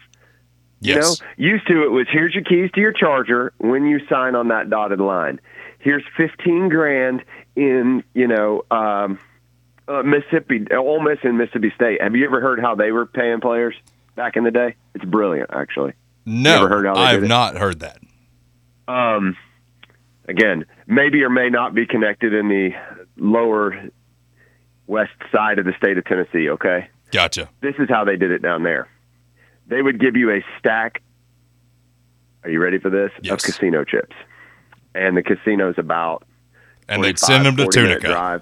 Yes. 0.82 0.96
You 0.96 1.02
know, 1.02 1.54
used 1.54 1.68
to 1.68 1.84
it 1.84 1.92
was 1.92 2.08
here's 2.12 2.34
your 2.34 2.44
keys 2.44 2.72
to 2.74 2.82
your 2.82 2.94
charger 2.94 3.54
when 3.58 3.86
you 3.86 4.00
sign 4.08 4.36
on 4.36 4.48
that 4.50 4.70
dotted 4.70 5.00
line. 5.00 5.40
Here's 5.80 6.04
fifteen 6.16 6.70
grand 6.70 7.24
in 7.56 8.04
you 8.14 8.28
know 8.28 8.64
um, 8.72 9.20
uh, 9.88 10.04
Mississippi, 10.04 10.66
Ole 10.74 11.02
Miss 11.02 11.20
and 11.24 11.38
Mississippi 11.38 11.72
State. 11.76 12.02
Have 12.02 12.16
you 12.16 12.26
ever 12.26 12.40
heard 12.40 12.60
how 12.60 12.76
they 12.76 12.92
were 12.92 13.06
paying 13.06 13.42
players 13.42 13.76
back 14.16 14.36
in 14.38 14.44
the 14.44 14.52
day? 14.52 14.76
It's 14.94 15.04
brilliant, 15.06 15.50
actually. 15.52 15.94
no, 16.26 16.94
I 16.96 17.12
have 17.14 17.24
not 17.24 17.58
heard 17.58 17.80
that. 17.80 18.00
Um, 18.88 19.36
again, 20.28 20.66
maybe 20.88 21.24
or 21.24 21.30
may 21.30 21.50
not 21.50 21.74
be 21.74 21.86
connected 21.86 22.34
in 22.34 22.48
the 22.48 22.70
lower 23.18 23.90
west 24.88 25.12
side 25.32 25.60
of 25.60 25.66
the 25.66 25.74
state 25.78 25.98
of 25.98 26.06
Tennessee. 26.06 26.50
Okay, 26.50 26.88
Gotcha. 27.12 27.50
this 27.62 27.76
is 27.80 27.90
how 27.90 28.04
they 28.06 28.16
did 28.16 28.32
it 28.32 28.42
down 28.42 28.64
there. 28.64 28.88
They 29.70 29.82
would 29.82 30.00
give 30.00 30.16
you 30.18 30.32
a 30.32 30.44
stack. 30.58 31.02
Are 32.44 32.50
you 32.50 32.60
ready 32.62 32.80
for 32.80 32.90
this? 32.90 33.12
Yes. 33.22 33.34
Of 33.34 33.42
casino 33.44 33.84
chips, 33.84 34.16
and 34.96 35.16
the 35.16 35.24
casino's 35.24 35.76
about 35.78 36.24
And 36.88 37.04
they'd 37.04 37.20
send 37.20 37.46
them 37.46 37.56
to 37.58 37.64
40 37.64 37.78
Tunica. 37.80 38.08
Drive. 38.08 38.42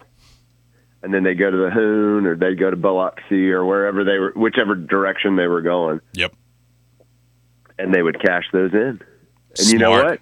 And 1.04 1.14
then 1.14 1.24
they 1.24 1.36
go 1.36 1.52
to 1.52 1.58
the 1.58 1.70
Hoon, 1.70 2.26
or 2.26 2.36
they'd 2.36 2.58
go 2.60 2.72
to 2.72 2.76
Biloxi, 2.78 3.52
or 3.52 3.66
wherever 3.66 4.04
they 4.04 4.18
were, 4.18 4.34
whichever 4.36 4.74
direction 4.76 5.36
they 5.36 5.48
were 5.48 5.62
going, 5.62 6.02
Yep. 6.14 6.34
and 7.78 7.94
they 7.94 8.02
would 8.02 8.20
cash 8.22 8.44
those 8.52 8.74
in. 8.74 9.00
And 9.60 9.68
you 9.70 9.78
know 9.80 9.92
what? 9.92 10.20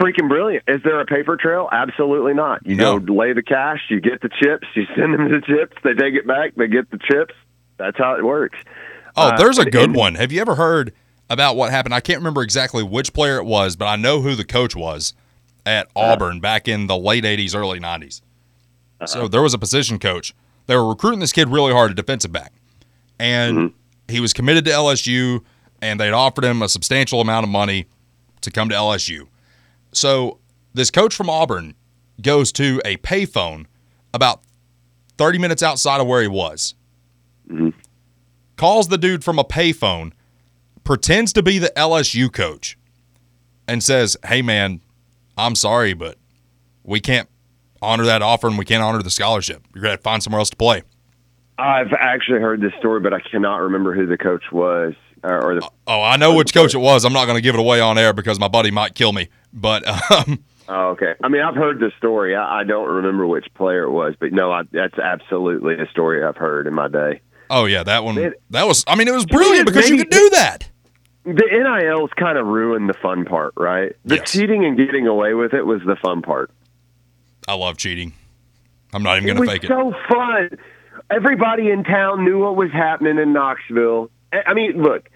Freaking 0.00 0.28
brilliant. 0.28 0.64
Is 0.68 0.80
there 0.84 1.00
a 1.00 1.06
paper 1.06 1.36
trail? 1.36 1.68
Absolutely 1.70 2.34
not. 2.34 2.66
You 2.66 2.76
No. 2.76 2.98
go 2.98 3.12
lay 3.12 3.32
the 3.34 3.42
cash, 3.42 3.80
you 3.90 4.00
get 4.00 4.20
the 4.22 4.30
chips, 4.30 4.66
you 4.74 4.84
send 4.96 5.14
them 5.14 5.28
the 5.30 5.40
chips, 5.46 5.76
they 5.84 5.94
take 5.94 6.14
it 6.14 6.26
back, 6.26 6.54
they 6.56 6.66
get 6.68 6.90
the 6.90 6.98
chips. 6.98 7.34
That's 7.78 7.98
how 7.98 8.14
it 8.14 8.24
works. 8.24 8.58
Oh, 9.16 9.28
Uh, 9.28 9.36
there's 9.36 9.58
a 9.58 9.64
good 9.64 9.84
and- 9.90 9.94
one. 9.94 10.14
Have 10.14 10.32
you 10.32 10.40
ever 10.40 10.54
heard 10.54 10.92
about 11.28 11.56
what 11.56 11.70
happened? 11.70 11.94
I 11.94 12.00
can't 12.00 12.18
remember 12.18 12.42
exactly 12.42 12.82
which 12.82 13.12
player 13.12 13.36
it 13.38 13.44
was, 13.44 13.76
but 13.76 13.86
I 13.86 13.96
know 13.96 14.20
who 14.22 14.34
the 14.34 14.44
coach 14.44 14.74
was 14.76 15.14
at 15.66 15.86
Uh-huh. 15.94 16.12
Auburn 16.12 16.40
back 16.40 16.66
in 16.68 16.86
the 16.86 16.96
late 16.96 17.24
80s, 17.24 17.54
early 17.54 17.78
90s. 17.80 18.22
Uh-huh. 19.00 19.06
So 19.06 19.28
there 19.28 19.42
was 19.42 19.54
a 19.54 19.58
position 19.58 19.98
coach. 19.98 20.34
They 20.66 20.76
were 20.76 20.88
recruiting 20.88 21.20
this 21.20 21.32
kid 21.32 21.48
really 21.48 21.72
hard, 21.72 21.90
a 21.90 21.94
defensive 21.94 22.32
back. 22.32 22.52
And 23.18 23.56
Mm-hmm. 23.56 24.12
he 24.12 24.20
was 24.20 24.32
committed 24.32 24.64
to 24.64 24.70
LSU, 24.70 25.40
and 25.80 25.98
they'd 26.00 26.12
offered 26.12 26.44
him 26.44 26.62
a 26.62 26.68
substantial 26.68 27.20
amount 27.20 27.44
of 27.44 27.50
money 27.50 27.86
to 28.40 28.50
come 28.50 28.68
to 28.68 28.74
LSU. 28.74 29.26
So 29.92 30.38
this 30.74 30.90
coach 30.90 31.14
from 31.14 31.28
Auburn 31.28 31.74
goes 32.20 32.50
to 32.52 32.80
a 32.84 32.96
payphone 32.98 33.66
about 34.14 34.40
30 35.18 35.38
minutes 35.38 35.62
outside 35.62 36.00
of 36.00 36.06
where 36.06 36.22
he 36.22 36.28
was. 36.28 36.74
Calls 38.62 38.86
the 38.86 38.96
dude 38.96 39.24
from 39.24 39.40
a 39.40 39.44
payphone, 39.44 40.12
pretends 40.84 41.32
to 41.32 41.42
be 41.42 41.58
the 41.58 41.72
LSU 41.74 42.32
coach, 42.32 42.78
and 43.66 43.82
says, 43.82 44.16
Hey, 44.24 44.40
man, 44.40 44.82
I'm 45.36 45.56
sorry, 45.56 45.94
but 45.94 46.16
we 46.84 47.00
can't 47.00 47.28
honor 47.82 48.04
that 48.04 48.22
offer 48.22 48.46
and 48.46 48.56
we 48.56 48.64
can't 48.64 48.80
honor 48.80 49.02
the 49.02 49.10
scholarship. 49.10 49.64
You're 49.74 49.82
going 49.82 49.96
to 49.96 50.00
find 50.00 50.22
somewhere 50.22 50.38
else 50.38 50.50
to 50.50 50.56
play. 50.56 50.84
I've 51.58 51.92
actually 51.92 52.38
heard 52.38 52.60
this 52.60 52.72
story, 52.78 53.00
but 53.00 53.12
I 53.12 53.18
cannot 53.18 53.56
remember 53.56 53.96
who 53.96 54.06
the 54.06 54.16
coach 54.16 54.44
was 54.52 54.94
uh, 55.24 55.40
or 55.42 55.56
the 55.56 55.68
Oh, 55.88 56.00
I 56.00 56.16
know 56.16 56.32
which 56.36 56.54
coach 56.54 56.72
it 56.72 56.78
was. 56.78 57.04
I'm 57.04 57.12
not 57.12 57.24
going 57.24 57.38
to 57.38 57.42
give 57.42 57.56
it 57.56 57.60
away 57.60 57.80
on 57.80 57.98
air 57.98 58.12
because 58.12 58.38
my 58.38 58.46
buddy 58.46 58.70
might 58.70 58.94
kill 58.94 59.12
me. 59.12 59.28
But 59.52 59.82
um, 60.12 60.44
Oh, 60.68 60.90
okay. 60.90 61.14
I 61.20 61.26
mean, 61.26 61.42
I've 61.42 61.56
heard 61.56 61.80
the 61.80 61.90
story. 61.98 62.36
I, 62.36 62.60
I 62.60 62.62
don't 62.62 62.88
remember 62.88 63.26
which 63.26 63.52
player 63.54 63.82
it 63.82 63.90
was, 63.90 64.14
but 64.20 64.32
no, 64.32 64.52
I, 64.52 64.62
that's 64.70 65.00
absolutely 65.00 65.80
a 65.80 65.90
story 65.90 66.22
I've 66.22 66.36
heard 66.36 66.68
in 66.68 66.74
my 66.74 66.86
day. 66.86 67.22
Oh 67.54 67.66
yeah, 67.66 67.82
that 67.84 68.02
one. 68.02 68.14
Man. 68.16 68.32
That 68.50 68.66
was. 68.66 68.82
I 68.88 68.96
mean, 68.96 69.06
it 69.08 69.12
was 69.14 69.26
brilliant 69.26 69.66
because 69.66 69.88
you 69.88 69.98
could 69.98 70.10
do 70.10 70.30
that. 70.30 70.68
The 71.24 71.46
NIL's 71.52 72.10
kind 72.18 72.36
of 72.38 72.46
ruined 72.46 72.88
the 72.88 72.94
fun 72.94 73.24
part, 73.26 73.52
right? 73.56 73.94
The 74.04 74.16
Yes. 74.16 74.32
cheating 74.32 74.64
and 74.64 74.76
getting 74.76 75.06
away 75.06 75.34
with 75.34 75.52
it 75.54 75.64
was 75.64 75.80
the 75.86 75.94
fun 76.02 76.22
part. 76.22 76.50
I 77.46 77.54
love 77.54 77.76
cheating. 77.76 78.12
I'm 78.92 79.02
not 79.02 79.18
even 79.18 79.36
going 79.36 79.46
to 79.46 79.52
fake 79.52 79.64
it. 79.64 79.68
so 79.68 79.92
fun. 80.08 80.50
Everybody 81.10 81.70
in 81.70 81.84
town 81.84 82.24
knew 82.24 82.40
what 82.40 82.56
was 82.56 82.70
happening 82.72 83.18
in 83.18 83.32
Knoxville. 83.32 84.10
I 84.32 84.54
mean, 84.54 84.82
look, 84.82 85.08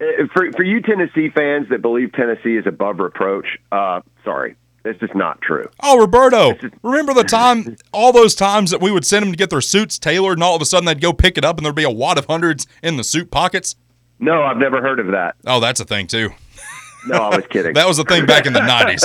uh, 0.00 0.04
for 0.34 0.50
for 0.52 0.62
you 0.64 0.80
Tennessee 0.80 1.28
fans 1.28 1.68
that 1.70 1.82
believe 1.82 2.12
Tennessee 2.12 2.56
is 2.56 2.66
above 2.66 2.98
reproach, 3.00 3.46
uh, 3.70 4.00
sorry, 4.24 4.56
it's 4.84 4.98
just 5.00 5.14
not 5.14 5.40
true. 5.40 5.68
Oh, 5.82 5.98
Roberto, 5.98 6.56
remember 6.82 7.14
the 7.14 7.24
time, 7.24 7.76
all 7.92 8.12
those 8.12 8.34
times 8.34 8.70
that 8.70 8.80
we 8.80 8.90
would 8.90 9.04
send 9.06 9.24
them 9.24 9.32
to 9.32 9.36
get 9.36 9.50
their 9.50 9.60
suits 9.60 9.98
tailored, 9.98 10.38
and 10.38 10.42
all 10.42 10.56
of 10.56 10.62
a 10.62 10.64
sudden 10.64 10.86
they'd 10.86 11.00
go 11.00 11.12
pick 11.12 11.38
it 11.38 11.44
up, 11.44 11.56
and 11.58 11.64
there'd 11.64 11.74
be 11.74 11.84
a 11.84 11.90
wad 11.90 12.18
of 12.18 12.26
hundreds 12.26 12.66
in 12.82 12.96
the 12.96 13.04
suit 13.04 13.30
pockets. 13.30 13.76
No, 14.18 14.42
I've 14.42 14.56
never 14.58 14.80
heard 14.80 15.00
of 15.00 15.08
that. 15.08 15.34
Oh, 15.46 15.60
that's 15.60 15.80
a 15.80 15.84
thing 15.84 16.06
too. 16.06 16.30
No, 17.08 17.16
I 17.16 17.36
was 17.36 17.46
kidding. 17.48 17.74
That 17.74 17.88
was 17.88 17.98
a 17.98 18.04
thing 18.04 18.26
back 18.26 18.46
in 18.46 18.52
the 18.52 18.60
'90s. 18.60 19.02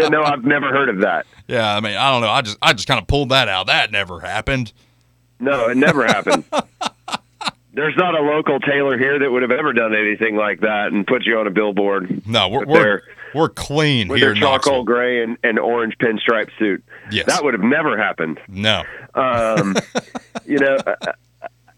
yeah, 0.00 0.08
no, 0.08 0.22
I've 0.24 0.44
never 0.44 0.68
heard 0.70 0.88
of 0.88 0.98
that. 1.00 1.26
Yeah, 1.46 1.76
I 1.76 1.80
mean, 1.80 1.96
I 1.96 2.10
don't 2.10 2.20
know. 2.22 2.30
I 2.30 2.42
just, 2.42 2.58
I 2.60 2.72
just 2.72 2.88
kind 2.88 3.00
of 3.00 3.06
pulled 3.06 3.28
that 3.28 3.48
out. 3.48 3.68
That 3.68 3.92
never 3.92 4.20
happened. 4.20 4.72
No, 5.38 5.68
it 5.68 5.76
never 5.76 6.04
happened. 6.04 6.44
There's 7.72 7.96
not 7.96 8.14
a 8.18 8.22
local 8.22 8.58
tailor 8.58 8.96
here 8.98 9.18
that 9.18 9.30
would 9.30 9.42
have 9.42 9.50
ever 9.50 9.72
done 9.74 9.94
anything 9.94 10.34
like 10.34 10.60
that 10.60 10.88
and 10.92 11.06
put 11.06 11.24
you 11.26 11.38
on 11.38 11.46
a 11.46 11.50
billboard. 11.50 12.26
No, 12.26 12.48
we're 12.48 12.64
we're, 12.64 13.02
we're 13.34 13.48
clean 13.48 14.08
with 14.08 14.18
here 14.20 14.34
their 14.34 14.40
charcoal 14.40 14.84
gray 14.84 15.22
and, 15.22 15.36
and 15.42 15.58
orange 15.58 15.96
pinstripe 15.98 16.50
suit. 16.58 16.82
Yes. 17.10 17.26
That 17.26 17.44
would 17.44 17.54
have 17.54 17.62
never 17.62 17.96
happened. 17.96 18.40
No, 18.48 18.82
Um, 19.14 19.76
you 20.46 20.58
know, 20.58 20.76
uh, 20.86 20.94
uh, 21.02 21.12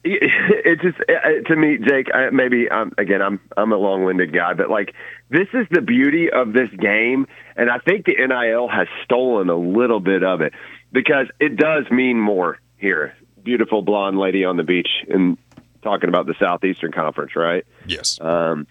it 0.04 0.80
just 0.80 0.98
uh, 1.00 1.48
to 1.48 1.56
me, 1.56 1.78
Jake. 1.78 2.08
I, 2.14 2.30
maybe 2.30 2.70
I'm 2.70 2.92
again. 2.96 3.20
I'm 3.20 3.40
I'm 3.56 3.72
a 3.72 3.76
long-winded 3.76 4.32
guy, 4.32 4.54
but 4.54 4.70
like 4.70 4.94
this 5.28 5.48
is 5.52 5.66
the 5.70 5.80
beauty 5.82 6.30
of 6.30 6.52
this 6.52 6.70
game, 6.70 7.26
and 7.56 7.68
I 7.70 7.78
think 7.78 8.06
the 8.06 8.14
NIL 8.14 8.68
has 8.68 8.86
stolen 9.04 9.48
a 9.50 9.56
little 9.56 10.00
bit 10.00 10.22
of 10.22 10.40
it 10.40 10.54
because 10.92 11.26
it 11.40 11.56
does 11.56 11.90
mean 11.90 12.18
more 12.18 12.58
here. 12.78 13.14
Beautiful 13.42 13.82
blonde 13.82 14.18
lady 14.18 14.44
on 14.44 14.56
the 14.56 14.62
beach 14.62 14.88
and 15.08 15.36
talking 15.82 16.08
about 16.08 16.26
the 16.26 16.34
Southeastern 16.38 16.92
Conference, 16.92 17.34
right? 17.36 17.64
yes, 17.86 18.18
Um, 18.20 18.66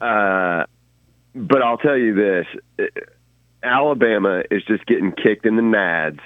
uh, 0.00 0.64
but 1.34 1.62
I'll 1.62 1.78
tell 1.78 1.96
you 1.96 2.14
this: 2.14 2.90
Alabama 3.62 4.42
is 4.50 4.62
just 4.64 4.86
getting 4.86 5.12
kicked 5.12 5.46
in 5.46 5.56
the 5.56 5.62
nads 5.62 6.20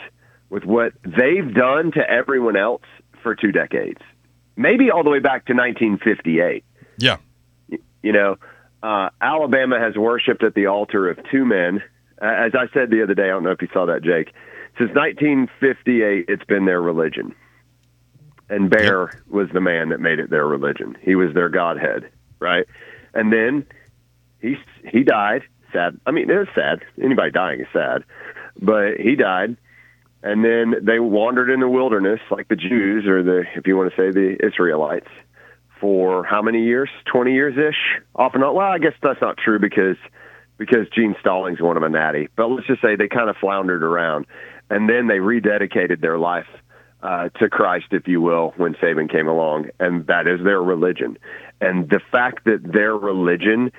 with 0.50 0.64
what 0.64 0.92
they've 1.02 1.54
done 1.54 1.92
to 1.92 2.00
everyone 2.00 2.56
else 2.56 2.82
for 3.22 3.34
two 3.34 3.52
decades, 3.52 4.00
maybe 4.56 4.90
all 4.90 5.02
the 5.02 5.10
way 5.10 5.20
back 5.20 5.46
to 5.46 5.54
1958. 5.54 6.64
yeah, 6.98 7.16
You 8.02 8.12
know, 8.12 8.36
uh, 8.82 9.10
Alabama 9.20 9.78
has 9.78 9.96
worshipped 9.96 10.42
at 10.42 10.54
the 10.54 10.66
altar 10.66 11.08
of 11.08 11.18
two 11.30 11.44
men. 11.44 11.82
Uh, 12.20 12.26
as 12.26 12.52
I 12.54 12.66
said 12.74 12.90
the 12.90 13.02
other 13.02 13.14
day, 13.14 13.24
I 13.24 13.28
don't 13.28 13.44
know 13.44 13.52
if 13.52 13.62
you 13.62 13.68
saw 13.72 13.86
that, 13.86 14.02
Jake. 14.02 14.34
Since 14.78 14.90
1958, 14.94 16.26
it's 16.28 16.44
been 16.44 16.64
their 16.64 16.82
religion. 16.82 17.34
And 18.48 18.68
Bear 18.68 19.10
was 19.30 19.48
the 19.54 19.60
man 19.60 19.90
that 19.90 20.00
made 20.00 20.18
it 20.18 20.28
their 20.28 20.46
religion. 20.46 20.96
He 21.00 21.14
was 21.14 21.32
their 21.32 21.48
godhead, 21.48 22.10
right? 22.38 22.66
And 23.14 23.32
then 23.32 23.66
he 24.42 24.56
he 24.84 25.04
died. 25.04 25.42
Sad. 25.72 25.98
I 26.04 26.10
mean, 26.10 26.28
it 26.28 26.36
was 26.36 26.48
sad. 26.54 26.82
Anybody 27.02 27.30
dying 27.30 27.60
is 27.60 27.66
sad, 27.72 28.04
but 28.60 28.98
he 28.98 29.16
died. 29.16 29.56
And 30.22 30.44
then 30.44 30.74
they 30.82 31.00
wandered 31.00 31.50
in 31.50 31.60
the 31.60 31.68
wilderness, 31.68 32.20
like 32.30 32.48
the 32.48 32.56
Jews, 32.56 33.06
or 33.06 33.22
the, 33.22 33.44
if 33.56 33.66
you 33.66 33.76
want 33.76 33.92
to 33.92 33.96
say, 33.96 34.10
the 34.12 34.36
Israelites, 34.46 35.08
for 35.80 36.24
how 36.24 36.42
many 36.42 36.64
years? 36.64 36.90
Twenty 37.06 37.32
years 37.32 37.56
ish, 37.56 38.00
off 38.14 38.34
and 38.34 38.44
on. 38.44 38.54
Well, 38.54 38.66
I 38.66 38.78
guess 38.78 38.92
that's 39.02 39.20
not 39.20 39.38
true 39.38 39.58
because 39.58 39.96
because 40.58 40.88
Gene 40.94 41.16
Stallings 41.20 41.60
won 41.60 41.74
them 41.74 41.84
a 41.84 41.88
natty. 41.88 42.28
But 42.36 42.48
let's 42.48 42.66
just 42.66 42.82
say 42.82 42.94
they 42.94 43.08
kind 43.08 43.30
of 43.30 43.36
floundered 43.36 43.82
around, 43.82 44.26
and 44.70 44.88
then 44.88 45.08
they 45.08 45.18
rededicated 45.18 46.00
their 46.00 46.18
life 46.18 46.46
uh, 47.02 47.30
to 47.40 47.48
Christ, 47.48 47.86
if 47.90 48.06
you 48.06 48.20
will, 48.20 48.52
when 48.56 48.74
Saban 48.74 49.10
came 49.10 49.26
along, 49.26 49.70
and 49.80 50.06
that 50.06 50.28
is 50.28 50.44
their 50.44 50.62
religion. 50.62 51.18
And 51.60 51.88
the 51.88 52.00
fact 52.12 52.44
that 52.44 52.60
their 52.62 52.94
religion 52.94 53.72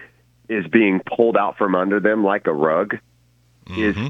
is 0.50 0.66
being 0.68 1.02
pulled 1.16 1.38
out 1.38 1.58
from 1.58 1.76
under 1.76 2.00
them 2.00 2.24
like 2.24 2.48
a 2.48 2.54
rug 2.54 2.96
is 3.70 3.96
mm-hmm. 3.96 4.08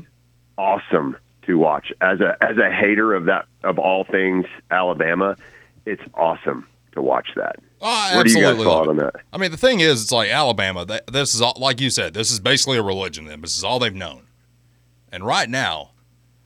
awesome 0.58 1.16
to 1.44 1.58
watch. 1.58 1.92
As 2.02 2.20
a 2.20 2.38
as 2.42 2.58
a 2.58 2.72
hater 2.72 3.14
of 3.14 3.26
that 3.26 3.46
of 3.64 3.78
all 3.78 4.04
things 4.04 4.46
Alabama, 4.72 5.36
it's 5.86 6.02
awesome 6.16 6.68
to 6.94 7.02
watch 7.02 7.30
that. 7.36 7.58
I 7.82 8.16
what 8.16 8.26
do 8.26 8.32
you 8.32 8.42
guys 8.42 8.58
thought 8.64 8.88
on 8.88 8.98
that? 8.98 9.16
I 9.34 9.38
mean, 9.38 9.52
the 9.52 9.58
thing 9.58 9.82
is, 9.82 10.02
it's 10.02 10.12
like 10.12 10.30
Alabama. 10.30 10.86
They, 10.86 11.02
this 11.12 11.36
is 11.36 11.42
all, 11.42 11.56
like 11.58 11.82
you 11.82 11.90
said. 11.90 12.14
This 12.14 12.32
is 12.32 12.40
basically 12.40 12.78
a 12.78 12.84
religion. 12.84 13.26
to 13.26 13.32
Them. 13.32 13.42
This 13.42 13.58
is 13.58 13.64
all 13.64 13.80
they've 13.80 13.94
known. 13.94 14.28
And 15.12 15.26
right 15.26 15.50
now, 15.50 15.92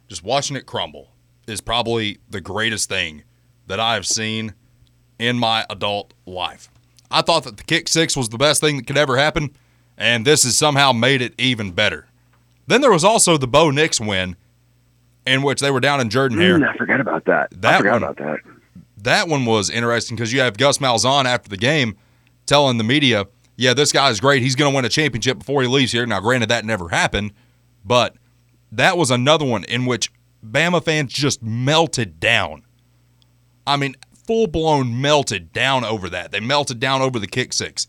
just 0.08 0.24
watching 0.24 0.58
it 0.58 0.66
crumble 0.66 1.12
is 1.48 1.62
probably 1.62 2.18
the 2.30 2.42
greatest 2.42 2.90
thing 2.90 3.24
that 3.68 3.80
I 3.80 3.94
have 3.94 4.08
seen 4.08 4.56
in 5.20 5.38
my 5.38 5.66
adult 5.70 6.14
life. 6.26 6.70
I 7.12 7.22
thought 7.22 7.44
that 7.44 7.58
the 7.58 7.64
kick 7.64 7.88
six 7.88 8.18
was 8.18 8.30
the 8.30 8.38
best 8.38 8.60
thing 8.60 8.78
that 8.78 8.88
could 8.88 8.98
ever 8.98 9.18
happen, 9.18 9.56
and 9.98 10.26
this 10.26 10.43
has 10.43 10.58
somehow 10.58 10.91
made 10.91 11.22
it 11.22 11.34
even 11.38 11.72
better. 11.72 12.08
Then 12.68 12.82
there 12.82 12.91
was 12.91 13.04
also 13.04 13.38
the 13.38 13.48
Bo 13.48 13.72
Nix 13.72 14.00
win, 14.00 14.36
in 15.26 15.41
which 15.41 15.60
they 15.62 15.72
were 15.72 15.80
down 15.80 16.00
in 16.02 16.10
Jordan 16.10 16.38
Hare. 16.38 16.58
Mm, 16.60 16.68
I 16.68 16.76
forgot 16.78 17.00
about 17.02 17.26
that. 17.26 17.50
That 17.62 17.76
I 17.76 17.78
forgot 17.78 17.93
one- 17.93 18.04
about 18.04 18.18
that. 18.18 18.39
that 19.04 19.28
one 19.28 19.45
was 19.45 19.70
interesting 19.70 20.16
because 20.16 20.34
you 20.34 20.39
have 20.41 20.58
Gus 20.58 20.78
Malzahn 20.80 21.26
after 21.26 21.50
the 21.50 21.58
game 21.58 21.95
telling 22.45 22.78
the 22.78 22.84
media, 22.84 23.26
"Yeah, 23.56 23.74
this 23.74 23.91
guy's 23.91 24.20
great. 24.20 24.41
He's 24.41 24.56
going 24.56 24.72
to 24.72 24.76
win 24.76 24.86
a 24.86 24.89
championship 24.89 25.39
before 25.39 25.62
he 25.62 25.68
leaves 25.68 25.91
here." 25.91 26.06
Now, 26.06 26.20
granted, 26.20 26.50
that 26.50 26.66
never 26.66 26.89
happened, 26.89 27.32
but 27.86 28.16
that 28.72 28.98
was 28.98 29.12
another 29.12 29.45
one 29.45 29.64
in 29.66 29.86
which 29.86 30.12
Bama 30.45 30.84
fans 30.84 31.12
just 31.14 31.41
melted 31.41 32.20
down. 32.20 32.64
I 33.66 33.76
mean, 33.78 33.95
full 34.26 34.48
blown 34.48 35.02
melted 35.02 35.52
down 35.54 35.84
over 35.84 36.10
that. 36.10 36.32
They 36.32 36.39
melted 36.39 36.80
down 36.80 37.02
over 37.02 37.18
the 37.20 37.28
kick 37.28 37.54
six. 37.54 37.88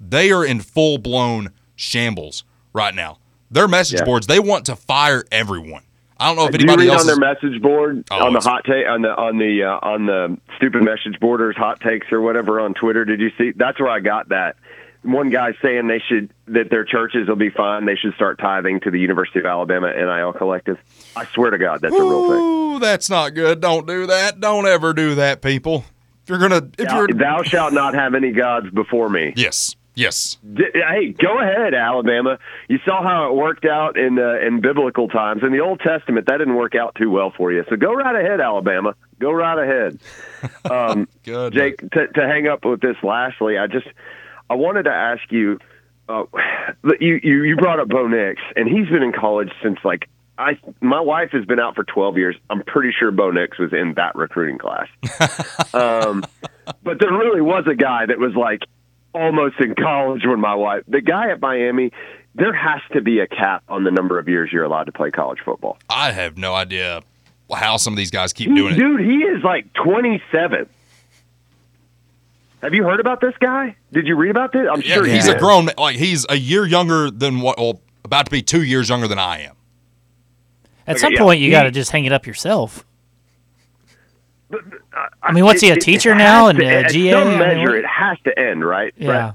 They 0.00 0.30
are 0.30 0.44
in 0.44 0.60
full 0.60 0.98
blown 0.98 1.50
shambles 1.74 2.44
right 2.72 2.94
now. 2.94 3.18
Their 3.50 3.68
message 3.68 4.00
Yeah. 4.00 4.04
boards, 4.04 4.26
they 4.26 4.40
want 4.40 4.66
to 4.66 4.76
fire 4.76 5.24
everyone. 5.30 5.82
I 6.18 6.28
don't 6.28 6.36
know 6.36 6.46
if 6.46 6.54
anybody 6.54 6.88
else 6.88 7.02
on 7.02 7.06
their 7.06 7.16
message 7.34 7.60
board 7.60 8.04
Oh, 8.10 8.26
on 8.26 8.32
the 8.32 8.40
hot 8.40 8.64
take 8.64 8.86
on 8.88 9.02
the 9.02 9.10
on 9.14 9.36
the 9.38 9.64
uh, 9.64 9.78
on 9.86 10.06
the 10.06 10.38
stupid 10.56 10.82
message 10.82 11.20
boarders 11.20 11.56
hot 11.56 11.78
takes 11.80 12.10
or 12.10 12.20
whatever 12.22 12.58
on 12.58 12.72
Twitter? 12.74 13.04
Did 13.04 13.20
you 13.20 13.30
see? 13.36 13.52
That's 13.54 13.78
where 13.78 13.90
I 13.90 14.00
got 14.00 14.30
that. 14.30 14.56
One 15.02 15.28
guy 15.30 15.52
saying 15.62 15.86
they 15.88 16.02
should 16.08 16.30
that 16.48 16.70
their 16.70 16.84
churches 16.84 17.28
will 17.28 17.36
be 17.36 17.50
fine. 17.50 17.84
They 17.84 17.96
should 17.96 18.14
start 18.14 18.38
tithing 18.38 18.80
to 18.80 18.90
the 18.90 18.98
University 18.98 19.38
of 19.40 19.46
Alabama 19.46 19.92
NIL 19.94 20.32
collective. 20.32 20.78
I 21.14 21.26
swear 21.26 21.50
to 21.50 21.58
God, 21.58 21.80
that's 21.82 21.94
a 21.94 21.98
real 22.00 22.28
thing. 22.30 22.40
Ooh, 22.40 22.78
that's 22.80 23.10
not 23.10 23.34
good. 23.34 23.60
Don't 23.60 23.86
do 23.86 24.06
that. 24.06 24.40
Don't 24.40 24.66
ever 24.66 24.94
do 24.94 25.14
that, 25.16 25.42
people. 25.42 25.84
If 26.24 26.30
you're 26.30 26.38
gonna, 26.38 26.68
if 26.78 26.88
Thou, 26.88 26.96
you're, 26.96 27.08
thou 27.08 27.42
shalt 27.42 27.72
not 27.74 27.94
have 27.94 28.14
any 28.14 28.32
gods 28.32 28.68
before 28.70 29.08
me. 29.10 29.34
yes, 29.36 29.76
yes, 29.96 30.36
D- 30.54 30.64
Hey, 30.72 31.12
go 31.12 31.38
ahead, 31.40 31.74
Alabama. 31.74 32.38
You 32.68 32.78
saw 32.84 33.02
how 33.02 33.30
it 33.30 33.34
worked 33.34 33.64
out 33.64 33.98
in 33.98 34.18
uh, 34.18 34.38
in 34.46 34.60
biblical 34.60 35.08
times. 35.08 35.42
In 35.42 35.50
the 35.52 35.60
Old 35.60 35.80
Testament, 35.80 36.26
that 36.28 36.38
didn't 36.38 36.54
work 36.54 36.74
out 36.76 36.94
too 36.94 37.10
well 37.10 37.32
for 37.36 37.50
you. 37.52 37.64
So 37.68 37.74
go 37.76 37.92
right 37.92 38.14
ahead, 38.14 38.40
Alabama. 38.40 38.94
Go 39.18 39.32
right 39.32 39.58
ahead. 39.58 39.98
Um, 40.70 41.08
good. 41.24 41.54
Jake, 41.54 41.78
to, 41.78 42.06
to 42.08 42.20
hang 42.20 42.46
up 42.46 42.64
with 42.64 42.80
this 42.80 42.96
lastly, 43.02 43.58
I 43.58 43.66
just 43.66 43.86
I 44.48 44.54
wanted 44.54 44.84
to 44.84 44.92
ask 44.92 45.22
you. 45.30 45.58
Uh, 46.08 46.24
you, 47.00 47.18
you 47.22 47.42
you 47.42 47.56
brought 47.56 47.80
up 47.80 47.88
Bo 47.88 48.06
Nix, 48.06 48.40
and 48.54 48.68
he's 48.68 48.88
been 48.88 49.02
in 49.02 49.12
college 49.12 49.50
since 49.62 49.78
like 49.84 50.08
I. 50.38 50.58
My 50.80 51.00
wife 51.00 51.30
has 51.32 51.44
been 51.46 51.58
out 51.58 51.74
for 51.74 51.82
twelve 51.82 52.16
years. 52.16 52.36
I'm 52.48 52.62
pretty 52.62 52.92
sure 52.96 53.10
Bo 53.10 53.32
Nix 53.32 53.58
was 53.58 53.72
in 53.72 53.94
that 53.94 54.14
recruiting 54.14 54.58
class. 54.58 54.86
um, 55.74 56.22
but 56.84 57.00
there 57.00 57.12
really 57.12 57.40
was 57.40 57.64
a 57.66 57.74
guy 57.74 58.06
that 58.06 58.18
was 58.20 58.34
like 58.36 58.60
almost 59.16 59.58
in 59.60 59.74
college 59.74 60.22
when 60.24 60.40
my 60.40 60.54
wife. 60.54 60.82
The 60.88 61.00
guy 61.00 61.30
at 61.30 61.40
Miami. 61.40 61.90
There 62.38 62.52
has 62.52 62.82
to 62.92 63.00
be 63.00 63.20
a 63.20 63.26
cap 63.26 63.62
on 63.66 63.84
the 63.84 63.90
number 63.90 64.18
of 64.18 64.28
years 64.28 64.50
you're 64.52 64.62
allowed 64.64 64.84
to 64.84 64.92
play 64.92 65.10
college 65.10 65.38
football. 65.42 65.78
I 65.88 66.12
have 66.12 66.36
no 66.36 66.54
idea 66.54 67.00
how 67.50 67.78
some 67.78 67.94
of 67.94 67.96
these 67.96 68.10
guys 68.10 68.34
keep 68.34 68.54
doing 68.54 68.74
it. 68.74 68.76
Dude, 68.76 69.00
he 69.00 69.20
is 69.24 69.42
like 69.42 69.72
27. 69.72 70.68
Have 72.62 72.74
you 72.74 72.84
heard 72.84 73.00
about 73.00 73.20
this 73.20 73.34
guy? 73.40 73.76
Did 73.92 74.06
you 74.06 74.16
read 74.16 74.30
about 74.30 74.52
this? 74.52 74.68
I'm 74.70 74.80
Yeah, 74.82 74.94
sure 74.96 75.06
you 75.06 75.14
he's 75.14 75.28
a 75.28 75.38
grown. 75.38 75.70
Like 75.78 75.96
he's 75.96 76.26
a 76.28 76.36
year 76.36 76.66
younger 76.66 77.10
than 77.10 77.40
what? 77.40 77.58
Well, 77.58 77.80
about 78.04 78.26
to 78.26 78.30
be 78.30 78.42
two 78.42 78.62
years 78.62 78.88
younger 78.88 79.08
than 79.08 79.18
I 79.18 79.40
am. 79.42 79.54
At 80.86 80.96
Okay, 80.96 81.00
some 81.00 81.12
yeah. 81.14 81.18
point, 81.20 81.40
you 81.40 81.50
got 81.50 81.64
to 81.64 81.70
just 81.70 81.90
hang 81.90 82.04
it 82.04 82.12
up 82.12 82.26
yourself. 82.26 82.84
Uh, 84.52 84.58
I 85.22 85.32
mean, 85.32 85.44
what's 85.44 85.60
he, 85.60 85.68
a 85.68 85.72
It- 85.72 85.78
it 85.78 85.80
teacher 85.82 86.14
has 86.14 86.18
now 86.18 86.48
and 86.48 86.60
a 86.60 86.66
at 86.66 86.90
GA? 86.90 87.12
some 87.12 87.20
I 87.22 87.30
mean, 87.30 87.38
measure, 87.38 87.68
what- 87.70 87.78
it 87.78 87.86
has 87.86 88.18
to 88.24 88.38
end, 88.38 88.64
right? 88.64 88.94
Yeah. 88.96 89.06
Brett? 89.06 89.34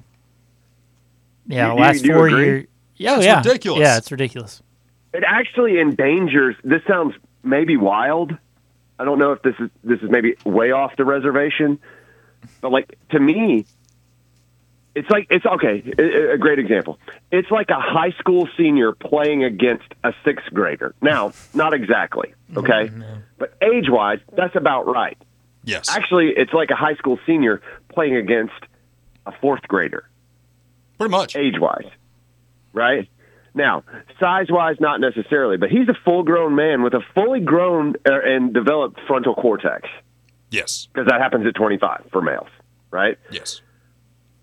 Yeah, 1.47 1.67
You- 1.67 1.73
you- 1.73 1.79
last 1.81 2.01
do 2.01 2.07
you 2.07 2.13
four 2.13 2.29
years. 2.29 2.65
Yeah, 2.97 3.13
That's 3.15 3.25
yeah. 3.25 3.37
ridiculous. 3.39 3.79
Yeah, 3.81 3.97
it's 3.97 4.11
ridiculous. 4.11 4.61
it 5.13 5.23
actually 5.27 5.79
endangers. 5.79 6.55
This 6.63 6.81
sounds 6.87 7.15
maybe 7.43 7.75
wild. 7.75 8.37
I 8.99 9.03
don't 9.03 9.17
know 9.19 9.31
if 9.33 9.41
this 9.41 9.55
is 9.59 9.69
this 9.83 9.99
is 10.01 10.09
maybe 10.09 10.35
way 10.45 10.71
off 10.71 10.95
the 10.95 11.03
reservation, 11.03 11.79
but 12.61 12.71
like 12.71 12.97
to 13.09 13.19
me, 13.19 13.65
it's 14.95 15.09
like 15.09 15.27
it's 15.29 15.45
okay. 15.45 15.83
A, 15.97 16.33
a 16.33 16.37
great 16.37 16.59
example. 16.59 16.99
It's 17.31 17.49
like 17.51 17.69
a 17.69 17.79
high 17.79 18.11
school 18.19 18.47
senior 18.57 18.91
playing 18.93 19.43
against 19.43 19.85
a 20.03 20.13
sixth 20.25 20.53
grader. 20.53 20.93
Now, 21.01 21.33
not 21.53 21.73
exactly, 21.73 22.33
okay, 22.57 22.89
but 23.37 23.53
age 23.61 23.89
wise, 23.89 24.19
that's 24.35 24.55
about 24.55 24.87
right. 24.87 25.17
Yes. 25.63 25.89
Actually, 25.89 26.33
it's 26.35 26.53
like 26.53 26.71
a 26.71 26.75
high 26.75 26.95
school 26.95 27.19
senior 27.25 27.61
playing 27.93 28.15
against 28.15 28.53
a 29.25 29.31
fourth 29.41 29.61
grader. 29.67 30.09
Pretty 30.97 31.11
much. 31.11 31.35
Age 31.35 31.59
wise. 31.59 31.85
Right? 32.73 33.07
Now, 33.53 33.83
size 34.19 34.47
wise, 34.49 34.77
not 34.79 35.01
necessarily, 35.01 35.57
but 35.57 35.69
he's 35.69 35.89
a 35.89 35.93
full 36.05 36.23
grown 36.23 36.55
man 36.55 36.83
with 36.83 36.93
a 36.93 37.01
fully 37.13 37.41
grown 37.41 37.95
uh, 38.07 38.19
and 38.23 38.53
developed 38.53 38.99
frontal 39.07 39.35
cortex 39.35 39.89
Yes. 40.49 40.87
because 40.93 41.07
that 41.09 41.19
happens 41.21 41.45
at 41.45 41.53
25 41.55 42.05
for 42.11 42.21
males, 42.21 42.47
right? 42.91 43.17
Yes. 43.29 43.61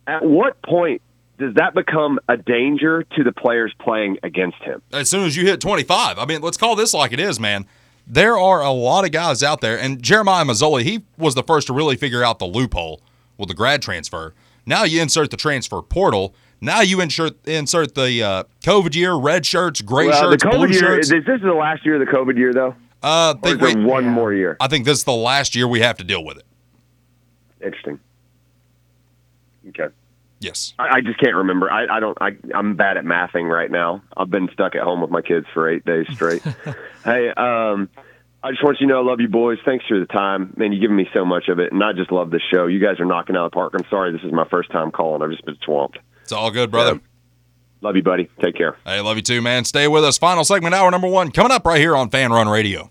At 0.09 0.24
what 0.24 0.61
point 0.62 1.02
does 1.38 1.54
that 1.54 1.74
become 1.74 2.18
a 2.28 2.36
danger 2.36 3.04
to 3.14 3.22
the 3.22 3.30
players 3.30 3.72
playing 3.78 4.18
against 4.22 4.56
him? 4.62 4.82
As 4.92 5.09
soon 5.09 5.24
as 5.24 5.36
you 5.36 5.44
hit 5.46 5.61
25, 5.61 6.18
I 6.18 6.24
mean, 6.24 6.40
let's 6.40 6.56
call 6.56 6.74
this 6.74 6.94
like 6.94 7.12
it 7.12 7.20
is, 7.20 7.38
man. 7.38 7.66
There 8.06 8.38
are 8.38 8.62
a 8.62 8.70
lot 8.70 9.04
of 9.04 9.12
guys 9.12 9.42
out 9.42 9.61
there, 9.61 9.78
and 9.78 10.02
Jeremiah 10.02 10.44
Masoli, 10.44 10.82
he 10.82 11.04
was 11.18 11.34
the 11.34 11.42
first 11.42 11.66
to 11.66 11.74
really 11.74 11.94
figure 11.94 12.24
out 12.24 12.38
the 12.38 12.46
loophole 12.46 13.02
with 13.36 13.48
the 13.50 13.54
grad 13.54 13.82
transfer. 13.82 14.34
Now 14.64 14.84
you 14.84 15.02
insert 15.02 15.30
the 15.30 15.36
transfer 15.36 15.82
portal. 15.82 16.34
Now 16.61 16.80
you 16.80 17.00
insert 17.02 17.46
insert 17.46 17.94
the 17.94 18.22
uh, 18.22 18.44
COVID 18.64 18.94
year, 18.94 19.14
red 19.14 19.44
shirts, 19.44 19.82
gray 19.82 20.09
well, 20.09 20.30
shirts, 20.30 20.42
the 20.42 20.48
blue 20.48 20.66
COVID 20.66 20.72
year, 20.72 20.80
shirts. 20.80 21.11
is 21.12 21.24
this 21.24 21.36
is 21.36 21.42
the 21.42 21.52
last 21.52 21.84
year 21.84 22.00
of 22.00 22.06
the 22.06 22.12
COVID 22.12 22.36
year, 22.36 22.52
though? 22.54 22.74
Uh, 23.02 23.34
Or 23.42 23.48
think 23.50 23.62
is 23.62 23.74
there 23.74 23.86
one 23.86 24.06
more 24.06 24.32
year? 24.32 24.56
I 24.59 24.68
think 24.68 24.86
this 24.86 24.98
is 24.98 25.04
the 25.04 25.12
last 25.12 25.54
year 25.54 25.68
we 25.68 25.80
have 25.80 25.98
to 25.98 26.04
deal 26.04 26.24
with 26.24 26.38
it. 26.38 26.46
Interesting. 27.62 28.00
Okay. 29.69 29.95
Yes. 30.41 30.73
I, 30.79 30.97
I 30.97 31.01
just 31.01 31.19
can't 31.19 31.35
remember. 31.35 31.71
I, 31.71 31.97
I 31.97 32.01
don't. 32.01 32.16
I, 32.21 32.37
I'm 32.55 32.77
bad 32.77 32.97
at 32.97 33.05
mathing 33.05 33.51
right 33.51 33.71
now. 33.71 34.03
I've 34.16 34.31
been 34.31 34.49
stuck 34.53 34.75
at 34.77 34.83
home 34.83 35.01
with 35.01 35.11
my 35.11 35.23
kids 35.23 35.47
for 35.53 35.69
eight 35.69 35.85
days 35.85 36.07
straight. 36.12 36.43
hey, 37.05 37.31
um, 37.31 37.89
I 38.43 38.51
just 38.53 38.62
want 38.62 38.81
you 38.81 38.87
to 38.87 38.93
know 38.93 39.01
I 39.01 39.05
love 39.05 39.21
you 39.21 39.29
boys. 39.29 39.59
Thanks 39.64 39.85
for 39.87 39.99
the 39.99 40.07
time, 40.07 40.55
man. 40.57 40.73
You've 40.73 40.81
given 40.81 40.97
me 40.97 41.09
so 41.12 41.25
much 41.25 41.49
of 41.49 41.59
it, 41.59 41.73
and 41.73 41.83
I 41.83 41.93
just 41.93 42.12
love 42.12 42.31
the 42.31 42.41
show. 42.53 42.66
You 42.66 42.79
guys 42.79 43.01
are 43.01 43.05
knocking 43.05 43.37
out 43.37 43.51
the 43.51 43.55
park. 43.55 43.73
I'm 43.75 43.85
sorry 43.91 44.12
this 44.12 44.23
is 44.23 44.33
my 44.33 44.47
first 44.49 44.71
time 44.71 44.93
calling. 44.93 45.23
I've 45.23 45.31
just 45.31 45.45
been 45.45 45.59
swamped. 45.64 45.99
It's 46.23 46.33
all 46.33 46.51
good, 46.51 46.71
brother. 46.71 47.01
Love 47.81 47.97
you, 47.97 48.03
buddy. 48.03 48.29
Take 48.41 48.57
care. 48.57 48.77
Hey, 48.85 49.01
love 49.01 49.16
you 49.16 49.23
too, 49.23 49.41
man. 49.43 49.64
Stay 49.64 49.89
with 49.89 50.05
us. 50.05 50.19
Final 50.19 50.45
segment, 50.45 50.75
hour 50.75 50.91
number 50.91 51.09
one, 51.09 51.31
coming 51.31 51.53
up 51.53 51.64
right 51.64 51.81
here 51.81 51.97
on 51.97 52.11
Fanrun 52.11 52.51
Radio. 52.51 52.91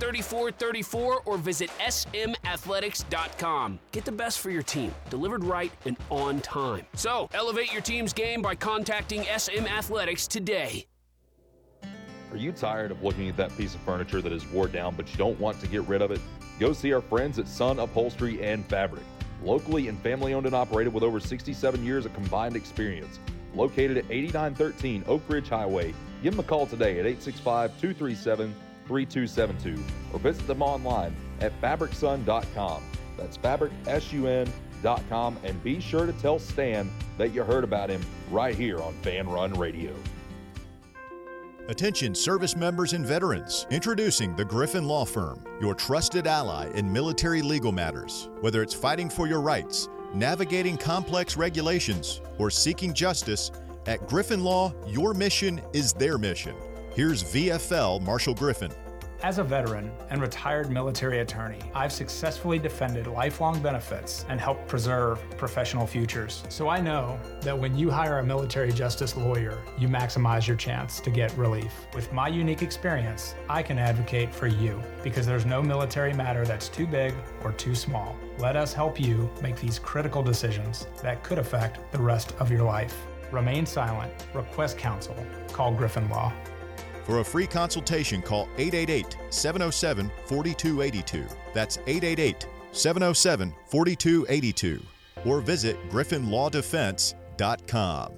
3434 0.01 1.21
or 1.25 1.37
visit 1.37 1.69
smathletics.com. 1.79 3.79
Get 3.91 4.03
the 4.03 4.11
best 4.11 4.39
for 4.39 4.49
your 4.49 4.63
team, 4.63 4.93
delivered 5.11 5.43
right 5.43 5.71
and 5.85 5.95
on 6.09 6.41
time. 6.41 6.87
So, 6.95 7.29
elevate 7.35 7.71
your 7.71 7.83
team's 7.83 8.11
game 8.11 8.41
by 8.41 8.55
contacting 8.55 9.25
SM 9.37 9.67
Athletics 9.67 10.27
today. 10.27 10.87
Are 12.31 12.37
you 12.37 12.51
tired 12.51 12.91
of 12.91 13.03
looking 13.03 13.29
at 13.29 13.37
that 13.37 13.55
piece 13.57 13.75
of 13.75 13.81
furniture 13.81 14.21
that 14.21 14.31
is 14.31 14.47
wore 14.47 14.67
down 14.67 14.95
but 14.95 15.11
you 15.11 15.17
don't 15.17 15.39
want 15.39 15.59
to 15.59 15.67
get 15.67 15.83
rid 15.83 16.01
of 16.01 16.09
it? 16.09 16.19
Go 16.59 16.73
see 16.73 16.93
our 16.93 17.01
friends 17.01 17.37
at 17.37 17.47
Sun 17.47 17.77
Upholstery 17.77 18.41
and 18.41 18.65
Fabric. 18.65 19.03
Locally 19.43 19.87
and 19.87 19.99
family 20.01 20.33
owned 20.33 20.45
and 20.45 20.55
operated 20.55 20.93
with 20.93 21.03
over 21.03 21.19
67 21.19 21.85
years 21.85 22.05
of 22.05 22.13
combined 22.13 22.55
experience. 22.55 23.19
Located 23.53 23.97
at 23.97 24.05
8913 24.09 25.03
Oak 25.07 25.21
Ridge 25.27 25.49
Highway. 25.49 25.93
Give 26.23 26.33
them 26.33 26.39
a 26.39 26.47
call 26.47 26.65
today 26.65 26.93
at 26.93 27.05
865 27.05 27.71
237 27.81 28.55
3272 28.87 29.81
or 30.13 30.19
visit 30.19 30.45
them 30.47 30.61
online 30.61 31.15
at 31.39 31.59
fabricsun.com. 31.61 32.83
That's 33.17 33.37
fabricsun.com 33.37 35.37
and 35.43 35.63
be 35.63 35.79
sure 35.79 36.05
to 36.05 36.13
tell 36.13 36.39
Stan 36.39 36.89
that 37.17 37.33
you 37.33 37.43
heard 37.43 37.63
about 37.63 37.89
him 37.89 38.01
right 38.29 38.55
here 38.55 38.81
on 38.81 38.93
Fanrun 39.01 39.57
Radio. 39.57 39.93
Attention 41.67 42.15
service 42.15 42.55
members 42.55 42.93
and 42.93 43.05
veterans. 43.05 43.67
Introducing 43.69 44.35
the 44.35 44.43
Griffin 44.43 44.85
Law 44.85 45.05
Firm, 45.05 45.45
your 45.61 45.75
trusted 45.75 46.27
ally 46.27 46.69
in 46.71 46.91
military 46.91 47.41
legal 47.41 47.71
matters. 47.71 48.29
Whether 48.41 48.61
it's 48.61 48.73
fighting 48.73 49.09
for 49.09 49.27
your 49.27 49.41
rights, 49.41 49.87
navigating 50.13 50.75
complex 50.75 51.37
regulations, 51.37 52.19
or 52.39 52.49
seeking 52.49 52.93
justice, 52.93 53.51
at 53.85 54.05
Griffin 54.07 54.43
Law, 54.43 54.73
your 54.87 55.13
mission 55.13 55.61
is 55.71 55.93
their 55.93 56.17
mission. 56.17 56.55
Here's 56.93 57.23
VFL 57.23 58.01
Marshall 58.01 58.33
Griffin. 58.33 58.69
As 59.23 59.37
a 59.37 59.45
veteran 59.45 59.89
and 60.09 60.21
retired 60.21 60.69
military 60.69 61.19
attorney, 61.19 61.61
I've 61.73 61.93
successfully 61.93 62.59
defended 62.59 63.07
lifelong 63.07 63.61
benefits 63.61 64.25
and 64.27 64.41
helped 64.41 64.67
preserve 64.67 65.21
professional 65.37 65.87
futures. 65.87 66.43
So 66.49 66.67
I 66.67 66.81
know 66.81 67.17
that 67.43 67.57
when 67.57 67.77
you 67.77 67.89
hire 67.89 68.19
a 68.19 68.25
military 68.25 68.73
justice 68.73 69.15
lawyer, 69.15 69.57
you 69.77 69.87
maximize 69.87 70.45
your 70.45 70.57
chance 70.57 70.99
to 70.99 71.09
get 71.09 71.31
relief. 71.37 71.71
With 71.95 72.11
my 72.11 72.27
unique 72.27 72.61
experience, 72.61 73.35
I 73.47 73.63
can 73.63 73.79
advocate 73.79 74.35
for 74.35 74.47
you 74.47 74.81
because 75.01 75.25
there's 75.25 75.45
no 75.45 75.63
military 75.63 76.11
matter 76.11 76.43
that's 76.43 76.67
too 76.67 76.85
big 76.85 77.13
or 77.45 77.53
too 77.53 77.73
small. 77.73 78.17
Let 78.37 78.57
us 78.57 78.73
help 78.73 78.99
you 78.99 79.29
make 79.41 79.55
these 79.61 79.79
critical 79.79 80.21
decisions 80.21 80.87
that 81.01 81.23
could 81.23 81.37
affect 81.37 81.89
the 81.93 82.01
rest 82.01 82.33
of 82.39 82.51
your 82.51 82.63
life. 82.63 82.97
Remain 83.31 83.65
silent, 83.65 84.11
request 84.33 84.77
counsel, 84.77 85.15
call 85.53 85.71
Griffin 85.71 86.09
Law. 86.09 86.33
For 87.11 87.19
a 87.19 87.25
free 87.25 87.45
consultation, 87.45 88.21
call 88.21 88.47
888 88.57 89.17
707 89.31 90.09
4282. 90.27 91.25
That's 91.53 91.77
888 91.79 92.47
707 92.71 93.53
4282. 93.65 94.81
Or 95.25 95.41
visit 95.41 95.75
griffinlawdefense.com. 95.89 98.13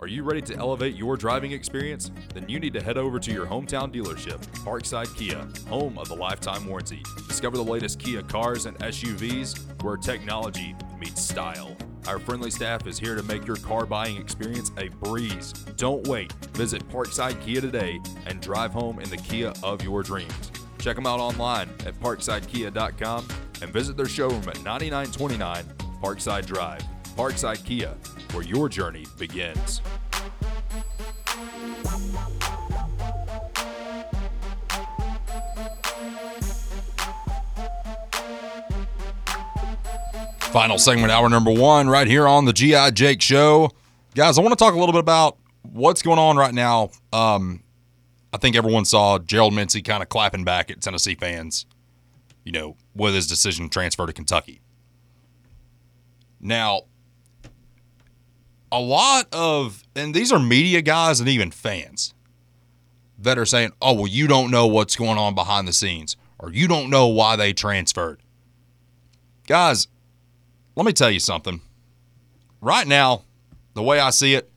Are 0.00 0.06
you 0.06 0.22
ready 0.22 0.40
to 0.40 0.56
elevate 0.56 0.94
your 0.94 1.18
driving 1.18 1.52
experience? 1.52 2.10
Then 2.32 2.48
you 2.48 2.58
need 2.58 2.72
to 2.72 2.82
head 2.82 2.96
over 2.96 3.18
to 3.18 3.30
your 3.30 3.44
hometown 3.44 3.94
dealership, 3.94 4.38
Parkside 4.64 5.14
Kia, 5.18 5.46
home 5.68 5.98
of 5.98 6.08
the 6.08 6.16
lifetime 6.16 6.66
warranty. 6.66 7.02
Discover 7.28 7.58
the 7.58 7.62
latest 7.62 7.98
Kia 7.98 8.22
cars 8.22 8.64
and 8.64 8.78
SUVs 8.78 9.82
where 9.82 9.98
technology 9.98 10.74
meets 10.98 11.22
style. 11.22 11.76
Our 12.06 12.18
friendly 12.18 12.50
staff 12.50 12.86
is 12.86 12.98
here 12.98 13.14
to 13.14 13.22
make 13.22 13.46
your 13.46 13.56
car 13.56 13.86
buying 13.86 14.16
experience 14.16 14.70
a 14.76 14.88
breeze. 14.88 15.52
Don't 15.76 16.06
wait. 16.06 16.32
Visit 16.52 16.86
Parkside 16.90 17.40
Kia 17.40 17.60
today 17.60 18.00
and 18.26 18.40
drive 18.40 18.72
home 18.72 19.00
in 19.00 19.08
the 19.08 19.16
Kia 19.16 19.52
of 19.62 19.82
your 19.82 20.02
dreams. 20.02 20.52
Check 20.78 20.96
them 20.96 21.06
out 21.06 21.18
online 21.18 21.70
at 21.86 21.98
parksidekia.com 22.00 23.26
and 23.62 23.72
visit 23.72 23.96
their 23.96 24.08
showroom 24.08 24.46
at 24.48 24.62
9929 24.62 25.64
Parkside 26.02 26.44
Drive. 26.44 26.82
Parkside 27.16 27.64
Kia, 27.64 27.94
where 28.32 28.44
your 28.44 28.68
journey 28.68 29.06
begins. 29.18 29.80
Final 40.54 40.78
segment, 40.78 41.10
hour 41.10 41.28
number 41.28 41.50
one, 41.50 41.88
right 41.88 42.06
here 42.06 42.28
on 42.28 42.44
the 42.44 42.52
GI 42.52 42.92
Jake 42.92 43.20
Show. 43.20 43.72
Guys, 44.14 44.38
I 44.38 44.40
want 44.40 44.52
to 44.52 44.56
talk 44.56 44.72
a 44.72 44.78
little 44.78 44.92
bit 44.92 45.00
about 45.00 45.36
what's 45.62 46.00
going 46.00 46.20
on 46.20 46.36
right 46.36 46.54
now. 46.54 46.90
Um, 47.12 47.64
I 48.32 48.36
think 48.36 48.54
everyone 48.54 48.84
saw 48.84 49.18
Gerald 49.18 49.52
Mincey 49.52 49.82
kind 49.82 50.00
of 50.00 50.08
clapping 50.08 50.44
back 50.44 50.70
at 50.70 50.80
Tennessee 50.80 51.16
fans, 51.16 51.66
you 52.44 52.52
know, 52.52 52.76
with 52.94 53.16
his 53.16 53.26
decision 53.26 53.64
to 53.64 53.68
transfer 53.68 54.06
to 54.06 54.12
Kentucky. 54.12 54.60
Now, 56.40 56.82
a 58.70 58.78
lot 58.78 59.26
of, 59.32 59.82
and 59.96 60.14
these 60.14 60.30
are 60.30 60.38
media 60.38 60.82
guys 60.82 61.18
and 61.18 61.28
even 61.28 61.50
fans 61.50 62.14
that 63.18 63.38
are 63.38 63.46
saying, 63.46 63.72
oh, 63.82 63.94
well, 63.94 64.06
you 64.06 64.28
don't 64.28 64.52
know 64.52 64.68
what's 64.68 64.94
going 64.94 65.18
on 65.18 65.34
behind 65.34 65.66
the 65.66 65.72
scenes, 65.72 66.16
or 66.38 66.52
you 66.52 66.68
don't 66.68 66.90
know 66.90 67.08
why 67.08 67.34
they 67.34 67.52
transferred. 67.52 68.20
Guys, 69.48 69.88
let 70.76 70.86
me 70.86 70.92
tell 70.92 71.10
you 71.10 71.20
something. 71.20 71.60
Right 72.60 72.86
now, 72.86 73.24
the 73.74 73.82
way 73.82 74.00
I 74.00 74.10
see 74.10 74.34
it, 74.34 74.50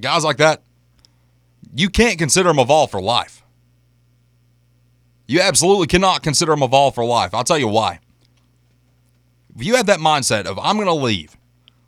guys 0.00 0.24
like 0.24 0.36
that, 0.38 0.62
you 1.74 1.88
can't 1.88 2.18
consider 2.18 2.48
them 2.48 2.58
a 2.58 2.64
Vol 2.64 2.86
for 2.86 3.00
life. 3.00 3.42
You 5.26 5.40
absolutely 5.40 5.86
cannot 5.86 6.22
consider 6.22 6.52
them 6.52 6.62
a 6.62 6.68
Vol 6.68 6.90
for 6.90 7.04
life. 7.04 7.34
I'll 7.34 7.44
tell 7.44 7.58
you 7.58 7.68
why. 7.68 8.00
If 9.56 9.64
you 9.64 9.76
have 9.76 9.86
that 9.86 10.00
mindset 10.00 10.46
of, 10.46 10.58
I'm 10.58 10.76
going 10.76 10.86
to 10.86 10.94
leave 10.94 11.36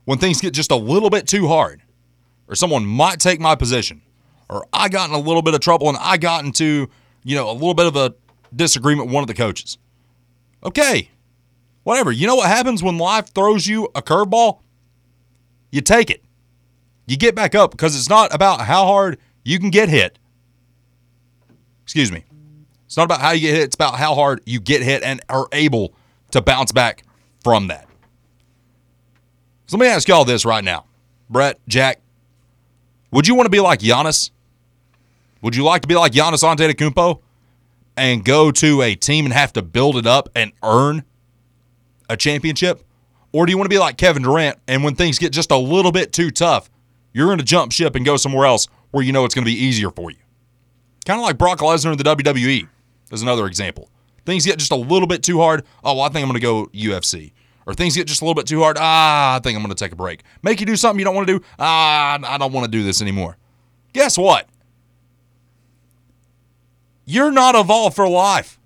when 0.05 0.19
things 0.19 0.41
get 0.41 0.55
just 0.55 0.71
a 0.71 0.77
little 0.77 1.11
bit 1.11 1.27
too 1.27 1.49
hard, 1.49 1.83
or 2.49 2.55
someone 2.55 2.87
might 2.87 3.19
take 3.19 3.41
my 3.41 3.55
position, 3.57 4.03
or 4.49 4.67
I 4.73 4.89
got 4.89 5.09
in 5.09 5.15
a 5.15 5.19
little 5.19 5.43
bit 5.43 5.55
of 5.55 5.61
trouble 5.61 5.89
and 5.89 5.99
I 6.01 6.17
got 6.17 6.45
into, 6.45 6.89
you 7.25 7.35
know, 7.35 7.51
a 7.51 7.53
little 7.53 7.75
bit 7.75 7.87
of 7.87 7.97
a 7.97 8.15
disagreement 8.55 9.09
with 9.09 9.15
one 9.15 9.23
of 9.25 9.29
the 9.29 9.35
coaches. 9.35 9.79
Okay, 10.65 11.11
whatever. 11.87 12.11
You 12.11 12.27
know 12.27 12.35
what 12.35 12.49
happens 12.49 12.83
when 12.83 12.99
life 12.99 13.33
throws 13.33 13.69
you 13.69 13.85
a 13.95 14.03
curveball? 14.03 14.59
You 15.71 15.81
take 15.81 16.11
it. 16.11 16.21
You 17.07 17.17
get 17.17 17.37
back 17.37 17.55
up 17.55 17.71
because 17.71 17.97
it's 17.97 18.09
not 18.09 18.35
about 18.35 18.63
how 18.63 18.87
hard 18.87 19.21
you 19.45 19.61
can 19.61 19.71
get 19.71 19.89
hit. 19.89 20.19
Excuse 21.85 22.11
me. 22.11 22.25
It's 22.87 22.97
not 22.97 23.05
about 23.05 23.21
how 23.21 23.31
you 23.31 23.43
get 23.43 23.55
hit, 23.55 23.63
it's 23.63 23.77
about 23.77 23.95
how 23.95 24.17
hard 24.17 24.43
you 24.47 24.59
get 24.59 24.83
hit 24.83 25.05
and 25.05 25.21
are 25.29 25.47
able 25.53 25.95
to 26.33 26.41
bounce 26.41 26.73
back 26.73 27.05
from 27.45 27.69
that. 27.69 27.87
So 29.69 29.77
let 29.77 29.87
me 29.87 29.89
ask 29.89 30.09
y'all 30.09 30.25
this 30.25 30.45
right 30.45 30.65
now. 30.65 30.87
Brett, 31.31 31.61
Jack, 31.69 32.01
would 33.13 33.29
you 33.29 33.37
want 33.37 33.47
to 33.47 33.51
be 33.51 33.61
like 33.61 33.79
Giannis? 33.79 34.33
Would 35.41 35.55
you 35.55 35.63
like 35.63 35.83
to 35.83 35.89
be 35.89 35.95
like 35.95 36.11
Giannis 36.11 36.43
Antetokounmpo 36.43 37.21
and 37.97 38.25
go 38.25 38.51
to 38.51 38.83
a 38.83 38.97
team 38.97 39.25
and 39.25 39.33
have 39.33 39.53
to 39.53 39.63
build 39.63 39.97
it 39.97 40.07
up 40.07 40.29
and 40.35 40.51
earn 40.65 41.05
a 42.09 42.17
championship? 42.17 42.83
Or 43.33 43.47
do 43.47 43.51
you 43.51 43.59
want 43.59 43.67
to 43.67 43.75
be 43.75 43.79
like 43.79 43.97
Kevin 43.97 44.23
Durant 44.23 44.59
and 44.67 44.83
when 44.83 44.95
things 44.95 45.19
get 45.19 45.33
just 45.33 45.51
a 45.51 45.57
little 45.57 45.93
bit 45.93 46.13
too 46.13 46.31
tough, 46.31 46.71
you're 47.13 47.27
going 47.27 47.39
to 47.39 47.45
jump 47.45 47.73
ship 47.73 47.95
and 47.95 48.05
go 48.05 48.17
somewhere 48.17 48.47
else 48.47 48.69
where 48.91 49.05
you 49.05 49.13
know 49.13 49.25
it's 49.25 49.35
going 49.35 49.45
to 49.45 49.51
be 49.51 49.57
easier 49.57 49.91
for 49.91 50.11
you? 50.11 50.17
Kind 51.05 51.21
of 51.21 51.25
like 51.25 51.39
Brock 51.39 51.59
Lesnar 51.59 51.93
in 51.93 51.99
the 51.99 52.05
WWE 52.05 52.69
is 53.13 53.23
another 53.23 53.47
example. 53.47 53.91
Things 54.25 54.45
get 54.45 54.59
just 54.59 54.73
a 54.73 54.77
little 54.77 55.07
bit 55.07 55.23
too 55.23 55.39
hard. 55.39 55.65
Oh, 55.85 55.95
well, 55.95 56.03
I 56.03 56.09
think 56.09 56.25
I'm 56.25 56.31
going 56.31 56.41
to 56.41 56.41
go 56.41 56.67
UFC. 56.67 57.33
Or 57.67 57.75
things 57.75 57.97
get 57.97 58.07
just 58.07 58.23
a 58.23 58.25
little 58.25 58.35
bit 58.35 58.47
too 58.47 58.61
hard. 58.61 58.77
Ah, 58.79 59.37
I 59.37 59.39
think 59.41 59.57
I'm 59.57 59.63
going 59.63 59.75
to 59.75 59.85
take 59.85 59.93
a 59.93 59.97
break. 59.97 60.23
Make 60.43 60.61
you 60.61 60.67
do 60.67 60.77
something 60.77 60.99
you 60.99 61.05
don't 61.05 61.15
want 61.15 61.27
to 61.29 61.39
do. 61.39 61.45
Ah, 61.59 62.19
I 62.23 62.39
don't 62.39 62.53
want 62.53 62.65
to 62.65 62.71
do 62.71 62.83
this 62.83 63.03
anymore. 63.03 63.37
Guess 63.93 64.19
what? 64.19 64.49
You're 67.05 67.31
not 67.33 67.55
evolved 67.55 67.95
for 67.97 68.09
life. 68.09 68.59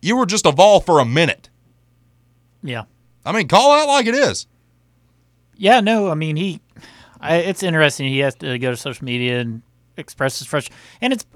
You 0.00 0.16
were 0.16 0.26
just 0.26 0.46
evolved 0.46 0.86
for 0.86 1.00
a 1.00 1.04
minute. 1.04 1.50
Yeah. 2.66 2.84
I 3.24 3.32
mean, 3.32 3.48
call 3.48 3.72
out 3.72 3.88
like 3.88 4.06
it 4.06 4.14
is. 4.14 4.46
Yeah, 5.56 5.80
no, 5.80 6.10
I 6.10 6.14
mean 6.14 6.36
he. 6.36 6.60
I, 7.20 7.36
it's 7.36 7.62
interesting. 7.62 8.08
He 8.08 8.18
has 8.20 8.34
to 8.36 8.58
go 8.58 8.70
to 8.70 8.76
social 8.76 9.04
media 9.04 9.40
and 9.40 9.62
express 9.96 10.38
his 10.38 10.46
frustration, 10.46 10.78
and 11.00 11.12
it's 11.12 11.26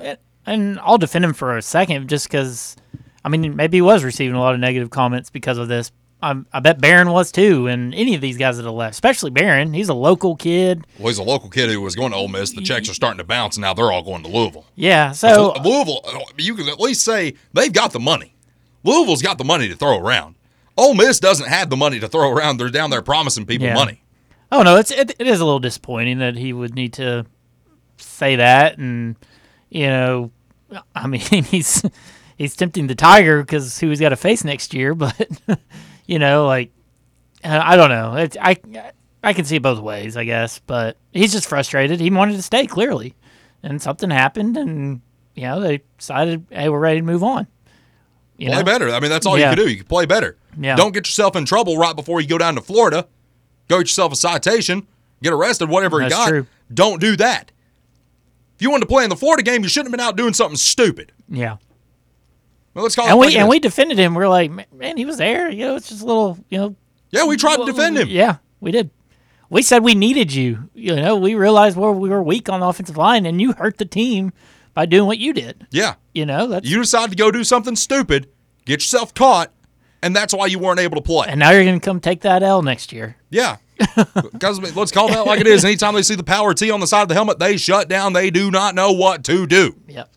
and 0.47 0.79
I'll 0.81 0.99
defend 0.99 1.25
him 1.25 1.33
for 1.33 1.57
a 1.57 1.63
second, 1.63 2.09
just 2.09 2.27
because. 2.29 2.77
I 3.23 3.29
mean, 3.29 3.55
maybe 3.55 3.77
he 3.77 3.83
was 3.83 4.03
receiving 4.03 4.35
a 4.35 4.41
lot 4.41 4.55
of 4.55 4.61
negative 4.61 4.89
comments 4.89 5.29
because 5.29 5.59
of 5.59 5.69
this. 5.69 5.93
I, 6.23 6.41
I 6.53 6.61
bet 6.61 6.81
Barron 6.81 7.11
was 7.11 7.33
too, 7.33 7.67
and 7.67 7.95
any 7.95 8.15
of 8.15 8.21
these 8.21 8.37
guys 8.37 8.57
that 8.57 8.65
have 8.65 8.75
left, 8.75 8.95
especially 8.95 9.31
Barron. 9.31 9.73
He's 9.73 9.89
a 9.89 9.95
local 9.95 10.37
kid. 10.37 10.87
Well, 10.99 11.09
he's 11.09 11.19
a 11.19 11.23
local 11.23 11.49
kid 11.49 11.71
who 11.71 11.81
was 11.81 11.95
going 11.95 12.13
to 12.13 12.17
Ole 12.17 12.29
Miss. 12.29 12.53
The 12.53 12.63
checks 12.63 12.89
are 12.89 12.95
starting 12.95 13.19
to 13.19 13.25
bounce, 13.25 13.57
and 13.57 13.63
now 13.63 13.75
they're 13.75 13.91
all 13.91 14.03
going 14.03 14.23
to 14.23 14.29
Louisville. 14.29 14.67
Yeah, 14.75 15.13
so 15.13 15.55
Louisville, 15.63 16.03
you 16.39 16.55
can 16.55 16.69
at 16.69 16.81
least 16.81 17.03
say 17.03 17.35
they've 17.53 17.73
got 17.73 17.93
the 17.93 18.01
money. 18.01 18.35
Louisville's 18.85 19.23
got 19.23 19.39
the 19.39 19.45
money 19.45 19.69
to 19.69 19.77
throw 19.77 19.99
around. 19.99 20.35
Ole 20.77 20.95
Miss 20.95 21.21
doesn't 21.21 21.49
have 21.49 21.69
the 21.71 21.77
money 21.77 22.01
to 22.01 22.09
throw 22.09 22.31
around. 22.31 22.57
They're 22.57 22.71
down 22.71 22.91
there 22.91 23.03
promising 23.03 23.47
people 23.47 23.67
Yeah. 23.67 23.75
money. 23.75 24.03
Oh 24.53 24.63
no, 24.63 24.77
it's 24.77 24.91
it, 24.91 25.11
it 25.19 25.27
is 25.27 25.41
a 25.41 25.45
little 25.45 25.61
disappointing 25.61 26.19
that 26.19 26.37
he 26.37 26.53
would 26.53 26.75
need 26.75 26.93
to 26.95 27.25
say 27.99 28.37
that, 28.37 28.79
and 28.79 29.15
you 29.69 29.87
know, 29.87 30.31
I 30.95 31.07
mean, 31.07 31.21
he's 31.45 31.83
he's 32.37 32.57
tempting 32.57 32.87
the 32.89 32.95
Tiger 32.97 33.43
because 33.43 33.79
who 33.79 33.89
he's 33.91 34.01
got 34.01 34.09
to 34.09 34.17
face 34.17 34.43
next 34.45 34.75
year, 34.75 34.95
but 34.97 35.17
you 36.07 36.19
know, 36.19 36.47
like 36.47 36.73
I 37.45 37.77
don't 37.77 37.91
know, 37.91 38.17
it's, 38.17 38.37
I 38.41 38.57
I 39.23 39.33
can 39.35 39.45
see 39.45 39.57
it 39.57 39.63
both 39.63 39.79
ways, 39.81 40.17
I 40.17 40.25
guess, 40.25 40.59
but 40.61 40.97
he's 41.13 41.33
just 41.33 41.47
frustrated. 41.49 42.01
He 42.01 42.11
wanted 42.11 42.35
to 42.37 42.43
stay 42.43 42.67
clearly, 42.67 43.15
and 43.63 43.81
something 43.81 44.11
happened, 44.11 44.57
and 44.57 45.01
you 45.37 45.43
know, 45.45 45.61
they 45.61 45.83
decided, 45.97 46.45
hey, 46.51 46.69
we're 46.69 46.81
ready 46.81 46.99
to 47.01 47.07
move 47.07 47.23
on. 47.23 47.47
You 48.37 48.49
play 48.49 48.57
know? 48.59 48.65
better. 48.65 48.89
I 48.91 48.99
mean, 49.01 49.11
that's 49.11 49.27
all 49.27 49.39
Yeah. 49.39 49.51
you 49.51 49.57
can 49.57 49.65
do. 49.67 49.71
You 49.71 49.77
can 49.77 49.87
play 49.87 50.07
better. 50.07 50.37
Yeah. 50.59 50.77
Don't 50.77 50.93
get 50.93 51.07
yourself 51.07 51.37
in 51.37 51.45
trouble 51.45 51.77
right 51.79 51.95
before 51.95 52.21
you 52.21 52.29
go 52.29 52.39
down 52.39 52.55
to 52.57 52.61
Florida. 52.61 53.07
Go 53.69 53.79
get 53.79 53.83
yourself 53.89 54.13
a 54.13 54.17
citation, 54.17 54.87
get 55.23 55.33
arrested, 55.33 55.69
whatever 55.69 56.01
That's 56.01 56.13
you 56.13 56.17
got. 56.19 56.29
true. 56.29 56.47
Don't 56.73 57.01
do 57.01 57.17
that. 57.17 57.53
If 58.57 58.63
you 58.63 58.71
wanted 58.71 58.83
to 58.83 58.89
play 58.89 59.05
in 59.05 59.11
the 59.11 59.17
Florida 59.17 59.43
game, 59.43 59.63
you 59.63 59.69
shouldn't 59.69 59.87
have 59.93 59.99
been 59.99 60.07
out 60.07 60.17
doing 60.17 60.35
something 60.35 60.57
stupid. 60.57 61.13
Yeah. 61.29 61.57
Well, 62.75 62.85
let's 62.85 62.95
call 62.95 63.07
and 63.09 63.19
we 63.19 63.37
and 63.37 63.49
we 63.49 63.59
defended 63.59 63.99
him. 63.99 64.15
We 64.15 64.23
are 64.23 64.29
like, 64.29 64.51
man, 64.73 64.97
he 64.97 65.05
was 65.05 65.17
there. 65.19 65.51
You 65.51 65.67
know, 65.67 65.77
it's 65.77 65.89
just 65.89 66.03
a 66.03 66.07
little, 66.07 66.39
you 66.49 66.59
know. 66.59 66.77
Yeah, 67.11 67.25
we 67.25 67.37
tried 67.37 67.57
to 67.57 67.65
defend 67.65 67.99
him. 67.99 68.09
Yeah, 68.09 68.37
we 68.61 68.71
did. 68.71 68.91
We 69.49 69.63
said 69.63 69.83
we 69.83 69.95
needed 69.97 70.33
you. 70.33 70.71
You 70.75 70.95
know, 70.95 71.17
we 71.17 71.35
realized 71.35 71.77
where 71.77 71.91
we 71.91 72.09
were 72.09 72.23
weak 72.23 72.49
on 72.49 72.61
the 72.61 72.67
offensive 72.67 72.97
line, 72.97 73.27
and 73.27 73.41
you 73.41 73.53
hurt 73.53 73.79
the 73.79 73.85
team 73.85 74.33
by 74.75 74.87
doing 74.87 75.07
what 75.07 75.19
you 75.19 75.33
did. 75.33 75.67
Yeah. 75.71 75.95
You 76.15 76.25
know, 76.27 76.47
that's 76.47 76.69
You 76.69 76.79
decided 76.79 77.11
to 77.11 77.17
go 77.17 77.33
do 77.33 77.43
something 77.43 77.75
stupid, 77.75 78.29
get 78.65 78.81
yourself 78.81 79.13
caught, 79.13 79.53
and 80.03 80.15
that's 80.17 80.33
why 80.35 80.47
you 80.47 80.59
weren't 80.59 80.81
able 80.81 80.97
to 80.97 81.03
play. 81.03 81.27
and 81.29 81.39
now 81.39 81.51
you're 81.51 81.65
going 81.65 81.79
to 81.81 81.85
come 81.85 82.01
take 82.01 82.21
that 82.23 82.43
L 82.43 82.63
next 82.63 82.93
year. 82.93 83.17
Yeah. 83.31 83.57
Because 84.33 84.61
let's 84.77 84.93
call 84.93 85.09
that 85.09 85.27
like 85.27 85.41
it 85.41 85.47
is. 85.47 85.65
Anytime 85.65 85.95
they 85.95 86.03
see 86.03 86.15
the 86.15 86.23
power 86.23 86.53
T 86.53 86.71
on 86.71 86.81
the 86.81 86.87
side 86.87 87.03
of 87.03 87.09
the 87.09 87.15
helmet, 87.15 87.39
they 87.39 87.57
shut 87.57 87.89
down. 87.89 88.13
They 88.13 88.31
do 88.31 88.51
not 88.51 88.75
know 88.75 88.93
what 88.93 89.25
to 89.25 89.47
do. 89.47 89.75
Yep. 89.89 90.09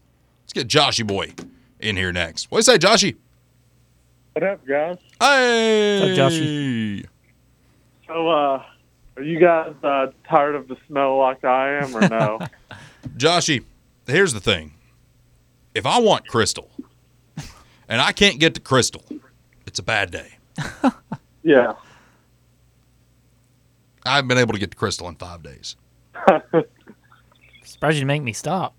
Let's 0.44 0.54
get 0.54 0.68
Joshy 0.68 1.06
Boy 1.08 1.34
in 1.80 1.96
here 1.96 2.12
next. 2.12 2.52
What 2.52 2.58
do 2.58 2.60
you 2.60 2.64
say, 2.64 2.78
Joshy? 2.78 3.16
What 4.34 4.44
up, 4.44 4.66
guys? 4.68 4.98
Hey. 5.20 6.00
What's 6.02 6.20
up, 6.20 6.32
Joshy? 6.32 7.06
So, 8.08 8.30
uh, 8.30 8.64
are 9.18 9.24
you 9.24 9.40
guys 9.40 9.74
uh, 9.84 10.08
tired 10.28 10.56
of 10.56 10.68
the 10.68 10.76
snow 10.88 11.18
like 11.18 11.44
I 11.46 11.76
am, 11.76 11.96
or 11.96 12.08
no? 12.10 12.40
Joshy, 13.18 13.64
here's 14.08 14.34
the 14.34 14.40
thing. 14.42 14.74
If 15.74 15.86
I 15.86 16.00
want 16.00 16.28
Krystal 16.28 16.68
and 17.88 18.02
I 18.02 18.12
can't 18.12 18.40
get 18.40 18.56
to 18.56 18.62
Krystal, 18.62 19.22
it's 19.74 19.80
a 19.80 19.84
bad 19.84 20.12
day. 20.12 20.38
yeah. 21.44 21.74
I 24.06 24.18
haven't 24.18 24.28
been 24.28 24.38
able 24.38 24.54
to 24.54 24.60
get 24.60 24.70
to 24.70 24.78
Krystal 24.78 25.10
in 25.10 25.16
five 25.16 25.42
days. 25.42 25.78
Surprised 27.64 27.96
you 27.96 28.02
didn't 28.02 28.08
make 28.08 28.22
me 28.22 28.34
stop. 28.34 28.76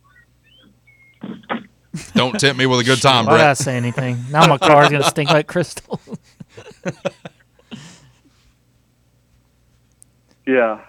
Don't 2.14 2.38
tempt 2.38 2.60
me 2.60 2.66
with 2.66 2.78
a 2.78 2.84
good 2.84 3.02
time, 3.02 3.26
Why 3.26 3.38
did 3.38 3.46
I 3.46 3.54
say 3.54 3.76
anything? 3.76 4.18
Now 4.30 4.46
my 4.46 4.56
car's 4.56 4.88
going 4.88 5.02
to 5.02 5.08
stink 5.08 5.30
like 5.30 5.48
Krystal. 5.48 5.98
Yeah. 10.46 10.84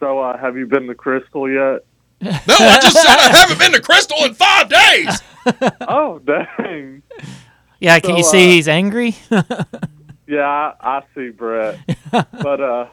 So, 0.00 0.18
uh, 0.18 0.38
have 0.38 0.56
you 0.56 0.66
been 0.66 0.86
to 0.86 0.94
Krystal 0.94 1.46
yet? 1.46 1.84
No, 2.22 2.54
I 2.58 2.80
just 2.80 2.96
said 2.96 3.18
I 3.18 3.36
haven't 3.36 3.58
been 3.58 3.72
to 3.72 3.82
Krystal 3.82 4.26
in 4.26 4.32
five 4.32 4.70
days. 4.70 5.76
oh, 5.82 6.18
dang. 6.20 7.02
Yeah, 7.80 7.98
can 8.00 8.16
you 8.16 8.24
see 8.24 8.48
uh, 8.48 8.52
he's 8.52 8.68
angry? 8.68 9.16
Yeah, 10.28 10.42
I, 10.42 10.98
I 10.98 11.02
see 11.14 11.30
Brett. 11.30 11.78
but 12.10 12.60
uh, 12.60 12.88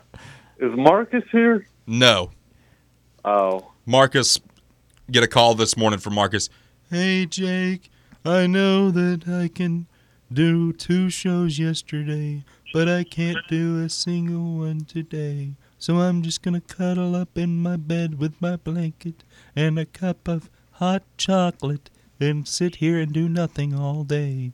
is 0.58 0.72
Marcus 0.78 1.26
here? 1.34 1.68
No. 1.86 2.32
Oh. 3.26 3.74
Marcus, 3.86 4.40
get 5.12 5.22
a 5.22 5.28
call 5.28 5.54
this 5.54 5.76
morning 5.76 6.00
from 6.00 6.16
Marcus. 6.16 6.50
Hey, 6.90 7.26
Jake, 7.26 7.92
I 8.24 8.48
know 8.48 8.90
that 8.90 9.28
I 9.28 9.50
can 9.50 9.88
do 10.32 10.72
two 10.72 11.10
shows 11.10 11.60
yesterday, 11.60 12.46
but 12.74 12.88
I 12.88 13.04
can't 13.04 13.46
do 13.50 13.84
a 13.84 13.90
single 13.90 14.60
one 14.60 14.86
today. 14.86 15.56
So 15.78 15.98
I'm 15.98 16.22
just 16.22 16.42
going 16.42 16.60
to 16.60 16.76
cuddle 16.76 17.18
up 17.18 17.38
in 17.38 17.62
my 17.62 17.76
bed 17.76 18.18
with 18.18 18.42
my 18.42 18.56
blanket 18.56 19.26
and 19.58 19.78
a 19.78 19.86
cup 19.86 20.30
of 20.30 20.50
hot 20.72 21.04
chocolate 21.18 21.90
and 22.18 22.48
sit 22.48 22.78
here 22.78 22.98
and 22.98 23.12
do 23.12 23.28
nothing 23.28 23.78
all 23.78 24.06
day. 24.06 24.54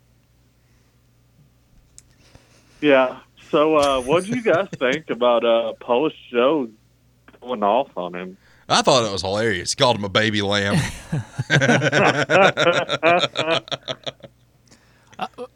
Yeah. 2.81 3.19
So, 3.49 3.77
uh, 3.77 4.01
what 4.01 4.25
do 4.25 4.31
you 4.31 4.41
guys 4.41 4.67
think 4.77 5.09
about 5.09 5.45
uh, 5.45 5.73
Post 5.79 6.15
Joe 6.29 6.69
going 7.41 7.63
off 7.63 7.95
on 7.95 8.15
him? 8.15 8.37
I 8.67 8.81
thought 8.81 9.05
it 9.05 9.11
was 9.11 9.21
hilarious. 9.21 9.73
He 9.73 9.75
called 9.75 9.97
him 9.97 10.05
a 10.05 10.09
baby 10.09 10.41
lamb. 10.41 10.81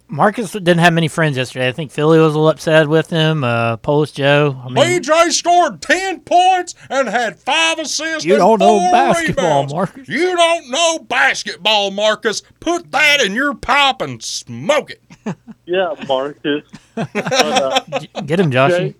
Marcus 0.07 0.51
didn't 0.51 0.77
have 0.77 0.93
many 0.93 1.07
friends 1.07 1.37
yesterday. 1.37 1.67
I 1.67 1.71
think 1.71 1.91
Philly 1.91 2.19
was 2.19 2.33
a 2.33 2.37
little 2.37 2.49
upset 2.49 2.87
with 2.87 3.09
him. 3.09 3.43
Uh, 3.43 3.77
Polish 3.77 4.11
Joe. 4.11 4.61
I 4.63 4.69
mean, 4.69 5.01
BJ 5.01 5.31
scored 5.31 5.81
10 5.81 6.21
points 6.21 6.75
and 6.89 7.07
had 7.07 7.37
five 7.39 7.79
assists. 7.79 8.23
You 8.23 8.37
don't 8.37 8.59
know 8.59 8.79
four 8.79 8.91
basketball, 8.91 9.45
rebounds. 9.45 9.73
Marcus. 9.73 10.07
You 10.07 10.35
don't 10.35 10.69
know 10.69 10.99
basketball, 10.99 11.91
Marcus. 11.91 12.43
Put 12.59 12.91
that 12.91 13.21
in 13.21 13.33
your 13.33 13.55
pipe 13.55 14.01
and 14.01 14.21
smoke 14.23 14.91
it. 14.91 15.01
Yeah, 15.67 15.95
Marcus. 16.07 16.63
but, 16.93 17.09
uh, 17.15 17.79
get 18.21 18.39
him, 18.39 18.51
Joshy. 18.51 18.69
Jay, 18.77 18.95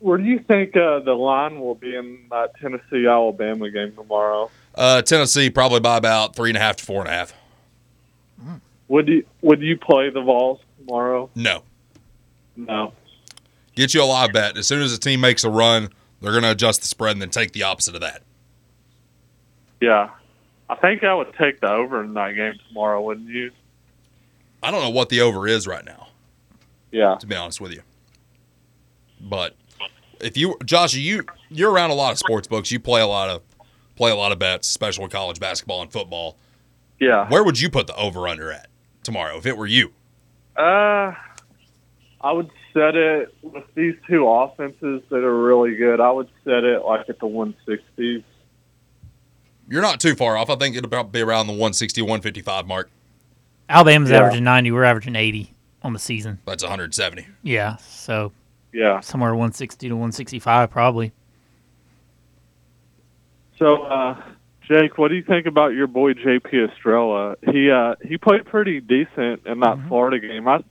where 0.00 0.18
do 0.18 0.24
you 0.24 0.40
think 0.40 0.76
uh, 0.76 0.98
the 0.98 1.14
line 1.14 1.60
will 1.60 1.76
be 1.76 1.94
in 1.94 2.26
that 2.32 2.56
Tennessee 2.60 3.06
Alabama 3.06 3.70
game 3.70 3.92
tomorrow? 3.94 4.50
Uh, 4.74 5.00
Tennessee 5.02 5.50
probably 5.50 5.78
by 5.78 5.96
about 5.96 6.34
three 6.34 6.50
and 6.50 6.56
a 6.56 6.60
half 6.60 6.74
to 6.76 6.84
four 6.84 7.02
and 7.02 7.08
a 7.08 7.12
half. 7.12 7.32
Would 8.94 9.08
you 9.08 9.26
would 9.42 9.60
you 9.60 9.76
play 9.76 10.08
the 10.10 10.22
Vols 10.22 10.60
tomorrow? 10.78 11.28
No. 11.34 11.64
No. 12.54 12.92
Get 13.74 13.92
you 13.92 14.00
a 14.00 14.04
live 14.04 14.32
bet. 14.32 14.56
As 14.56 14.68
soon 14.68 14.82
as 14.82 14.92
a 14.92 15.00
team 15.00 15.20
makes 15.20 15.42
a 15.42 15.50
run, 15.50 15.88
they're 16.20 16.30
going 16.30 16.44
to 16.44 16.52
adjust 16.52 16.80
the 16.80 16.86
spread 16.86 17.10
and 17.10 17.20
then 17.20 17.30
take 17.30 17.50
the 17.50 17.64
opposite 17.64 17.96
of 17.96 18.02
that. 18.02 18.22
Yeah, 19.80 20.10
I 20.70 20.76
think 20.76 21.02
I 21.02 21.12
would 21.12 21.34
take 21.36 21.60
the 21.60 21.72
over 21.72 22.04
in 22.04 22.14
that 22.14 22.36
game 22.36 22.54
tomorrow. 22.68 23.02
Wouldn't 23.02 23.28
you? 23.28 23.50
I 24.62 24.70
don't 24.70 24.80
know 24.80 24.90
what 24.90 25.08
the 25.08 25.22
over 25.22 25.48
is 25.48 25.66
right 25.66 25.84
now, 25.84 26.06
Yeah. 26.92 27.16
to 27.16 27.26
be 27.26 27.34
honest 27.34 27.60
with 27.60 27.72
you. 27.72 27.82
But 29.20 29.56
if 30.20 30.36
you, 30.36 30.56
Josh, 30.64 30.94
you 30.94 31.24
you're 31.50 31.72
around 31.72 31.90
a 31.90 31.94
lot 31.94 32.12
of 32.12 32.18
sports 32.18 32.46
books. 32.46 32.70
You 32.70 32.78
play 32.78 33.00
a 33.00 33.08
lot 33.08 33.28
of 33.28 33.42
play 33.96 34.12
a 34.12 34.16
lot 34.16 34.30
of 34.30 34.38
bets, 34.38 34.68
especially 34.68 35.02
with 35.02 35.10
college 35.12 35.40
basketball 35.40 35.82
and 35.82 35.90
football. 35.90 36.38
Yeah. 37.00 37.28
Where 37.28 37.42
would 37.42 37.60
you 37.60 37.68
put 37.68 37.88
the 37.88 37.96
over 37.96 38.28
under 38.28 38.52
at 38.52 38.68
tomorrow 39.04 39.36
if 39.38 39.46
it 39.46 39.56
were 39.56 39.66
you? 39.66 39.92
Uh, 40.56 41.12
I 42.20 42.32
would 42.32 42.50
set 42.72 42.94
it 42.96 43.34
with 43.42 43.64
these 43.74 43.94
two 44.08 44.26
offenses 44.28 45.02
that 45.10 45.22
are 45.24 45.42
really 45.42 45.76
good. 45.76 46.00
I 46.00 46.10
would 46.10 46.28
set 46.44 46.64
it 46.64 46.84
like 46.84 47.08
at 47.08 47.18
the 47.20 47.26
160s. 47.26 48.24
You're 49.68 49.82
not 49.82 50.00
too 50.00 50.14
far 50.14 50.36
off. 50.36 50.50
I 50.50 50.56
think 50.56 50.76
it'll 50.76 50.90
probably 50.90 51.20
be 51.20 51.22
around 51.22 51.46
the 51.46 51.52
160, 51.52 52.02
155 52.02 52.66
mark. 52.66 52.90
Alabama's 53.68 54.10
Yeah. 54.10 54.18
averaging 54.18 54.44
90. 54.44 54.70
We're 54.72 54.84
averaging 54.84 55.16
80 55.16 55.54
on 55.82 55.92
the 55.92 55.98
season. 55.98 56.38
That's 56.46 56.62
170. 56.62 57.26
Yeah, 57.42 57.76
so 57.76 58.32
Yeah. 58.72 59.00
somewhere 59.00 59.34
160 59.34 59.88
to 59.88 59.94
165 59.96 60.70
probably. 60.70 61.12
So, 63.58 63.82
uh, 63.84 64.20
Jake, 64.68 64.96
what 64.96 65.08
do 65.08 65.14
you 65.14 65.22
think 65.22 65.46
about 65.46 65.74
your 65.74 65.86
boy 65.86 66.14
JP 66.14 66.70
Estrella? 66.72 67.36
He 67.52 67.70
uh, 67.70 67.96
he 68.06 68.16
played 68.16 68.46
pretty 68.46 68.80
decent 68.80 69.46
in 69.46 69.60
that 69.60 69.78
Florida 69.88 70.18
game. 70.26 70.48
I 70.48 70.62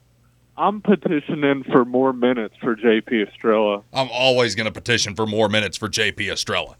I'm 0.57 0.81
petitioning 0.81 1.63
for 1.63 1.85
more 1.85 2.13
minutes 2.13 2.55
for 2.61 2.75
JP 2.75 3.27
Estrella. 3.29 3.83
I'm 3.93 4.09
always 4.11 4.55
going 4.55 4.65
to 4.65 4.71
petition 4.71 5.15
for 5.15 5.25
more 5.25 5.49
minutes 5.49 5.77
for 5.77 5.87
JP 5.89 6.31
Estrella. 6.31 6.75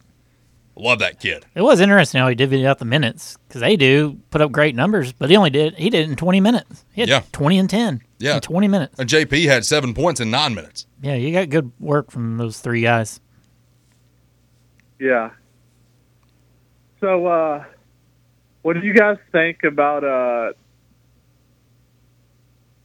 Love 0.75 0.97
that 0.99 1.19
kid. 1.19 1.45
It 1.53 1.61
was 1.61 1.79
interesting 1.79 2.19
how 2.19 2.27
he 2.29 2.35
divvied 2.35 2.65
out 2.65 2.79
the 2.79 2.85
minutes 2.85 3.37
because 3.47 3.61
they 3.61 3.75
do 3.75 4.17
put 4.31 4.41
up 4.41 4.51
great 4.51 4.75
numbers, 4.75 5.13
but 5.13 5.29
he 5.29 5.35
only 5.37 5.51
did 5.51 5.75
he 5.75 5.91
did 5.91 6.01
it 6.07 6.09
in 6.09 6.15
20 6.15 6.39
minutes. 6.41 6.83
He 6.93 7.01
had 7.01 7.09
Yeah. 7.09 7.21
20 7.31 7.59
and 7.59 7.69
10 7.69 8.01
Yeah. 8.17 8.35
in 8.35 8.41
20 8.41 8.67
minutes. 8.67 8.97
And 8.99 9.07
JP 9.07 9.45
had 9.45 9.65
seven 9.65 9.93
points 9.93 10.19
in 10.19 10.31
nine 10.31 10.55
minutes. 10.55 10.87
Yeah, 11.01 11.13
you 11.13 11.31
got 11.31 11.49
good 11.49 11.71
work 11.79 12.09
from 12.09 12.37
those 12.37 12.59
three 12.59 12.81
guys. 12.81 13.19
Yeah. 14.99 15.29
So, 17.03 17.27
uh, 17.27 17.65
what 18.61 18.79
do 18.79 18.87
you 18.87 18.93
guys 18.93 19.17
think 19.33 19.65
about 19.65 20.05
uh, 20.05 20.53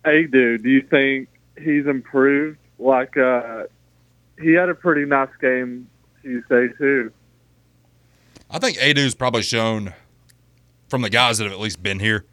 Aidoo? 0.05 0.61
Do 0.61 0.69
you 0.69 0.83
think 0.83 1.29
he's 1.57 1.87
improved? 1.87 2.59
Like, 2.81 3.17
uh, 3.17 3.67
he 4.43 4.55
had 4.55 4.71
a 4.71 4.75
pretty 4.75 5.05
nice 5.05 5.29
game 5.41 5.89
Tuesday 6.21 6.67
too. 6.77 7.13
I 8.51 8.59
think 8.59 8.79
Aidoo's 8.79 9.15
probably 9.15 9.43
shown 9.43 9.95
from 10.89 11.03
the 11.03 11.11
guys 11.11 11.39
that 11.39 11.45
have 11.45 11.53
at 11.53 11.61
least 11.61 11.81
been 11.81 12.01
here 12.01 12.25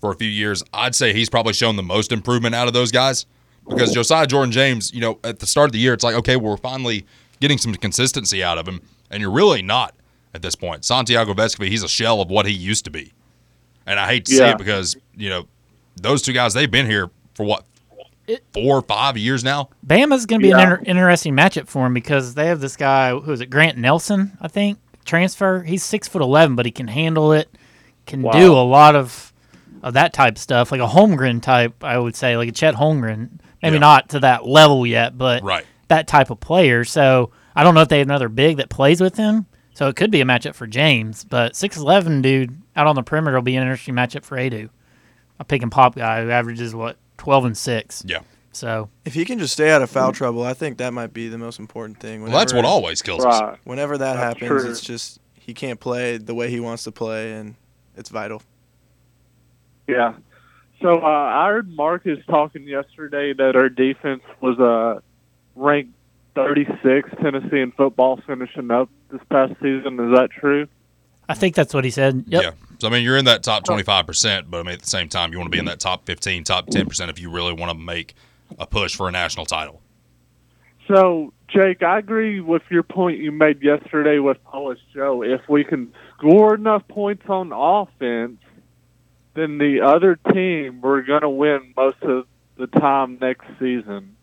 for 0.00 0.12
a 0.12 0.14
few 0.14 0.30
years. 0.30 0.62
I'd 0.72 0.94
say 0.94 1.12
he's 1.12 1.28
probably 1.28 1.54
shown 1.54 1.74
the 1.74 1.82
most 1.82 2.12
improvement 2.12 2.54
out 2.54 2.68
of 2.68 2.72
those 2.72 2.92
guys 2.92 3.26
because 3.68 3.92
Josiah 3.92 4.28
Jordan 4.28 4.52
James, 4.52 4.94
you 4.94 5.00
know, 5.00 5.18
at 5.24 5.40
the 5.40 5.46
start 5.48 5.70
of 5.70 5.72
the 5.72 5.80
year, 5.80 5.92
it's 5.92 6.04
like, 6.04 6.14
okay, 6.14 6.36
we're 6.36 6.56
finally 6.56 7.04
getting 7.40 7.58
some 7.58 7.74
consistency 7.74 8.44
out 8.44 8.58
of 8.58 8.68
him, 8.68 8.80
and 9.10 9.20
you're 9.20 9.32
really 9.32 9.60
not 9.60 9.92
at 10.34 10.42
this 10.42 10.54
point. 10.54 10.84
Santiago 10.84 11.32
Vescovi, 11.34 11.68
he's 11.68 11.82
a 11.82 11.88
shell 11.88 12.20
of 12.20 12.30
what 12.30 12.46
he 12.46 12.52
used 12.52 12.84
to 12.84 12.90
be. 12.90 13.12
And 13.86 14.00
I 14.00 14.06
hate 14.06 14.24
to 14.26 14.34
say 14.34 14.50
it 14.50 14.58
because, 14.58 14.96
you 15.14 15.28
know, 15.28 15.46
those 16.00 16.22
two 16.22 16.32
guys, 16.32 16.54
they've 16.54 16.70
been 16.70 16.86
here 16.86 17.10
for 17.34 17.44
what, 17.44 17.64
four 18.52 18.78
or 18.78 18.82
five 18.82 19.18
years 19.18 19.44
now? 19.44 19.68
Bama's 19.86 20.24
going 20.26 20.40
to 20.40 20.44
be 20.44 20.48
Yeah. 20.48 20.60
an 20.60 20.70
inter- 20.78 20.82
interesting 20.86 21.34
matchup 21.36 21.68
for 21.68 21.86
him 21.86 21.92
because 21.94 22.34
they 22.34 22.46
have 22.46 22.60
this 22.60 22.76
guy 22.76 23.10
who 23.10 23.30
is 23.32 23.40
it 23.42 23.50
Grant 23.50 23.76
Nelson, 23.76 24.36
I 24.40 24.48
think, 24.48 24.78
transfer. 25.04 25.62
He's 25.62 25.82
six 25.84 26.08
foot 26.08 26.22
eleven, 26.22 26.56
but 26.56 26.64
he 26.64 26.72
can 26.72 26.88
handle 26.88 27.32
it, 27.32 27.48
can 28.06 28.22
Wow. 28.22 28.32
do 28.32 28.52
a 28.52 28.64
lot 28.64 28.96
of 28.96 29.30
of 29.82 29.92
that 29.92 30.14
type 30.14 30.38
stuff, 30.38 30.72
like 30.72 30.80
a 30.80 30.86
Holmgren 30.86 31.42
type. 31.42 31.84
I 31.84 31.98
would 31.98 32.16
say, 32.16 32.38
like 32.38 32.48
a 32.48 32.52
Chet 32.52 32.74
Holmgren. 32.76 33.28
Maybe 33.62 33.74
Yeah. 33.74 33.80
not 33.80 34.08
to 34.10 34.20
that 34.20 34.46
level 34.46 34.86
yet, 34.86 35.18
but 35.18 35.42
Right. 35.42 35.66
that 35.88 36.06
type 36.06 36.30
of 36.30 36.40
player. 36.40 36.84
So 36.84 37.30
I 37.54 37.62
don't 37.62 37.74
know 37.74 37.82
if 37.82 37.88
they 37.88 37.98
have 37.98 38.06
another 38.06 38.30
big 38.30 38.56
that 38.56 38.70
plays 38.70 39.02
with 39.02 39.16
him. 39.18 39.44
So 39.74 39.88
it 39.88 39.96
could 39.96 40.10
be 40.10 40.20
a 40.20 40.24
matchup 40.24 40.54
for 40.54 40.66
James, 40.66 41.24
but 41.24 41.54
six 41.56 41.76
eleven 41.76 42.22
dude 42.22 42.56
out 42.76 42.86
on 42.86 42.94
the 42.94 43.02
perimeter 43.02 43.36
will 43.36 43.42
be 43.42 43.56
an 43.56 43.62
interesting 43.62 43.94
matchup 43.94 44.24
for 44.24 44.36
Aidoo, 44.38 44.68
a 45.38 45.44
pick 45.44 45.62
and 45.62 45.70
pop 45.70 45.96
guy 45.96 46.22
who 46.22 46.30
averages 46.30 46.74
what 46.74 46.96
twelve 47.18 47.44
and 47.44 47.56
six. 47.56 48.02
Yeah. 48.06 48.20
So 48.52 48.88
If 49.04 49.14
he 49.14 49.24
can 49.24 49.40
just 49.40 49.52
stay 49.52 49.72
out 49.72 49.82
of 49.82 49.90
foul 49.90 50.12
trouble, 50.12 50.44
I 50.44 50.54
think 50.54 50.78
that 50.78 50.92
might 50.92 51.12
be 51.12 51.26
the 51.28 51.38
most 51.38 51.58
important 51.58 51.98
thing. 51.98 52.22
Well, 52.22 52.30
that's 52.30 52.52
what 52.52 52.64
always 52.64 53.02
kills 53.02 53.24
us. 53.24 53.58
Whenever 53.64 53.98
that 53.98 54.14
That's 54.14 54.40
happens, 54.40 54.62
true. 54.62 54.70
it's 54.70 54.80
just 54.80 55.18
he 55.34 55.52
can't 55.52 55.80
play 55.80 56.18
the 56.18 56.34
way 56.34 56.48
he 56.50 56.60
wants 56.60 56.84
to 56.84 56.92
play, 56.92 57.32
and 57.32 57.56
it's 57.96 58.10
vital. 58.10 58.42
Yeah. 59.88 60.14
So 60.80 61.00
uh, 61.00 61.06
I 61.06 61.48
heard 61.48 61.68
Marcus 61.74 62.18
talking 62.28 62.62
yesterday 62.62 63.32
that 63.32 63.56
our 63.56 63.68
defense 63.68 64.22
was 64.40 64.58
uh, 64.60 65.00
ranked 65.56 65.92
36 66.34 67.10
Tennessee 67.22 67.60
in 67.60 67.72
football 67.72 68.20
finishing 68.26 68.70
up 68.70 68.88
this 69.10 69.20
past 69.30 69.52
season. 69.62 70.00
Is 70.00 70.16
that 70.16 70.28
true? 70.30 70.66
I 71.28 71.34
think 71.34 71.54
that's 71.54 71.72
what 71.72 71.84
he 71.84 71.90
said. 71.90 72.24
Yep. 72.28 72.42
Yeah. 72.42 72.50
So 72.78 72.88
I 72.88 72.90
mean, 72.90 73.02
you're 73.02 73.16
in 73.16 73.24
that 73.26 73.42
top 73.42 73.64
25 73.64 74.06
percent, 74.06 74.50
but 74.50 74.60
I 74.60 74.62
mean 74.62 74.74
at 74.74 74.82
the 74.82 74.90
same 74.90 75.08
time, 75.08 75.32
you 75.32 75.38
want 75.38 75.46
to 75.46 75.56
be 75.56 75.58
in 75.58 75.64
that 75.66 75.80
top 75.80 76.04
15, 76.06 76.44
top 76.44 76.66
10 76.66 76.86
percent 76.86 77.10
if 77.10 77.18
you 77.18 77.30
really 77.30 77.52
want 77.52 77.70
to 77.70 77.78
make 77.78 78.14
a 78.58 78.66
push 78.66 78.94
for 78.94 79.08
a 79.08 79.12
national 79.12 79.46
title. 79.46 79.80
So, 80.88 81.32
Jake, 81.48 81.82
I 81.82 81.98
agree 81.98 82.40
with 82.40 82.62
your 82.70 82.82
point 82.82 83.18
you 83.18 83.32
made 83.32 83.62
yesterday 83.62 84.18
with 84.18 84.42
Polish 84.44 84.80
Joe. 84.92 85.22
If 85.22 85.40
we 85.48 85.64
can 85.64 85.94
score 86.18 86.54
enough 86.54 86.86
points 86.88 87.24
on 87.28 87.52
offense, 87.52 88.38
then 89.34 89.58
the 89.58 89.80
other 89.80 90.18
team 90.34 90.80
we're 90.82 91.02
going 91.02 91.22
to 91.22 91.30
win 91.30 91.72
most 91.76 92.02
of 92.02 92.26
the 92.56 92.66
time 92.66 93.18
next 93.20 93.46
season. 93.58 94.16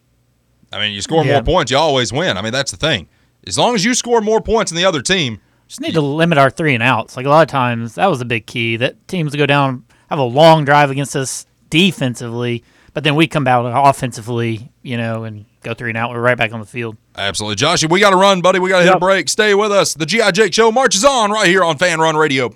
I 0.71 0.79
mean, 0.79 0.93
you 0.93 1.01
score 1.01 1.25
Yeah. 1.25 1.33
more 1.33 1.43
points, 1.43 1.71
you 1.71 1.77
always 1.77 2.11
win. 2.13 2.37
I 2.37 2.41
mean, 2.41 2.53
that's 2.53 2.71
the 2.71 2.77
thing. 2.77 3.07
As 3.47 3.57
long 3.57 3.75
as 3.75 3.83
you 3.83 3.93
score 3.93 4.21
more 4.21 4.39
points 4.41 4.71
than 4.71 4.77
the 4.77 4.85
other 4.85 5.01
team, 5.01 5.39
Just 5.67 5.79
need 5.81 5.93
to 5.93 6.01
limit 6.01 6.37
our 6.37 6.49
three 6.49 6.73
and 6.73 6.83
outs. 6.83 7.15
Like 7.15 7.25
a 7.25 7.29
lot 7.29 7.41
of 7.43 7.47
times, 7.47 7.95
that 7.95 8.07
was 8.07 8.19
a 8.21 8.25
big 8.25 8.45
key. 8.45 8.75
That 8.75 9.07
teams 9.07 9.33
go 9.35 9.45
down, 9.45 9.85
have 10.09 10.19
a 10.19 10.23
long 10.23 10.65
drive 10.65 10.91
against 10.91 11.15
us 11.15 11.45
defensively, 11.69 12.63
but 12.93 13.03
then 13.05 13.15
we 13.15 13.25
come 13.27 13.47
out 13.47 13.65
offensively, 13.87 14.71
you 14.83 14.97
know, 14.97 15.23
and 15.23 15.45
go 15.63 15.73
three 15.73 15.89
and 15.89 15.97
out. 15.97 16.09
We're 16.11 16.19
right 16.21 16.37
back 16.37 16.53
on 16.53 16.59
the 16.59 16.65
field. 16.65 16.97
absolutely. 17.17 17.55
Josh, 17.55 17.85
we 17.87 17.99
got 17.99 18.09
to 18.11 18.17
run, 18.17 18.41
buddy. 18.41 18.59
We 18.59 18.69
got 18.69 18.79
to 18.79 18.85
hit 18.85 18.95
a 18.95 18.99
break. 18.99 19.29
Stay 19.29 19.53
with 19.55 19.71
us. 19.71 19.93
The 19.93 20.05
GI 20.05 20.31
Jake 20.33 20.53
Show 20.53 20.71
marches 20.71 21.03
on 21.05 21.31
right 21.31 21.47
here 21.47 21.63
on 21.63 21.77
Fanrun 21.77 22.15
Radio. 22.19 22.53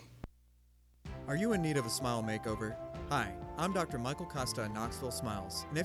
Are 1.28 1.36
you 1.36 1.53
in 1.53 1.61
need 1.61 1.78
of 1.78 1.86
a 1.86 1.89
smile 1.89 2.24
makeover? 2.24 2.76
Hi, 3.09 3.28
I'm 3.57 3.74
Dr. 3.74 3.97
Michael 3.97 4.26
Costa 4.26 4.63
at 4.63 4.74
Knoxville 4.74 5.11
Smiles, 5.11 5.66
and 5.70 5.78
if 5.78 5.84